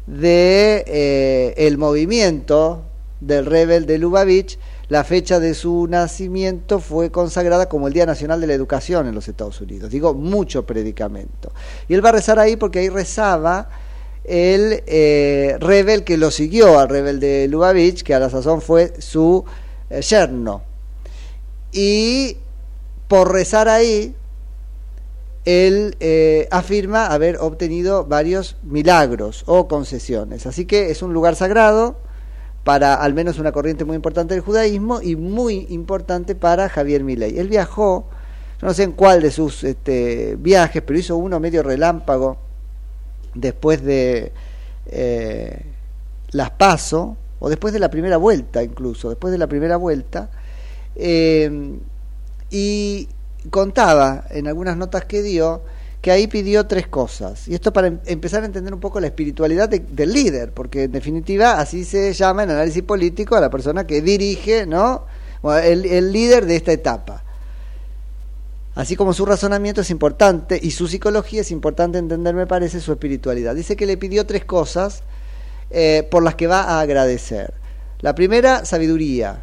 de 0.07 0.85
eh, 0.87 1.55
el 1.57 1.79
movimiento 1.79 2.85
del 3.21 3.47
rebel 3.47 3.85
de 3.85 3.99
Lubavitch, 3.99 4.57
la 4.87 5.03
fecha 5.03 5.41
de 5.41 5.55
su 5.55 5.89
nacimiento 5.89 6.79
fue 6.79 7.11
consagrada 7.11 7.69
como 7.69 7.89
el 7.89 7.93
Día 7.93 8.07
Nacional 8.07 8.41
de 8.41 8.47
la 8.47 8.55
Educación 8.55 9.09
en 9.09 9.17
los 9.17 9.27
Estados 9.27 9.61
Unidos. 9.61 9.91
Digo, 9.91 10.15
mucho 10.15 10.65
predicamento. 10.65 11.51
Y 11.89 11.95
él 11.95 12.05
va 12.05 12.11
a 12.11 12.13
rezar 12.13 12.39
ahí 12.39 12.55
porque 12.55 12.79
ahí 12.79 12.89
rezaba 12.89 13.69
el 14.25 14.83
eh, 14.87 15.57
rebel 15.61 16.05
que 16.05 16.17
lo 16.17 16.31
siguió 16.31 16.79
al 16.79 16.89
rebel 16.89 17.21
de 17.21 17.49
Lubavitch, 17.49 18.03
que 18.03 18.15
a 18.15 18.21
la 18.21 18.31
sazón 18.31 18.61
fue 18.61 18.95
su 19.01 19.45
eh, 19.91 20.01
yerno. 20.03 20.63
Y 21.73 22.37
por 23.09 23.33
rezar 23.33 23.69
ahí, 23.69 24.15
él 25.45 25.97
eh, 25.99 26.47
afirma 26.51 27.07
haber 27.07 27.39
obtenido 27.39 28.05
varios 28.05 28.57
milagros 28.63 29.43
o 29.47 29.67
concesiones. 29.67 30.47
Así 30.47 30.67
que 30.67 30.91
es 30.91 31.03
un 31.03 31.13
lugar 31.13 31.35
sagrado 31.35 31.97
para 32.63 32.95
al 32.95 33.13
menos 33.13 33.41
una 33.41 33.51
corriente 33.51 33.85
muy 33.85 33.97
importante 33.97 34.35
del 34.35 34.43
judaísmo 34.43 35.03
y 35.03 35.17
muy 35.17 35.67
importante 35.71 36.37
para 36.37 36.69
Javier 36.69 37.03
Milei. 37.03 37.39
Él 37.39 37.49
viajó, 37.49 38.07
no 38.61 38.73
sé 38.73 38.85
en 38.85 38.93
cuál 38.93 39.21
de 39.21 39.33
sus 39.33 39.65
este, 39.65 40.37
viajes, 40.39 40.81
pero 40.87 40.97
hizo 40.97 41.17
uno 41.17 41.41
medio 41.41 41.65
relámpago 41.65 42.39
después 43.35 43.83
de 43.83 44.33
eh, 44.87 45.65
las 46.31 46.51
PASO, 46.51 47.17
o 47.41 47.49
después 47.49 47.73
de 47.73 47.81
la 47.81 47.91
primera 47.91 48.17
vuelta 48.17 48.63
incluso, 48.63 49.09
después 49.09 49.33
de 49.33 49.39
la 49.39 49.47
primera 49.49 49.77
vuelta, 49.77 50.31
eh, 50.97 51.79
y 52.51 53.09
contaba 53.51 54.25
en 54.31 54.47
algunas 54.47 54.77
notas 54.77 55.05
que 55.05 55.23
dio 55.23 55.63
que 56.01 56.11
ahí 56.11 56.27
pidió 56.27 56.67
tres 56.67 56.89
cosas. 56.89 57.47
Y 57.47 57.55
esto 57.55 57.73
para 57.73 57.87
em- 57.87 58.01
empezar 58.07 58.43
a 58.43 58.47
entender 58.47 58.75
un 58.75 58.81
poco 58.81 58.99
la 59.01 59.07
espiritualidad 59.07 59.69
de- 59.69 59.79
del 59.81 60.13
líder, 60.13 60.53
porque 60.53 60.85
en 60.85 60.93
definitiva 60.93 61.61
así 61.61 61.85
se 61.85 62.13
llama 62.13 62.43
en 62.43 62.51
análisis 62.51 62.83
político 62.83 63.37
a 63.37 63.41
la 63.41 63.51
persona 63.51 63.87
que 63.87 64.03
dirige, 64.03 64.67
¿no? 64.67 65.05
El, 65.65 65.85
el 65.87 66.13
líder 66.13 66.47
de 66.47 66.57
esta 66.57 66.73
etapa. 66.73 67.23
Así 68.75 68.97
como 68.97 69.13
su 69.13 69.27
razonamiento 69.27 69.83
es 69.83 69.91
importante 69.91 70.59
y 70.61 70.71
su 70.71 70.89
psicología 70.89 71.43
es 71.43 71.51
importante 71.51 71.99
entender, 71.99 72.35
me 72.35 72.47
parece, 72.47 72.81
su 72.81 72.93
espiritualidad. 72.93 73.55
Dice 73.55 73.77
que 73.77 73.87
le 73.87 73.99
pidió 73.99 74.25
tres 74.25 74.45
cosas 74.45 75.03
eh, 75.71 76.09
por 76.11 76.23
las 76.23 76.37
que 76.37 76.47
va 76.47 76.63
a 76.63 76.81
agradecer. 76.81 77.53
La 78.01 78.15
primera, 78.15 78.65
sabiduría. 78.65 79.43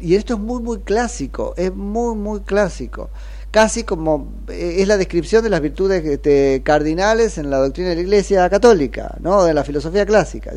Y 0.00 0.14
esto 0.14 0.34
es 0.34 0.40
muy, 0.40 0.62
muy 0.62 0.80
clásico, 0.80 1.52
es 1.58 1.74
muy, 1.74 2.16
muy 2.16 2.40
clásico. 2.40 3.10
casi 3.50 3.84
como 3.84 4.32
eh, 4.48 4.76
es 4.78 4.88
la 4.88 4.96
descripción 4.96 5.44
de 5.44 5.50
las 5.50 5.60
virtudes 5.60 6.02
este, 6.04 6.62
cardinales 6.64 7.36
en 7.36 7.50
la 7.50 7.58
doctrina 7.58 7.90
de 7.90 7.96
la 7.96 8.00
Iglesia 8.00 8.48
católica, 8.48 9.14
¿no? 9.20 9.44
de 9.44 9.52
la 9.52 9.62
filosofía 9.62 10.06
clásica. 10.06 10.52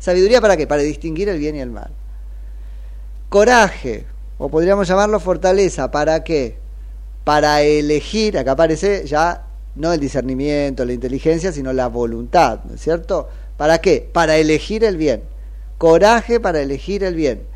¿Sabiduría 0.00 0.40
para 0.40 0.56
qué? 0.56 0.66
Para 0.66 0.82
distinguir 0.82 1.28
el 1.28 1.38
bien 1.38 1.54
y 1.54 1.60
el 1.60 1.70
mal. 1.70 1.92
Coraje, 3.28 4.06
o 4.38 4.48
podríamos 4.48 4.88
llamarlo 4.88 5.20
fortaleza, 5.20 5.90
¿para 5.90 6.24
qué? 6.24 6.63
Para 7.24 7.62
elegir, 7.62 8.38
acá 8.38 8.52
aparece 8.52 9.06
ya 9.06 9.46
no 9.74 9.92
el 9.92 10.00
discernimiento, 10.00 10.84
la 10.84 10.92
inteligencia, 10.92 11.50
sino 11.52 11.72
la 11.72 11.88
voluntad, 11.88 12.60
¿no 12.64 12.74
es 12.74 12.80
cierto? 12.80 13.28
¿Para 13.56 13.78
qué? 13.78 14.08
Para 14.12 14.36
elegir 14.36 14.84
el 14.84 14.96
bien. 14.96 15.22
Coraje 15.78 16.38
para 16.38 16.60
elegir 16.60 17.02
el 17.02 17.14
bien. 17.14 17.46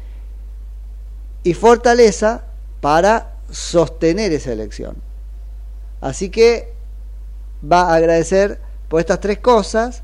Y 1.45 1.55
fortaleza 1.55 2.45
para 2.81 3.37
sostener 3.51 4.33
esa 4.33 4.53
elección. 4.53 4.97
Así 6.01 6.31
que 6.31 6.73
va 7.71 7.93
a 7.93 7.95
agradecer 7.95 8.61
por 8.89 9.01
estas 9.01 9.21
tres 9.21 9.39
cosas 9.39 10.03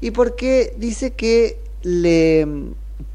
y 0.00 0.10
porque 0.10 0.74
dice 0.76 1.12
que 1.12 1.60
le 1.82 2.46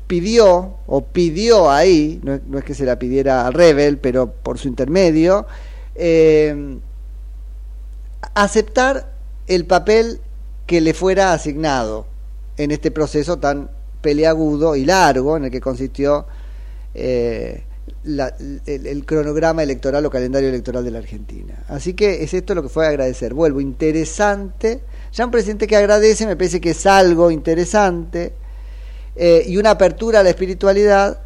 pidió 0.07 0.75
o 0.87 1.05
pidió 1.05 1.71
ahí, 1.71 2.19
no, 2.23 2.39
no 2.47 2.57
es 2.57 2.63
que 2.63 2.73
se 2.73 2.85
la 2.85 2.99
pidiera 2.99 3.47
al 3.47 3.53
Rebel, 3.53 3.97
pero 3.97 4.31
por 4.31 4.57
su 4.57 4.67
intermedio, 4.67 5.45
eh, 5.95 6.77
aceptar 8.33 9.11
el 9.47 9.65
papel 9.65 10.19
que 10.65 10.81
le 10.81 10.93
fuera 10.93 11.33
asignado 11.33 12.05
en 12.57 12.71
este 12.71 12.91
proceso 12.91 13.39
tan 13.39 13.69
peleagudo 14.01 14.75
y 14.75 14.85
largo 14.85 15.37
en 15.37 15.45
el 15.45 15.51
que 15.51 15.61
consistió 15.61 16.25
eh, 16.93 17.63
el, 18.05 18.87
el 18.87 19.05
cronograma 19.05 19.63
electoral 19.63 20.05
o 20.05 20.09
calendario 20.09 20.49
electoral 20.49 20.83
de 20.83 20.91
la 20.91 20.99
Argentina. 20.99 21.63
Así 21.67 21.93
que 21.93 22.23
es 22.23 22.33
esto 22.33 22.53
lo 22.53 22.63
que 22.63 22.69
fue 22.69 22.85
a 22.85 22.89
agradecer. 22.89 23.33
Vuelvo, 23.33 23.61
interesante. 23.61 24.81
Ya 25.13 25.25
un 25.25 25.31
presidente 25.31 25.67
que 25.67 25.75
agradece 25.75 26.25
me 26.25 26.35
parece 26.35 26.59
que 26.59 26.71
es 26.71 26.85
algo 26.85 27.31
interesante 27.31 28.33
eh, 29.15 29.43
y 29.47 29.57
una 29.57 29.71
apertura 29.71 30.19
a 30.19 30.23
la 30.23 30.29
espiritualidad 30.29 31.19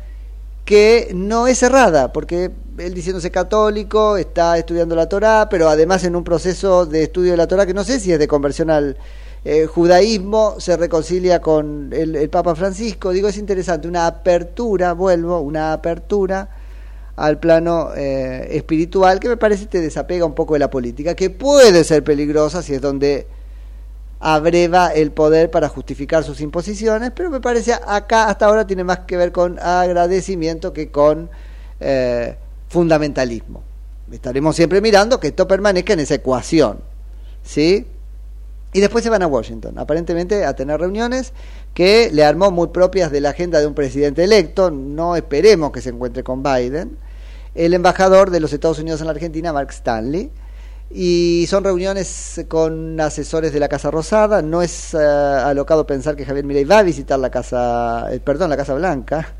que 0.65 1.11
no 1.13 1.47
es 1.47 1.59
cerrada, 1.59 2.11
porque 2.11 2.51
él 2.77 2.93
diciéndose 2.93 3.31
católico, 3.31 4.17
está 4.17 4.57
estudiando 4.57 4.95
la 4.95 5.07
Torá, 5.07 5.47
pero 5.49 5.69
además 5.69 6.03
en 6.03 6.15
un 6.15 6.23
proceso 6.23 6.85
de 6.85 7.03
estudio 7.03 7.31
de 7.31 7.37
la 7.37 7.47
Torá 7.47 7.65
que 7.65 7.73
no 7.73 7.83
sé 7.83 7.99
si 7.99 8.11
es 8.11 8.19
de 8.19 8.27
conversión 8.27 8.69
al 8.69 8.97
eh, 9.45 9.65
judaísmo, 9.65 10.55
se 10.59 10.75
reconcilia 10.75 11.39
con 11.41 11.89
el, 11.93 12.15
el 12.15 12.29
Papa 12.29 12.53
Francisco. 12.53 13.11
Digo, 13.11 13.29
es 13.29 13.37
interesante, 13.37 13.87
una 13.87 14.07
apertura, 14.07 14.93
vuelvo, 14.93 15.39
una 15.39 15.71
apertura 15.71 16.49
al 17.17 17.39
plano 17.39 17.89
eh, 17.95 18.47
espiritual 18.51 19.19
que 19.19 19.27
me 19.27 19.37
parece 19.37 19.65
te 19.65 19.81
desapega 19.81 20.25
un 20.25 20.35
poco 20.35 20.53
de 20.53 20.59
la 20.59 20.69
política, 20.69 21.15
que 21.15 21.29
puede 21.29 21.83
ser 21.83 22.03
peligrosa 22.03 22.61
si 22.61 22.75
es 22.75 22.81
donde 22.81 23.27
abreva 24.19 24.89
el 24.89 25.11
poder 25.11 25.51
para 25.51 25.69
justificar 25.69 26.23
sus 26.23 26.41
imposiciones, 26.41 27.11
pero 27.15 27.29
me 27.29 27.39
parece 27.39 27.73
acá 27.73 28.27
hasta 28.29 28.45
ahora 28.45 28.65
tiene 28.65 28.83
más 28.83 28.99
que 28.99 29.17
ver 29.17 29.31
con 29.31 29.59
agradecimiento 29.59 30.73
que 30.73 30.91
con 30.91 31.29
eh, 31.79 32.35
fundamentalismo. 32.69 33.63
Estaremos 34.11 34.55
siempre 34.55 34.81
mirando 34.81 35.19
que 35.19 35.27
esto 35.27 35.47
permanezca 35.47 35.93
en 35.93 35.99
esa 35.99 36.15
ecuación, 36.15 36.79
¿sí? 37.43 37.85
Y 38.73 38.79
después 38.79 39.03
se 39.03 39.09
van 39.09 39.23
a 39.23 39.27
Washington, 39.27 39.77
aparentemente 39.77 40.45
a 40.45 40.55
tener 40.55 40.79
reuniones 40.79 41.33
que 41.73 42.09
le 42.11 42.23
armó 42.23 42.51
muy 42.51 42.67
propias 42.67 43.11
de 43.11 43.21
la 43.21 43.29
agenda 43.29 43.59
de 43.59 43.67
un 43.67 43.73
presidente 43.73 44.23
electo, 44.23 44.71
no 44.71 45.15
esperemos 45.15 45.71
que 45.71 45.81
se 45.81 45.89
encuentre 45.89 46.23
con 46.23 46.43
Biden, 46.43 46.97
el 47.55 47.73
embajador 47.73 48.29
de 48.29 48.39
los 48.39 48.53
Estados 48.53 48.79
Unidos 48.79 49.01
en 49.01 49.07
la 49.07 49.13
Argentina, 49.13 49.53
Mark 49.53 49.69
Stanley, 49.71 50.31
y 50.89 51.45
son 51.47 51.63
reuniones 51.63 52.45
con 52.47 52.99
asesores 52.99 53.51
de 53.51 53.59
la 53.59 53.67
Casa 53.67 53.91
Rosada. 53.91 54.41
No 54.41 54.61
es 54.61 54.93
eh, 54.93 54.97
alocado 54.97 55.85
pensar 55.85 56.15
que 56.15 56.25
Javier 56.25 56.45
Milei 56.45 56.63
va 56.63 56.79
a 56.79 56.83
visitar 56.83 57.19
la 57.19 57.29
Casa, 57.29 58.07
eh, 58.11 58.19
perdón, 58.19 58.49
la 58.49 58.57
Casa 58.57 58.73
Blanca. 58.73 59.35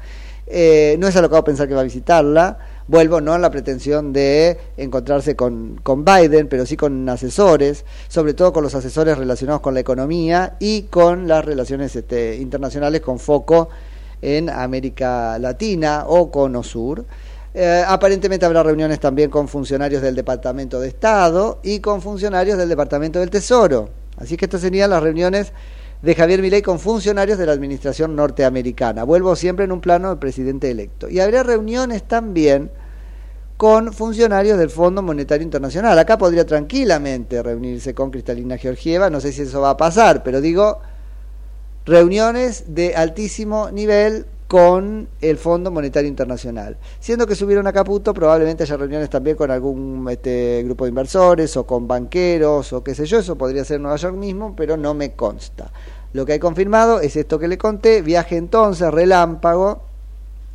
Eh, 0.45 0.95
no 0.99 1.07
es 1.07 1.15
alocado 1.15 1.43
pensar 1.43 1.67
que 1.67 1.73
va 1.73 1.81
a 1.81 1.85
visitarla. 1.85 2.57
Vuelvo 2.87 3.19
no 3.19 3.35
en 3.35 3.41
la 3.41 3.51
pretensión 3.51 4.13
de 4.13 4.57
encontrarse 4.77 5.35
con, 5.35 5.79
con 5.83 6.05
Biden, 6.05 6.47
pero 6.47 6.65
sí 6.65 6.77
con 6.77 7.07
asesores, 7.09 7.83
sobre 8.07 8.33
todo 8.33 8.53
con 8.53 8.63
los 8.63 8.75
asesores 8.75 9.17
relacionados 9.17 9.61
con 9.61 9.73
la 9.73 9.81
economía 9.81 10.55
y 10.59 10.83
con 10.83 11.27
las 11.27 11.43
relaciones 11.43 11.95
este, 11.95 12.37
internacionales 12.37 13.01
con 13.01 13.19
foco 13.19 13.67
en 14.21 14.49
América 14.49 15.37
Latina 15.37 16.05
o 16.07 16.31
Cono 16.31 16.63
Sur. 16.63 17.05
Eh, 17.59 17.83
aparentemente 17.87 18.45
habrá 18.45 18.61
reuniones 18.61 18.99
también 18.99 19.31
con 19.31 19.47
funcionarios 19.47 20.03
del 20.03 20.13
Departamento 20.13 20.79
de 20.79 20.89
Estado 20.89 21.59
y 21.63 21.79
con 21.79 22.03
funcionarios 22.03 22.55
del 22.55 22.69
Departamento 22.69 23.19
del 23.19 23.31
Tesoro. 23.31 23.89
Así 24.17 24.37
que 24.37 24.45
estas 24.45 24.61
serían 24.61 24.91
las 24.91 25.01
reuniones 25.01 25.53
de 26.03 26.13
Javier 26.13 26.43
Milei 26.43 26.61
con 26.61 26.79
funcionarios 26.79 27.39
de 27.39 27.47
la 27.47 27.53
administración 27.53 28.15
norteamericana. 28.15 29.03
Vuelvo 29.05 29.35
siempre 29.35 29.65
en 29.65 29.71
un 29.71 29.81
plano 29.81 30.09
del 30.09 30.19
presidente 30.19 30.69
electo. 30.69 31.09
Y 31.09 31.19
habrá 31.19 31.41
reuniones 31.41 32.03
también 32.03 32.69
con 33.57 33.91
funcionarios 33.91 34.59
del 34.59 34.69
Fondo 34.69 35.01
Monetario 35.01 35.43
Internacional. 35.43 35.97
Acá 35.97 36.15
podría 36.19 36.45
tranquilamente 36.45 37.41
reunirse 37.41 37.95
con 37.95 38.11
Cristalina 38.11 38.59
Georgieva, 38.59 39.09
no 39.09 39.19
sé 39.19 39.31
si 39.31 39.41
eso 39.41 39.61
va 39.61 39.71
a 39.71 39.77
pasar, 39.77 40.21
pero 40.21 40.41
digo, 40.41 40.79
reuniones 41.87 42.65
de 42.75 42.95
altísimo 42.95 43.71
nivel 43.71 44.27
con 44.47 45.09
el 45.19 45.37
Fondo 45.37 45.71
Monetario 45.71 46.07
Internacional. 46.07 46.77
Siendo 46.99 47.27
que 47.27 47.35
subieron 47.35 47.67
a 47.67 47.73
Caputo, 47.73 48.13
probablemente 48.13 48.63
haya 48.63 48.77
reuniones 48.77 49.09
también 49.09 49.35
con 49.35 49.51
algún 49.51 50.07
este, 50.09 50.63
grupo 50.63 50.85
de 50.85 50.89
inversores 50.89 51.57
o 51.57 51.65
con 51.65 51.87
banqueros 51.87 52.71
o 52.71 52.83
qué 52.83 52.95
sé 52.95 53.05
yo, 53.05 53.19
eso 53.19 53.37
podría 53.37 53.65
ser 53.65 53.75
en 53.75 53.83
Nueva 53.83 53.97
York 53.97 54.15
mismo, 54.15 54.55
pero 54.55 54.77
no 54.77 54.93
me 54.93 55.13
consta. 55.13 55.71
Lo 56.13 56.25
que 56.25 56.33
hay 56.33 56.39
confirmado 56.39 57.01
es 57.01 57.17
esto 57.17 57.37
que 57.39 57.49
le 57.49 57.57
conté, 57.57 58.01
viaje 58.01 58.37
entonces 58.37 58.89
relámpago 58.91 59.81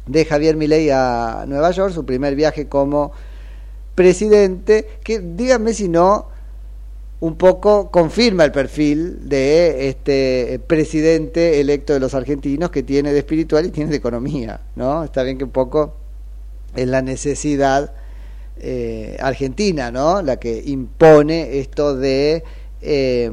de 0.07 0.25
Javier 0.25 0.57
Milei 0.57 0.89
a 0.91 1.45
Nueva 1.47 1.71
York, 1.71 1.93
su 1.93 2.07
primer 2.07 2.35
viaje 2.35 2.69
como 2.69 3.13
presidente, 3.95 4.89
que 5.05 5.21
díganme 5.21 5.75
si 5.75 5.89
no 5.89 6.32
un 7.23 7.37
poco 7.37 7.93
confirma 7.93 8.45
el 8.45 8.51
perfil 8.51 9.29
de 9.29 9.89
este 9.89 10.61
presidente 10.67 11.61
electo 11.61 11.93
de 11.93 12.01
los 12.01 12.15
argentinos 12.15 12.71
que 12.71 12.83
tiene 12.83 13.13
de 13.13 13.21
espiritual 13.21 13.65
y 13.65 13.71
tiene 13.71 13.91
de 13.93 13.97
economía, 13.97 14.61
¿no? 14.75 15.05
Está 15.05 15.23
bien 15.23 15.39
que 15.39 15.45
un 15.45 15.53
poco 15.53 15.95
es 16.75 16.89
la 16.89 17.01
necesidad 17.01 17.95
eh, 18.59 19.17
argentina, 19.21 19.93
¿no? 19.93 20.21
La 20.21 20.41
que 20.41 20.65
impone 20.67 21.61
esto 21.61 21.95
de 21.95 22.43
eh, 22.81 23.31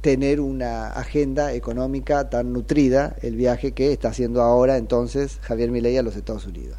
tener 0.00 0.40
una 0.40 0.88
agenda 0.88 1.52
económica 1.52 2.28
tan 2.28 2.52
nutrida, 2.52 3.14
el 3.22 3.36
viaje 3.36 3.70
que 3.70 3.92
está 3.92 4.08
haciendo 4.08 4.42
ahora 4.42 4.78
entonces 4.78 5.38
Javier 5.42 5.70
Milei 5.70 5.96
a 5.96 6.02
los 6.02 6.16
Estados 6.16 6.44
Unidos 6.44 6.78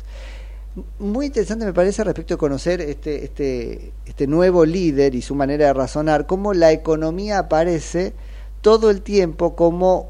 muy 0.99 1.27
interesante 1.27 1.65
me 1.65 1.73
parece 1.73 2.03
respecto 2.03 2.33
de 2.33 2.37
conocer 2.37 2.81
este, 2.81 3.23
este, 3.23 3.93
este 4.05 4.27
nuevo 4.27 4.65
líder 4.65 5.15
y 5.15 5.21
su 5.21 5.35
manera 5.35 5.67
de 5.67 5.73
razonar, 5.73 6.25
cómo 6.25 6.53
la 6.53 6.71
economía 6.71 7.39
aparece 7.39 8.13
todo 8.61 8.89
el 8.89 9.01
tiempo 9.01 9.55
como 9.55 10.09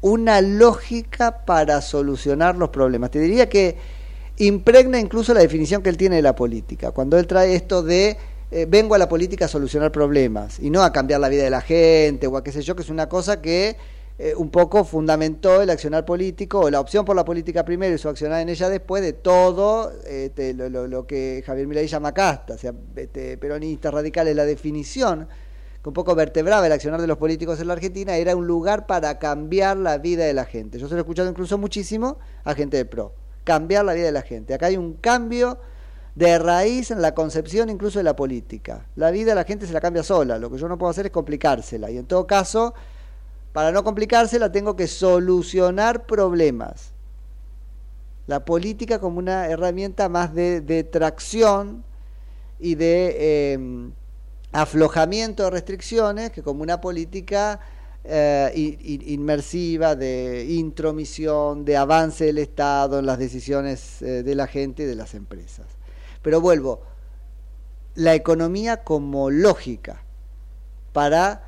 una 0.00 0.40
lógica 0.40 1.44
para 1.44 1.80
solucionar 1.82 2.56
los 2.56 2.70
problemas. 2.70 3.10
Te 3.10 3.20
diría 3.20 3.48
que 3.48 3.76
impregna 4.38 4.98
incluso 4.98 5.32
la 5.34 5.40
definición 5.40 5.82
que 5.82 5.88
él 5.88 5.96
tiene 5.96 6.16
de 6.16 6.22
la 6.22 6.34
política. 6.34 6.90
Cuando 6.90 7.18
él 7.18 7.26
trae 7.26 7.54
esto 7.54 7.82
de 7.82 8.16
eh, 8.50 8.66
vengo 8.68 8.94
a 8.94 8.98
la 8.98 9.08
política 9.08 9.46
a 9.46 9.48
solucionar 9.48 9.90
problemas 9.90 10.60
y 10.60 10.70
no 10.70 10.82
a 10.82 10.92
cambiar 10.92 11.20
la 11.20 11.28
vida 11.28 11.42
de 11.44 11.50
la 11.50 11.60
gente 11.60 12.26
o 12.26 12.36
a 12.36 12.44
qué 12.44 12.52
sé 12.52 12.62
yo, 12.62 12.76
que 12.76 12.82
es 12.82 12.90
una 12.90 13.08
cosa 13.08 13.40
que 13.40 13.76
eh, 14.18 14.34
un 14.34 14.48
poco 14.48 14.82
fundamentó 14.82 15.60
el 15.60 15.68
accionar 15.68 16.06
político 16.06 16.60
o 16.60 16.70
la 16.70 16.80
opción 16.80 17.04
por 17.04 17.14
la 17.14 17.24
política 17.24 17.66
primero 17.66 17.94
y 17.94 17.98
su 17.98 18.08
accionar 18.08 18.40
en 18.40 18.48
ella 18.48 18.70
después 18.70 19.02
de 19.02 19.12
todo 19.12 19.92
este, 20.06 20.54
lo, 20.54 20.70
lo, 20.70 20.86
lo, 20.86 21.06
que 21.06 21.42
Javier 21.44 21.66
Milei 21.66 21.86
llama 21.86 22.14
casta, 22.14 22.54
o 22.54 22.58
sea, 22.58 22.72
este, 22.96 23.36
peronistas 23.36 23.92
radicales, 23.92 24.34
la 24.34 24.46
definición 24.46 25.28
que 25.82 25.88
un 25.90 25.92
poco 25.92 26.14
vertebraba 26.14 26.64
el 26.66 26.72
accionar 26.72 26.98
de 26.98 27.06
los 27.06 27.18
políticos 27.18 27.60
en 27.60 27.66
la 27.66 27.74
Argentina 27.74 28.16
era 28.16 28.34
un 28.34 28.46
lugar 28.46 28.86
para 28.86 29.18
cambiar 29.18 29.76
la 29.76 29.98
vida 29.98 30.24
de 30.24 30.32
la 30.32 30.46
gente. 30.46 30.78
Yo 30.78 30.88
se 30.88 30.94
lo 30.94 31.00
he 31.00 31.02
escuchado 31.02 31.28
incluso 31.28 31.58
muchísimo 31.58 32.18
a 32.44 32.54
gente 32.54 32.78
de 32.78 32.86
PRO, 32.86 33.12
cambiar 33.44 33.84
la 33.84 33.92
vida 33.92 34.06
de 34.06 34.12
la 34.12 34.22
gente. 34.22 34.54
Acá 34.54 34.66
hay 34.66 34.78
un 34.78 34.94
cambio 34.94 35.58
de 36.14 36.38
raíz 36.38 36.90
en 36.90 37.02
la 37.02 37.14
concepción 37.14 37.68
incluso 37.68 37.98
de 37.98 38.04
la 38.04 38.16
política. 38.16 38.86
La 38.96 39.10
vida 39.10 39.32
de 39.32 39.34
la 39.34 39.44
gente 39.44 39.66
se 39.66 39.74
la 39.74 39.82
cambia 39.82 40.02
sola, 40.02 40.38
lo 40.38 40.50
que 40.50 40.56
yo 40.56 40.68
no 40.68 40.78
puedo 40.78 40.88
hacer 40.88 41.04
es 41.04 41.12
complicársela 41.12 41.90
y 41.90 41.98
en 41.98 42.06
todo 42.06 42.26
caso 42.26 42.72
para 43.56 43.72
no 43.72 43.82
complicársela 43.82 44.52
tengo 44.52 44.76
que 44.76 44.86
solucionar 44.86 46.04
problemas. 46.04 46.92
La 48.26 48.44
política 48.44 48.98
como 48.98 49.18
una 49.18 49.46
herramienta 49.46 50.10
más 50.10 50.34
de, 50.34 50.60
de 50.60 50.84
tracción 50.84 51.82
y 52.60 52.74
de 52.74 53.16
eh, 53.18 53.58
aflojamiento 54.52 55.44
de 55.44 55.50
restricciones 55.52 56.32
que 56.32 56.42
como 56.42 56.62
una 56.62 56.82
política 56.82 57.58
eh, 58.04 58.76
inmersiva 59.06 59.96
de 59.96 60.44
intromisión, 60.50 61.64
de 61.64 61.78
avance 61.78 62.26
del 62.26 62.36
Estado 62.36 62.98
en 62.98 63.06
las 63.06 63.18
decisiones 63.18 64.02
eh, 64.02 64.22
de 64.22 64.34
la 64.34 64.48
gente 64.48 64.82
y 64.82 64.86
de 64.86 64.96
las 64.96 65.14
empresas. 65.14 65.64
Pero 66.20 66.42
vuelvo, 66.42 66.82
la 67.94 68.14
economía 68.14 68.84
como 68.84 69.30
lógica 69.30 70.02
para 70.92 71.45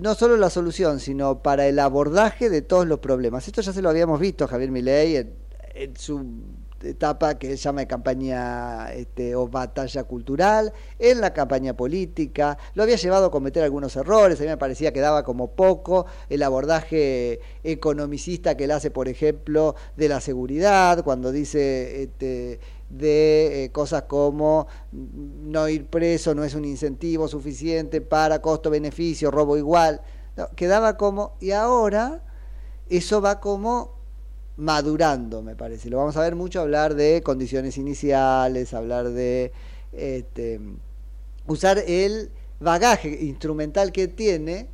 no 0.00 0.14
solo 0.14 0.36
la 0.36 0.50
solución, 0.50 1.00
sino 1.00 1.42
para 1.42 1.66
el 1.66 1.78
abordaje 1.78 2.50
de 2.50 2.62
todos 2.62 2.86
los 2.86 2.98
problemas. 3.00 3.46
Esto 3.46 3.60
ya 3.60 3.72
se 3.72 3.82
lo 3.82 3.90
habíamos 3.90 4.18
visto 4.18 4.48
Javier 4.48 4.70
Milei 4.70 5.16
en, 5.16 5.96
su 5.96 6.24
etapa 6.82 7.38
que 7.38 7.48
se 7.48 7.56
llama 7.56 7.84
campaña 7.84 8.90
este, 8.92 9.34
o 9.36 9.48
batalla 9.48 10.04
cultural, 10.04 10.72
en 10.98 11.20
la 11.20 11.34
campaña 11.34 11.76
política, 11.76 12.56
lo 12.74 12.82
había 12.82 12.96
llevado 12.96 13.26
a 13.26 13.30
cometer 13.30 13.62
algunos 13.62 13.94
errores, 13.96 14.40
a 14.40 14.44
mí 14.44 14.48
me 14.48 14.56
parecía 14.56 14.90
que 14.90 15.00
daba 15.00 15.22
como 15.22 15.50
poco 15.50 16.06
el 16.30 16.42
abordaje 16.42 17.40
economicista 17.62 18.56
que 18.56 18.64
él 18.64 18.70
hace, 18.70 18.90
por 18.90 19.08
ejemplo, 19.08 19.74
de 19.96 20.08
la 20.08 20.22
seguridad, 20.22 21.04
cuando 21.04 21.32
dice 21.32 22.02
este, 22.02 22.60
de 22.90 23.64
eh, 23.64 23.72
cosas 23.72 24.02
como 24.02 24.66
no 24.92 25.68
ir 25.68 25.86
preso 25.86 26.34
no 26.34 26.44
es 26.44 26.54
un 26.54 26.64
incentivo 26.64 27.28
suficiente 27.28 28.00
para 28.00 28.42
costo-beneficio, 28.42 29.30
robo 29.30 29.56
igual, 29.56 30.02
quedaba 30.56 30.96
como, 30.96 31.36
y 31.40 31.52
ahora 31.52 32.22
eso 32.88 33.20
va 33.20 33.40
como 33.40 33.94
madurando, 34.56 35.42
me 35.42 35.56
parece. 35.56 35.88
Lo 35.88 35.98
vamos 35.98 36.16
a 36.16 36.22
ver 36.22 36.34
mucho 36.34 36.60
hablar 36.60 36.94
de 36.94 37.22
condiciones 37.22 37.78
iniciales, 37.78 38.74
hablar 38.74 39.10
de 39.10 39.52
este, 39.92 40.60
usar 41.46 41.78
el 41.78 42.30
bagaje 42.58 43.24
instrumental 43.24 43.92
que 43.92 44.08
tiene, 44.08 44.68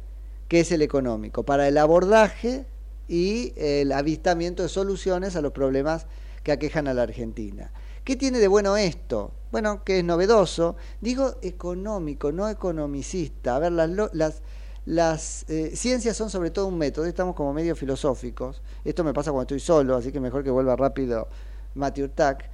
que 0.49 0.61
es 0.61 0.73
el 0.73 0.83
económico, 0.83 1.45
para 1.45 1.69
el 1.69 1.79
abordaje 1.79 2.67
y 3.09 3.53
el 3.57 3.93
avistamiento 3.93 4.62
de 4.62 4.69
soluciones 4.69 5.37
a 5.37 5.41
los 5.41 5.53
problemas 5.53 6.07
que 6.43 6.53
aquejan 6.53 6.89
a 6.89 6.95
la 6.95 7.03
Argentina. 7.03 7.71
¿Qué 8.07 8.15
tiene 8.15 8.39
de 8.39 8.47
bueno 8.47 8.77
esto? 8.77 9.33
Bueno, 9.51 9.83
que 9.83 9.99
es 9.99 10.05
novedoso. 10.05 10.77
Digo 11.01 11.39
económico, 11.43 12.31
no 12.31 12.49
economicista. 12.49 13.57
A 13.57 13.59
ver, 13.59 13.73
las, 13.73 15.45
eh, 15.49 15.73
ciencias 15.75 16.17
son 16.17 16.31
sobre 16.31 16.53
todo 16.53 16.69
un 16.69 16.79
método, 16.79 17.05
estamos 17.07 17.35
como 17.35 17.53
medio 17.53 17.75
filosóficos. 17.75 18.63
Esto 18.85 19.03
me 19.03 19.13
pasa 19.13 19.33
cuando 19.33 19.43
estoy 19.43 19.59
solo, 19.59 19.97
así 19.97 20.13
que 20.13 20.21
mejor 20.21 20.45
que 20.45 20.51
vuelva 20.51 20.77
rápido 20.77 21.27
Matthew 21.75 22.11
Tack. 22.11 22.49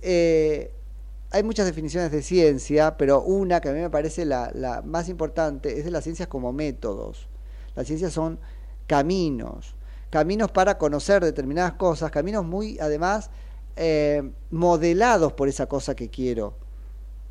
Eh, 0.00 0.72
hay 1.32 1.42
muchas 1.42 1.66
definiciones 1.66 2.10
de 2.10 2.22
ciencia, 2.22 2.96
pero 2.96 3.20
una 3.20 3.60
que 3.60 3.68
a 3.68 3.72
mí 3.74 3.80
me 3.80 3.90
parece 3.90 4.24
la, 4.24 4.80
más 4.86 5.10
importante 5.10 5.78
es 5.78 5.84
de 5.84 5.90
las 5.90 6.04
ciencias 6.04 6.28
como 6.28 6.50
métodos. 6.54 7.28
Las 7.76 7.86
ciencias 7.86 8.14
son 8.14 8.38
caminos, 8.86 9.74
caminos 10.08 10.50
para 10.50 10.78
conocer 10.78 11.22
determinadas 11.22 11.74
cosas, 11.74 12.10
caminos 12.10 12.46
muy, 12.46 12.78
además, 12.78 13.28
eh, 13.76 14.30
modelados 14.50 15.32
por 15.32 15.48
esa 15.48 15.66
cosa 15.66 15.94
que 15.94 16.08
quiero 16.08 16.54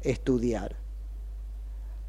estudiar. 0.02 0.76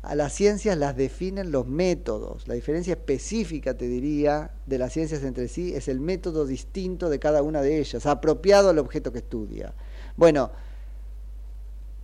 A 0.03 0.15
las 0.15 0.35
ciencias 0.35 0.77
las 0.77 0.97
definen 0.97 1.51
los 1.51 1.67
métodos. 1.67 2.47
La 2.47 2.55
diferencia 2.55 2.93
específica, 2.93 3.75
te 3.75 3.89
diría, 3.89 4.51
de 4.67 4.77
las 4.77 4.93
ciencias 4.93 5.23
entre 5.23 5.49
sí 5.49 5.75
es 5.75 5.89
el 5.89 5.99
método 5.99 6.47
distinto 6.47 7.09
de 7.09 7.19
cada 7.19 7.43
una 7.43 7.63
de 7.63 7.79
ellas, 7.79 8.05
apropiado 8.05 8.69
al 8.69 8.79
objeto 8.79 9.13
que 9.13 9.21
estudia. 9.21 9.73
Bueno, 10.17 10.51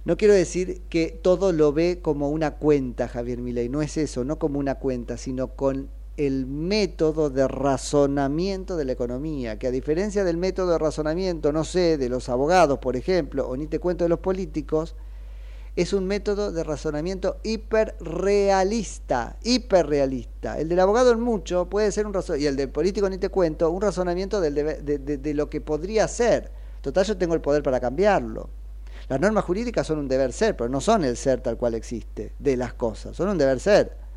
no 0.06 0.16
quiero 0.16 0.32
decir 0.32 0.80
que 0.88 1.18
todo 1.22 1.52
lo 1.52 1.74
ve 1.74 1.98
como 2.00 2.30
una 2.30 2.52
cuenta, 2.52 3.06
Javier 3.06 3.38
Milei, 3.38 3.68
no 3.68 3.82
es 3.82 3.98
eso, 3.98 4.24
no 4.24 4.38
como 4.38 4.58
una 4.58 4.76
cuenta, 4.76 5.18
sino 5.18 5.48
con 5.48 5.90
el 6.26 6.44
método 6.44 7.30
de 7.30 7.48
razonamiento 7.48 8.76
de 8.76 8.84
la 8.84 8.92
economía, 8.92 9.58
que 9.58 9.68
a 9.68 9.70
diferencia 9.70 10.22
del 10.22 10.36
método 10.36 10.72
de 10.72 10.78
razonamiento, 10.78 11.50
no 11.50 11.64
sé, 11.64 11.96
de 11.96 12.10
los 12.10 12.28
abogados, 12.28 12.78
por 12.78 12.94
ejemplo, 12.94 13.48
o 13.48 13.56
ni 13.56 13.66
te 13.66 13.78
cuento 13.78 14.04
de 14.04 14.10
los 14.10 14.18
políticos, 14.18 14.96
es 15.76 15.94
un 15.94 16.04
método 16.04 16.52
de 16.52 16.62
razonamiento 16.62 17.38
hiperrealista, 17.42 19.38
hiperrealista. 19.42 20.58
El 20.58 20.68
del 20.68 20.80
abogado 20.80 21.10
en 21.12 21.20
mucho 21.20 21.70
puede 21.70 21.90
ser 21.90 22.06
un 22.06 22.12
razonamiento, 22.12 22.44
y 22.44 22.48
el 22.48 22.56
del 22.56 22.68
político 22.68 23.08
ni 23.08 23.16
te 23.16 23.30
cuento, 23.30 23.70
un 23.70 23.80
razonamiento 23.80 24.42
del 24.42 24.54
de, 24.54 24.98
de, 24.98 25.16
de, 25.16 25.34
lo 25.34 25.48
que 25.48 25.62
podría 25.62 26.06
ser. 26.06 26.50
Total, 26.82 27.06
yo 27.06 27.16
tengo 27.16 27.32
el 27.32 27.40
poder 27.40 27.62
para 27.62 27.80
cambiarlo. 27.80 28.50
Las 29.08 29.20
normas 29.20 29.44
jurídicas 29.44 29.86
son 29.86 29.98
un 29.98 30.08
deber 30.08 30.34
ser, 30.34 30.54
pero 30.54 30.68
no 30.68 30.82
son 30.82 31.02
el 31.02 31.16
ser 31.16 31.40
tal 31.40 31.56
cual 31.56 31.72
existe 31.72 32.34
de 32.38 32.58
las 32.58 32.74
cosas, 32.74 33.16
son 33.16 33.30
un 33.30 33.38
deber 33.38 33.58
ser. 33.58 34.09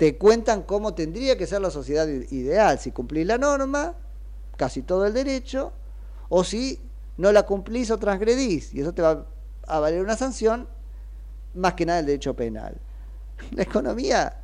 Te 0.00 0.16
cuentan 0.16 0.62
cómo 0.62 0.94
tendría 0.94 1.36
que 1.36 1.46
ser 1.46 1.60
la 1.60 1.70
sociedad 1.70 2.08
ideal, 2.08 2.78
si 2.78 2.90
cumplís 2.90 3.26
la 3.26 3.36
norma, 3.36 3.92
casi 4.56 4.80
todo 4.80 5.04
el 5.04 5.12
derecho, 5.12 5.72
o 6.30 6.42
si 6.42 6.80
no 7.18 7.30
la 7.32 7.42
cumplís 7.42 7.90
o 7.90 7.98
transgredís, 7.98 8.72
y 8.72 8.80
eso 8.80 8.94
te 8.94 9.02
va 9.02 9.26
a 9.66 9.78
valer 9.78 10.00
una 10.00 10.16
sanción, 10.16 10.66
más 11.52 11.74
que 11.74 11.84
nada 11.84 11.98
el 11.98 12.06
derecho 12.06 12.34
penal. 12.34 12.80
La 13.50 13.64
economía 13.64 14.38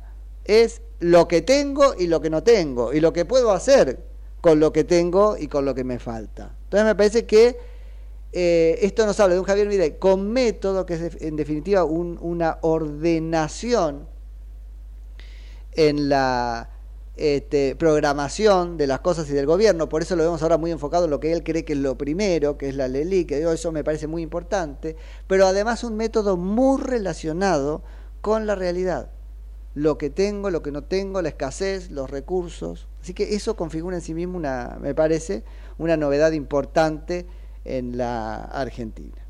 es 0.45 0.83
lo 0.99 1.27
que 1.27 1.41
tengo 1.41 1.95
y 1.97 2.05
lo 2.05 2.21
que 2.21 2.29
no 2.29 2.43
tengo, 2.43 2.93
y 2.93 2.99
lo 2.99 3.11
que 3.11 3.25
puedo 3.25 3.51
hacer 3.51 4.05
con 4.41 4.59
lo 4.59 4.71
que 4.71 4.83
tengo 4.83 5.37
y 5.39 5.47
con 5.47 5.65
lo 5.65 5.73
que 5.73 5.83
me 5.83 5.97
falta. 5.97 6.55
Entonces 6.65 6.85
me 6.85 6.93
parece 6.93 7.25
que 7.25 7.57
eh, 8.31 8.77
esto 8.83 9.07
nos 9.07 9.19
habla 9.19 9.33
de 9.33 9.39
un 9.39 9.47
Javier 9.47 9.67
Milei 9.67 9.97
con 9.97 10.29
método, 10.29 10.85
que 10.85 10.93
es 10.93 11.19
en 11.19 11.35
definitiva 11.35 11.83
un, 11.83 12.19
una 12.21 12.59
ordenación 12.61 14.15
en 15.77 16.09
la 16.09 16.71
este, 17.15 17.75
programación 17.75 18.77
de 18.77 18.87
las 18.87 18.99
cosas 18.99 19.29
y 19.29 19.33
del 19.33 19.45
gobierno, 19.45 19.87
por 19.87 20.01
eso 20.01 20.15
lo 20.15 20.23
vemos 20.23 20.41
ahora 20.43 20.57
muy 20.57 20.71
enfocado 20.71 21.05
en 21.05 21.11
lo 21.11 21.19
que 21.19 21.31
él 21.31 21.43
cree 21.43 21.63
que 21.63 21.73
es 21.73 21.79
lo 21.79 21.97
primero, 21.97 22.57
que 22.57 22.67
es 22.67 22.75
la 22.75 22.87
LELI, 22.87 23.25
que 23.25 23.37
digo, 23.37 23.51
eso 23.51 23.71
me 23.71 23.83
parece 23.83 24.07
muy 24.07 24.21
importante, 24.21 24.95
pero 25.27 25.47
además 25.47 25.83
un 25.83 25.95
método 25.95 26.35
muy 26.35 26.81
relacionado 26.81 27.83
con 28.21 28.45
la 28.45 28.55
realidad, 28.55 29.11
lo 29.73 29.97
que 29.97 30.09
tengo, 30.09 30.49
lo 30.49 30.61
que 30.61 30.71
no 30.71 30.83
tengo, 30.83 31.21
la 31.21 31.29
escasez, 31.29 31.91
los 31.91 32.09
recursos, 32.09 32.87
así 33.01 33.13
que 33.13 33.35
eso 33.35 33.55
configura 33.55 33.95
en 33.95 34.01
sí 34.01 34.13
mismo 34.13 34.37
una, 34.37 34.77
me 34.81 34.95
parece, 34.95 35.43
una 35.77 35.95
novedad 35.95 36.31
importante 36.31 37.27
en 37.65 37.97
la 37.97 38.35
Argentina. 38.43 39.26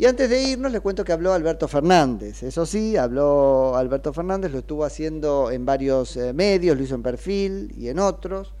Y 0.00 0.06
antes 0.06 0.30
de 0.30 0.42
irnos, 0.42 0.72
les 0.72 0.80
cuento 0.80 1.04
que 1.04 1.12
habló 1.12 1.34
Alberto 1.34 1.68
Fernández. 1.68 2.42
Eso 2.42 2.64
sí, 2.64 2.96
habló 2.96 3.76
Alberto 3.76 4.14
Fernández, 4.14 4.50
lo 4.50 4.60
estuvo 4.60 4.86
haciendo 4.86 5.50
en 5.50 5.66
varios 5.66 6.16
eh, 6.16 6.32
medios, 6.32 6.74
lo 6.78 6.82
hizo 6.82 6.94
en 6.94 7.02
perfil 7.02 7.74
y 7.76 7.90
en 7.90 7.98
otros. 7.98 8.54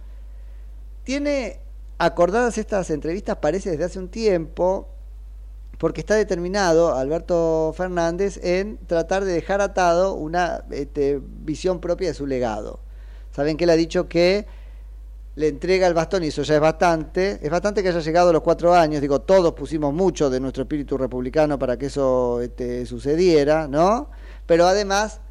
Tiene 1.02 1.60
acordadas 1.96 2.58
estas 2.58 2.90
entrevistas, 2.90 3.36
parece 3.36 3.70
desde 3.70 3.84
hace 3.84 3.98
un 3.98 4.10
tiempo, 4.10 4.88
porque 5.78 6.02
está 6.02 6.14
determinado 6.14 6.94
Alberto 6.94 7.72
Fernández 7.74 8.38
en 8.44 8.76
tratar 8.86 9.24
de 9.24 9.32
dejar 9.32 9.62
atado 9.62 10.16
una 10.16 10.66
este, 10.70 11.22
visión 11.24 11.80
propia 11.80 12.08
de 12.08 12.14
su 12.14 12.26
legado. 12.26 12.80
Saben 13.34 13.56
que 13.56 13.64
él 13.64 13.70
ha 13.70 13.76
dicho 13.76 14.10
que 14.10 14.46
le 15.40 15.48
entrega 15.48 15.86
el 15.86 15.94
bastón 15.94 16.22
y 16.22 16.26
eso 16.26 16.42
ya 16.42 16.56
es 16.56 16.60
bastante. 16.60 17.38
Es 17.42 17.50
bastante 17.50 17.82
que 17.82 17.88
haya 17.88 18.00
llegado 18.00 18.28
a 18.28 18.32
los 18.34 18.42
cuatro 18.42 18.74
años. 18.74 19.00
Digo, 19.00 19.22
todos 19.22 19.54
pusimos 19.54 19.92
mucho 19.94 20.28
de 20.28 20.38
nuestro 20.38 20.64
espíritu 20.64 20.98
republicano 20.98 21.58
para 21.58 21.78
que 21.78 21.86
eso 21.86 22.42
este, 22.42 22.84
sucediera, 22.84 23.66
¿no? 23.66 24.10
Pero 24.44 24.66
además, 24.66 25.22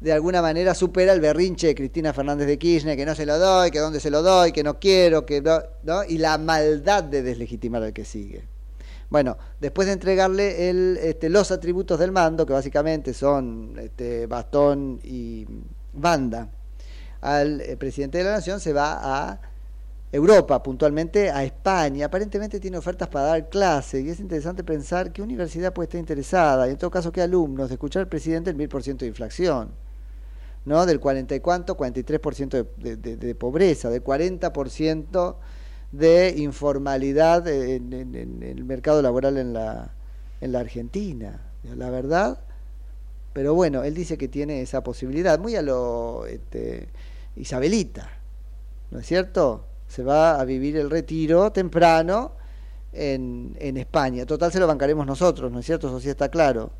de 0.00 0.12
alguna 0.12 0.42
manera 0.42 0.74
supera 0.74 1.12
el 1.12 1.20
berrinche 1.20 1.68
de 1.68 1.76
Cristina 1.76 2.12
Fernández 2.12 2.48
de 2.48 2.58
Kirchner, 2.58 2.96
que 2.96 3.06
no 3.06 3.14
se 3.14 3.26
lo 3.26 3.38
doy, 3.38 3.70
que 3.70 3.78
dónde 3.78 4.00
se 4.00 4.10
lo 4.10 4.22
doy, 4.22 4.50
que 4.50 4.64
no 4.64 4.80
quiero, 4.80 5.24
que 5.24 5.40
no. 5.40 6.02
Y 6.08 6.18
la 6.18 6.36
maldad 6.36 7.04
de 7.04 7.22
deslegitimar 7.22 7.84
al 7.84 7.92
que 7.92 8.04
sigue. 8.04 8.44
Bueno, 9.08 9.38
después 9.60 9.86
de 9.86 9.92
entregarle 9.92 10.68
el, 10.68 10.98
este, 11.00 11.28
los 11.28 11.52
atributos 11.52 12.00
del 12.00 12.10
mando, 12.10 12.44
que 12.44 12.54
básicamente 12.54 13.14
son 13.14 13.78
este, 13.78 14.26
bastón 14.26 14.98
y 15.04 15.46
banda, 15.92 16.48
al 17.26 17.60
eh, 17.60 17.76
presidente 17.76 18.18
de 18.18 18.24
la 18.24 18.30
Nación 18.30 18.60
se 18.60 18.72
va 18.72 19.00
a 19.02 19.40
Europa, 20.12 20.62
puntualmente 20.62 21.30
a 21.30 21.42
España. 21.42 22.06
Aparentemente 22.06 22.60
tiene 22.60 22.78
ofertas 22.78 23.08
para 23.08 23.26
dar 23.26 23.48
clase 23.48 24.00
y 24.00 24.08
es 24.08 24.20
interesante 24.20 24.62
pensar 24.62 25.12
qué 25.12 25.22
universidad 25.22 25.72
puede 25.72 25.86
estar 25.86 25.98
interesada 25.98 26.68
y 26.68 26.70
en 26.70 26.78
todo 26.78 26.90
caso 26.90 27.10
qué 27.10 27.22
alumnos 27.22 27.68
de 27.68 27.74
escuchar 27.74 28.02
al 28.02 28.08
presidente 28.08 28.50
el 28.50 28.56
mil 28.56 28.68
por 28.68 28.84
ciento 28.84 29.04
de 29.04 29.08
inflación, 29.08 29.70
¿no? 30.64 30.86
Del 30.86 31.00
40 31.00 31.34
y 31.34 31.40
cuánto, 31.40 31.76
43% 31.76 32.48
de, 32.50 32.66
de, 32.76 32.96
de, 32.96 33.16
de 33.16 33.34
pobreza, 33.34 33.90
del 33.90 34.04
40% 34.04 35.36
de 35.90 36.34
informalidad 36.36 37.48
en, 37.48 37.92
en, 37.92 38.14
en, 38.14 38.42
el 38.42 38.64
mercado 38.64 39.02
laboral 39.02 39.36
en 39.36 39.52
la, 39.52 39.90
en 40.40 40.52
la 40.52 40.60
Argentina. 40.60 41.40
La 41.76 41.90
verdad, 41.90 42.38
pero 43.36 43.52
bueno, 43.52 43.84
él 43.84 43.94
dice 43.94 44.16
que 44.16 44.28
tiene 44.28 44.62
esa 44.62 44.82
posibilidad, 44.82 45.38
muy 45.38 45.56
a 45.56 45.62
lo 45.62 46.24
este, 46.24 46.88
Isabelita, 47.36 48.10
¿no 48.90 48.98
es 48.98 49.06
cierto? 49.06 49.66
Se 49.86 50.02
va 50.02 50.40
a 50.40 50.44
vivir 50.44 50.76
el 50.76 50.90
retiro 50.90 51.52
temprano 51.52 52.32
en, 52.92 53.56
en 53.60 53.76
España. 53.76 54.26
Total 54.26 54.50
se 54.50 54.58
lo 54.58 54.66
bancaremos 54.66 55.06
nosotros, 55.06 55.52
¿no 55.52 55.60
es 55.60 55.66
cierto? 55.66 55.88
Eso 55.88 56.00
sí 56.00 56.08
está 56.08 56.28
claro, 56.28 56.72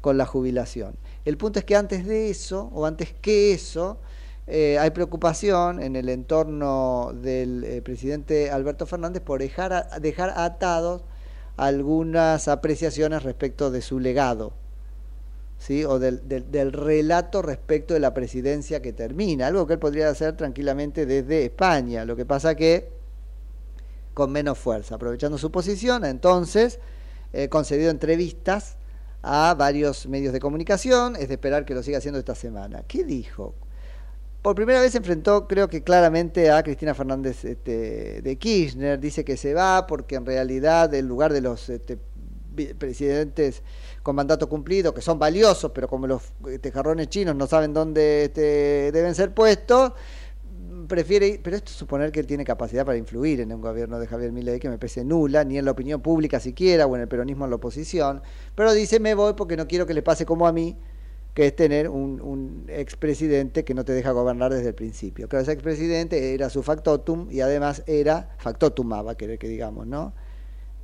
con 0.00 0.16
la 0.16 0.26
jubilación. 0.26 0.96
El 1.24 1.36
punto 1.36 1.58
es 1.58 1.64
que 1.64 1.76
antes 1.76 2.06
de 2.06 2.30
eso, 2.30 2.70
o 2.72 2.86
antes 2.86 3.12
que 3.12 3.52
eso, 3.52 3.98
eh, 4.52 4.78
hay 4.80 4.90
preocupación 4.90 5.80
en 5.80 5.94
el 5.94 6.08
entorno 6.08 7.12
del 7.14 7.62
eh, 7.62 7.82
presidente 7.82 8.50
Alberto 8.50 8.84
Fernández 8.84 9.22
por 9.22 9.38
dejar, 9.38 9.72
a, 9.72 10.00
dejar 10.00 10.32
atados 10.36 11.02
algunas 11.56 12.48
apreciaciones 12.48 13.22
respecto 13.22 13.70
de 13.70 13.80
su 13.80 14.00
legado. 14.00 14.52
¿Sí? 15.60 15.84
o 15.84 15.98
del, 15.98 16.26
del, 16.26 16.50
del 16.50 16.72
relato 16.72 17.42
respecto 17.42 17.92
de 17.92 18.00
la 18.00 18.14
presidencia 18.14 18.80
que 18.80 18.94
termina, 18.94 19.46
algo 19.46 19.66
que 19.66 19.74
él 19.74 19.78
podría 19.78 20.08
hacer 20.08 20.34
tranquilamente 20.34 21.04
desde 21.04 21.44
España. 21.44 22.04
Lo 22.06 22.16
que 22.16 22.24
pasa 22.24 22.54
que 22.54 22.88
con 24.14 24.32
menos 24.32 24.58
fuerza. 24.58 24.96
Aprovechando 24.96 25.38
su 25.38 25.50
posición, 25.50 26.04
entonces 26.04 26.78
eh, 27.32 27.48
concedido 27.48 27.90
entrevistas 27.90 28.76
a 29.22 29.54
varios 29.56 30.06
medios 30.06 30.32
de 30.32 30.40
comunicación, 30.40 31.16
es 31.16 31.28
de 31.28 31.34
esperar 31.34 31.64
que 31.64 31.74
lo 31.74 31.82
siga 31.82 31.98
haciendo 31.98 32.18
esta 32.18 32.34
semana. 32.34 32.82
¿Qué 32.88 33.04
dijo? 33.04 33.54
Por 34.42 34.54
primera 34.54 34.80
vez 34.80 34.92
se 34.92 34.98
enfrentó, 34.98 35.46
creo 35.46 35.68
que 35.68 35.82
claramente, 35.82 36.50
a 36.50 36.62
Cristina 36.62 36.94
Fernández 36.94 37.44
este, 37.44 38.22
de 38.22 38.36
Kirchner. 38.36 38.98
Dice 38.98 39.22
que 39.22 39.36
se 39.36 39.52
va 39.52 39.86
porque 39.86 40.14
en 40.14 40.24
realidad 40.24 40.92
el 40.94 41.06
lugar 41.06 41.32
de 41.32 41.42
los 41.42 41.68
este, 41.68 41.98
presidentes 42.78 43.62
con 44.02 44.16
mandato 44.16 44.48
cumplido, 44.48 44.94
que 44.94 45.02
son 45.02 45.18
valiosos, 45.18 45.70
pero 45.72 45.88
como 45.88 46.06
los 46.06 46.22
tejarrones 46.60 47.08
chinos 47.08 47.36
no 47.36 47.46
saben 47.46 47.72
dónde 47.72 48.24
este, 48.24 48.92
deben 48.92 49.14
ser 49.14 49.34
puestos, 49.34 49.92
prefiere, 50.88 51.40
pero 51.42 51.56
esto 51.56 51.70
es 51.70 51.76
suponer 51.76 52.12
que 52.12 52.20
él 52.20 52.26
tiene 52.26 52.44
capacidad 52.44 52.84
para 52.84 52.98
influir 52.98 53.40
en 53.40 53.52
un 53.52 53.60
gobierno 53.60 53.98
de 53.98 54.06
Javier 54.06 54.32
Milei 54.32 54.58
que 54.58 54.68
me 54.68 54.78
parece 54.78 55.04
nula, 55.04 55.44
ni 55.44 55.58
en 55.58 55.64
la 55.64 55.70
opinión 55.70 56.00
pública 56.00 56.40
siquiera, 56.40 56.86
o 56.86 56.96
en 56.96 57.02
el 57.02 57.08
peronismo 57.08 57.44
en 57.44 57.50
la 57.50 57.56
oposición, 57.56 58.22
pero 58.54 58.72
dice 58.72 59.00
me 59.00 59.14
voy 59.14 59.34
porque 59.34 59.56
no 59.56 59.66
quiero 59.66 59.86
que 59.86 59.94
le 59.94 60.02
pase 60.02 60.26
como 60.26 60.46
a 60.46 60.52
mí, 60.52 60.76
que 61.34 61.46
es 61.46 61.54
tener 61.54 61.88
un, 61.88 62.20
un 62.20 62.64
expresidente 62.68 63.64
que 63.64 63.72
no 63.72 63.84
te 63.84 63.92
deja 63.92 64.10
gobernar 64.10 64.52
desde 64.52 64.68
el 64.68 64.74
principio. 64.74 65.28
Claro, 65.28 65.44
ese 65.44 65.52
expresidente 65.52 66.34
era 66.34 66.50
su 66.50 66.62
factotum 66.62 67.28
y 67.30 67.40
además 67.40 67.84
era, 67.86 68.34
factotum 68.38 68.90
va 68.92 69.12
a 69.12 69.14
querer 69.14 69.38
que 69.38 69.48
digamos, 69.48 69.86
¿no? 69.86 70.12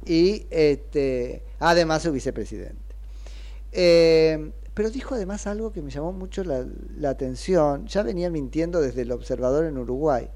Y 0.07 0.47
este, 0.51 1.43
además 1.59 2.03
su 2.03 2.13
vicepresidente. 2.13 2.95
Eh, 3.73 4.53
pero 4.77 4.91
dijo 4.91 5.15
además 5.15 5.47
algo 5.47 5.73
que 5.73 5.81
me 5.81 5.91
llamó 5.91 6.13
mucho 6.13 6.45
la, 6.45 7.09
atención, 7.09 7.87
ya 7.87 8.03
venía 8.03 8.29
mintiendo 8.29 8.83
desde 8.83 9.03
el 9.03 9.13
observador 9.13 9.65
en 9.65 9.79
Uruguay, 9.79 10.29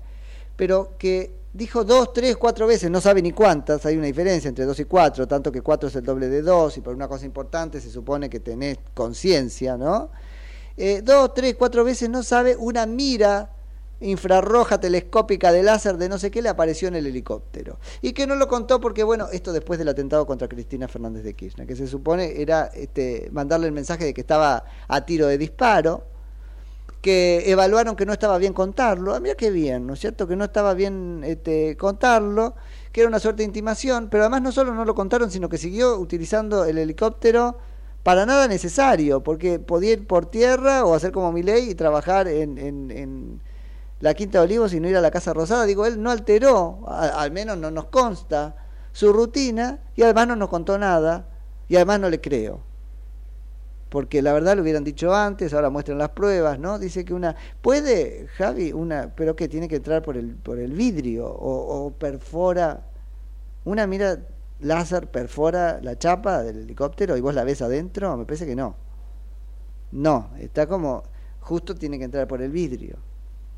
pero 0.56 0.96
que 0.96 1.30
dijo 1.52 1.84
dos, 1.84 2.14
tres, 2.14 2.38
cuatro 2.38 2.66
veces, 2.66 2.90
no 2.90 3.02
sabe 3.02 3.20
ni 3.20 3.32
cuántas, 3.32 3.84
hay 3.84 3.98
una 3.98 4.06
diferencia 4.06 4.48
entre 4.48 4.64
dos 4.64 4.80
y 4.80 4.86
cuatro, 4.86 5.28
tanto 5.28 5.52
que 5.52 5.60
cuatro 5.60 5.90
es 5.90 5.96
el 5.96 6.04
doble 6.04 6.30
de 6.30 6.40
dos, 6.40 6.78
y 6.78 6.80
por 6.80 6.94
una 6.94 7.06
cosa 7.06 7.26
importante 7.26 7.82
se 7.82 7.90
supone 7.90 8.30
que 8.30 8.40
tenés 8.40 8.78
conciencia, 8.94 9.76
¿no? 9.76 10.10
Eh, 10.74 11.02
dos, 11.04 11.34
tres, 11.34 11.54
cuatro 11.56 11.84
veces 11.84 12.08
no 12.08 12.22
sabe 12.22 12.56
una 12.56 12.86
mira 12.86 13.50
infrarroja 14.00 14.80
telescópica 14.80 15.52
de 15.52 15.62
láser 15.62 15.98
de 15.98 16.08
no 16.08 16.18
sé 16.18 16.30
qué 16.30 16.42
le 16.42 16.48
apareció 16.48 16.88
en 16.88 16.96
el 16.96 17.06
helicóptero. 17.06 17.78
Y 18.00 18.12
que 18.12 18.26
no 18.26 18.34
lo 18.34 18.48
contó 18.48 18.80
porque, 18.80 19.02
bueno, 19.02 19.28
esto 19.32 19.52
después 19.52 19.78
del 19.78 19.88
atentado 19.88 20.26
contra 20.26 20.48
Cristina 20.48 20.88
Fernández 20.88 21.22
de 21.22 21.34
Kirchner, 21.34 21.66
que 21.66 21.76
se 21.76 21.86
supone 21.86 22.40
era 22.40 22.70
este, 22.74 23.28
mandarle 23.32 23.66
el 23.66 23.72
mensaje 23.72 24.04
de 24.04 24.14
que 24.14 24.22
estaba 24.22 24.64
a 24.88 25.04
tiro 25.04 25.26
de 25.26 25.38
disparo, 25.38 26.04
que 27.02 27.50
evaluaron 27.50 27.96
que 27.96 28.06
no 28.06 28.12
estaba 28.12 28.38
bien 28.38 28.52
contarlo. 28.52 29.14
Ah, 29.14 29.20
mira 29.20 29.34
qué 29.34 29.50
bien, 29.50 29.86
¿no 29.86 29.94
es 29.94 30.00
cierto? 30.00 30.26
Que 30.26 30.36
no 30.36 30.44
estaba 30.44 30.74
bien 30.74 31.22
este, 31.24 31.76
contarlo, 31.76 32.54
que 32.92 33.00
era 33.00 33.08
una 33.08 33.20
suerte 33.20 33.42
de 33.42 33.46
intimación, 33.46 34.08
pero 34.10 34.24
además 34.24 34.42
no 34.42 34.52
solo 34.52 34.74
no 34.74 34.84
lo 34.84 34.94
contaron, 34.94 35.30
sino 35.30 35.48
que 35.48 35.58
siguió 35.58 35.98
utilizando 35.98 36.64
el 36.64 36.78
helicóptero 36.78 37.58
para 38.02 38.24
nada 38.24 38.48
necesario, 38.48 39.22
porque 39.22 39.58
podía 39.58 39.92
ir 39.92 40.06
por 40.06 40.26
tierra 40.26 40.84
o 40.84 40.94
hacer 40.94 41.12
como 41.12 41.32
mi 41.32 41.42
ley 41.42 41.70
y 41.70 41.74
trabajar 41.74 42.28
en, 42.28 42.56
en, 42.56 42.90
en 42.90 43.40
la 44.00 44.14
Quinta 44.14 44.38
de 44.38 44.44
Olivos 44.44 44.72
y 44.72 44.80
no 44.80 44.88
ir 44.88 44.96
a 44.96 45.00
la 45.00 45.10
Casa 45.10 45.32
Rosada. 45.32 45.64
Digo, 45.64 45.86
él 45.86 46.02
no 46.02 46.10
alteró, 46.10 46.80
al 46.88 47.30
menos 47.30 47.56
no 47.58 47.70
nos 47.70 47.86
consta, 47.86 48.56
su 48.92 49.12
rutina 49.12 49.78
y 49.94 50.02
además 50.02 50.28
no 50.28 50.36
nos 50.36 50.48
contó 50.48 50.78
nada 50.78 51.26
y 51.68 51.76
además 51.76 52.00
no 52.00 52.10
le 52.10 52.20
creo. 52.20 52.60
Porque 53.90 54.22
la 54.22 54.32
verdad 54.32 54.56
lo 54.56 54.62
hubieran 54.62 54.84
dicho 54.84 55.14
antes, 55.14 55.52
ahora 55.52 55.68
muestran 55.68 55.98
las 55.98 56.10
pruebas, 56.10 56.58
¿no? 56.58 56.78
Dice 56.78 57.04
que 57.04 57.12
una... 57.12 57.34
¿Puede, 57.60 58.28
Javi, 58.36 58.72
una... 58.72 59.12
pero 59.14 59.34
que 59.34 59.48
tiene 59.48 59.68
que 59.68 59.76
entrar 59.76 60.02
por 60.02 60.16
el, 60.16 60.36
por 60.36 60.58
el 60.58 60.72
vidrio 60.72 61.26
o, 61.26 61.86
o 61.86 61.90
perfora... 61.92 62.86
Una 63.64 63.86
mira 63.86 64.18
láser 64.60 65.08
perfora 65.08 65.80
la 65.82 65.98
chapa 65.98 66.42
del 66.42 66.58
helicóptero 66.60 67.16
y 67.16 67.20
vos 67.20 67.34
la 67.34 67.44
ves 67.44 67.62
adentro, 67.62 68.16
me 68.16 68.24
parece 68.24 68.46
que 68.46 68.56
no. 68.56 68.76
No, 69.92 70.30
está 70.38 70.66
como... 70.66 71.02
Justo 71.40 71.74
tiene 71.74 71.98
que 71.98 72.04
entrar 72.04 72.28
por 72.28 72.42
el 72.42 72.52
vidrio 72.52 73.09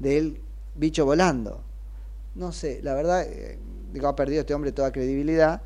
del 0.03 0.41
bicho 0.75 1.07
volando. 1.07 1.63
No 2.35 2.53
sé, 2.53 2.81
la 2.83 2.95
verdad, 2.95 3.23
eh, 3.23 3.59
digo, 3.93 4.09
ha 4.09 4.17
perdido 4.17 4.41
este 4.41 4.53
hombre 4.53 4.73
toda 4.73 4.91
credibilidad. 4.91 5.63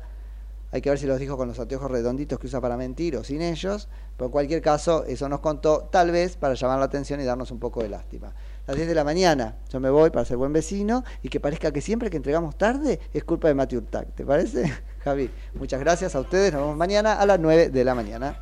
Hay 0.71 0.81
que 0.81 0.89
ver 0.89 0.99
si 0.99 1.07
los 1.07 1.17
dijo 1.17 1.37
con 1.37 1.47
los 1.47 1.59
anteojos 1.59 1.89
redonditos 1.89 2.37
que 2.39 2.47
usa 2.47 2.59
para 2.59 2.75
mentir 2.75 3.15
o 3.15 3.23
sin 3.23 3.41
ellos. 3.41 3.87
Pero 4.15 4.27
en 4.27 4.31
cualquier 4.31 4.61
caso, 4.61 5.05
eso 5.05 5.29
nos 5.29 5.39
contó, 5.39 5.87
tal 5.91 6.11
vez 6.11 6.35
para 6.35 6.53
llamar 6.53 6.79
la 6.79 6.85
atención 6.85 7.19
y 7.21 7.23
darnos 7.23 7.51
un 7.51 7.59
poco 7.59 7.81
de 7.81 7.89
lástima. 7.89 8.27
A 8.27 8.71
las 8.71 8.75
10 8.75 8.89
de 8.89 8.95
la 8.95 9.05
mañana, 9.05 9.55
yo 9.69 9.79
me 9.79 9.89
voy 9.89 10.09
para 10.09 10.25
ser 10.25 10.37
buen 10.37 10.51
vecino 10.51 11.03
y 11.23 11.29
que 11.29 11.39
parezca 11.39 11.71
que 11.71 11.81
siempre 11.81 12.09
que 12.09 12.17
entregamos 12.17 12.57
tarde 12.57 12.99
es 13.13 13.23
culpa 13.23 13.47
de 13.47 13.55
Matthew 13.55 13.79
Urtac. 13.79 14.13
¿Te 14.13 14.25
parece, 14.25 14.71
Javi? 15.03 15.31
Muchas 15.55 15.79
gracias 15.79 16.15
a 16.15 16.19
ustedes. 16.19 16.51
Nos 16.51 16.61
vemos 16.61 16.77
mañana 16.77 17.13
a 17.13 17.25
las 17.25 17.39
9 17.39 17.69
de 17.69 17.83
la 17.85 17.95
mañana. 17.95 18.41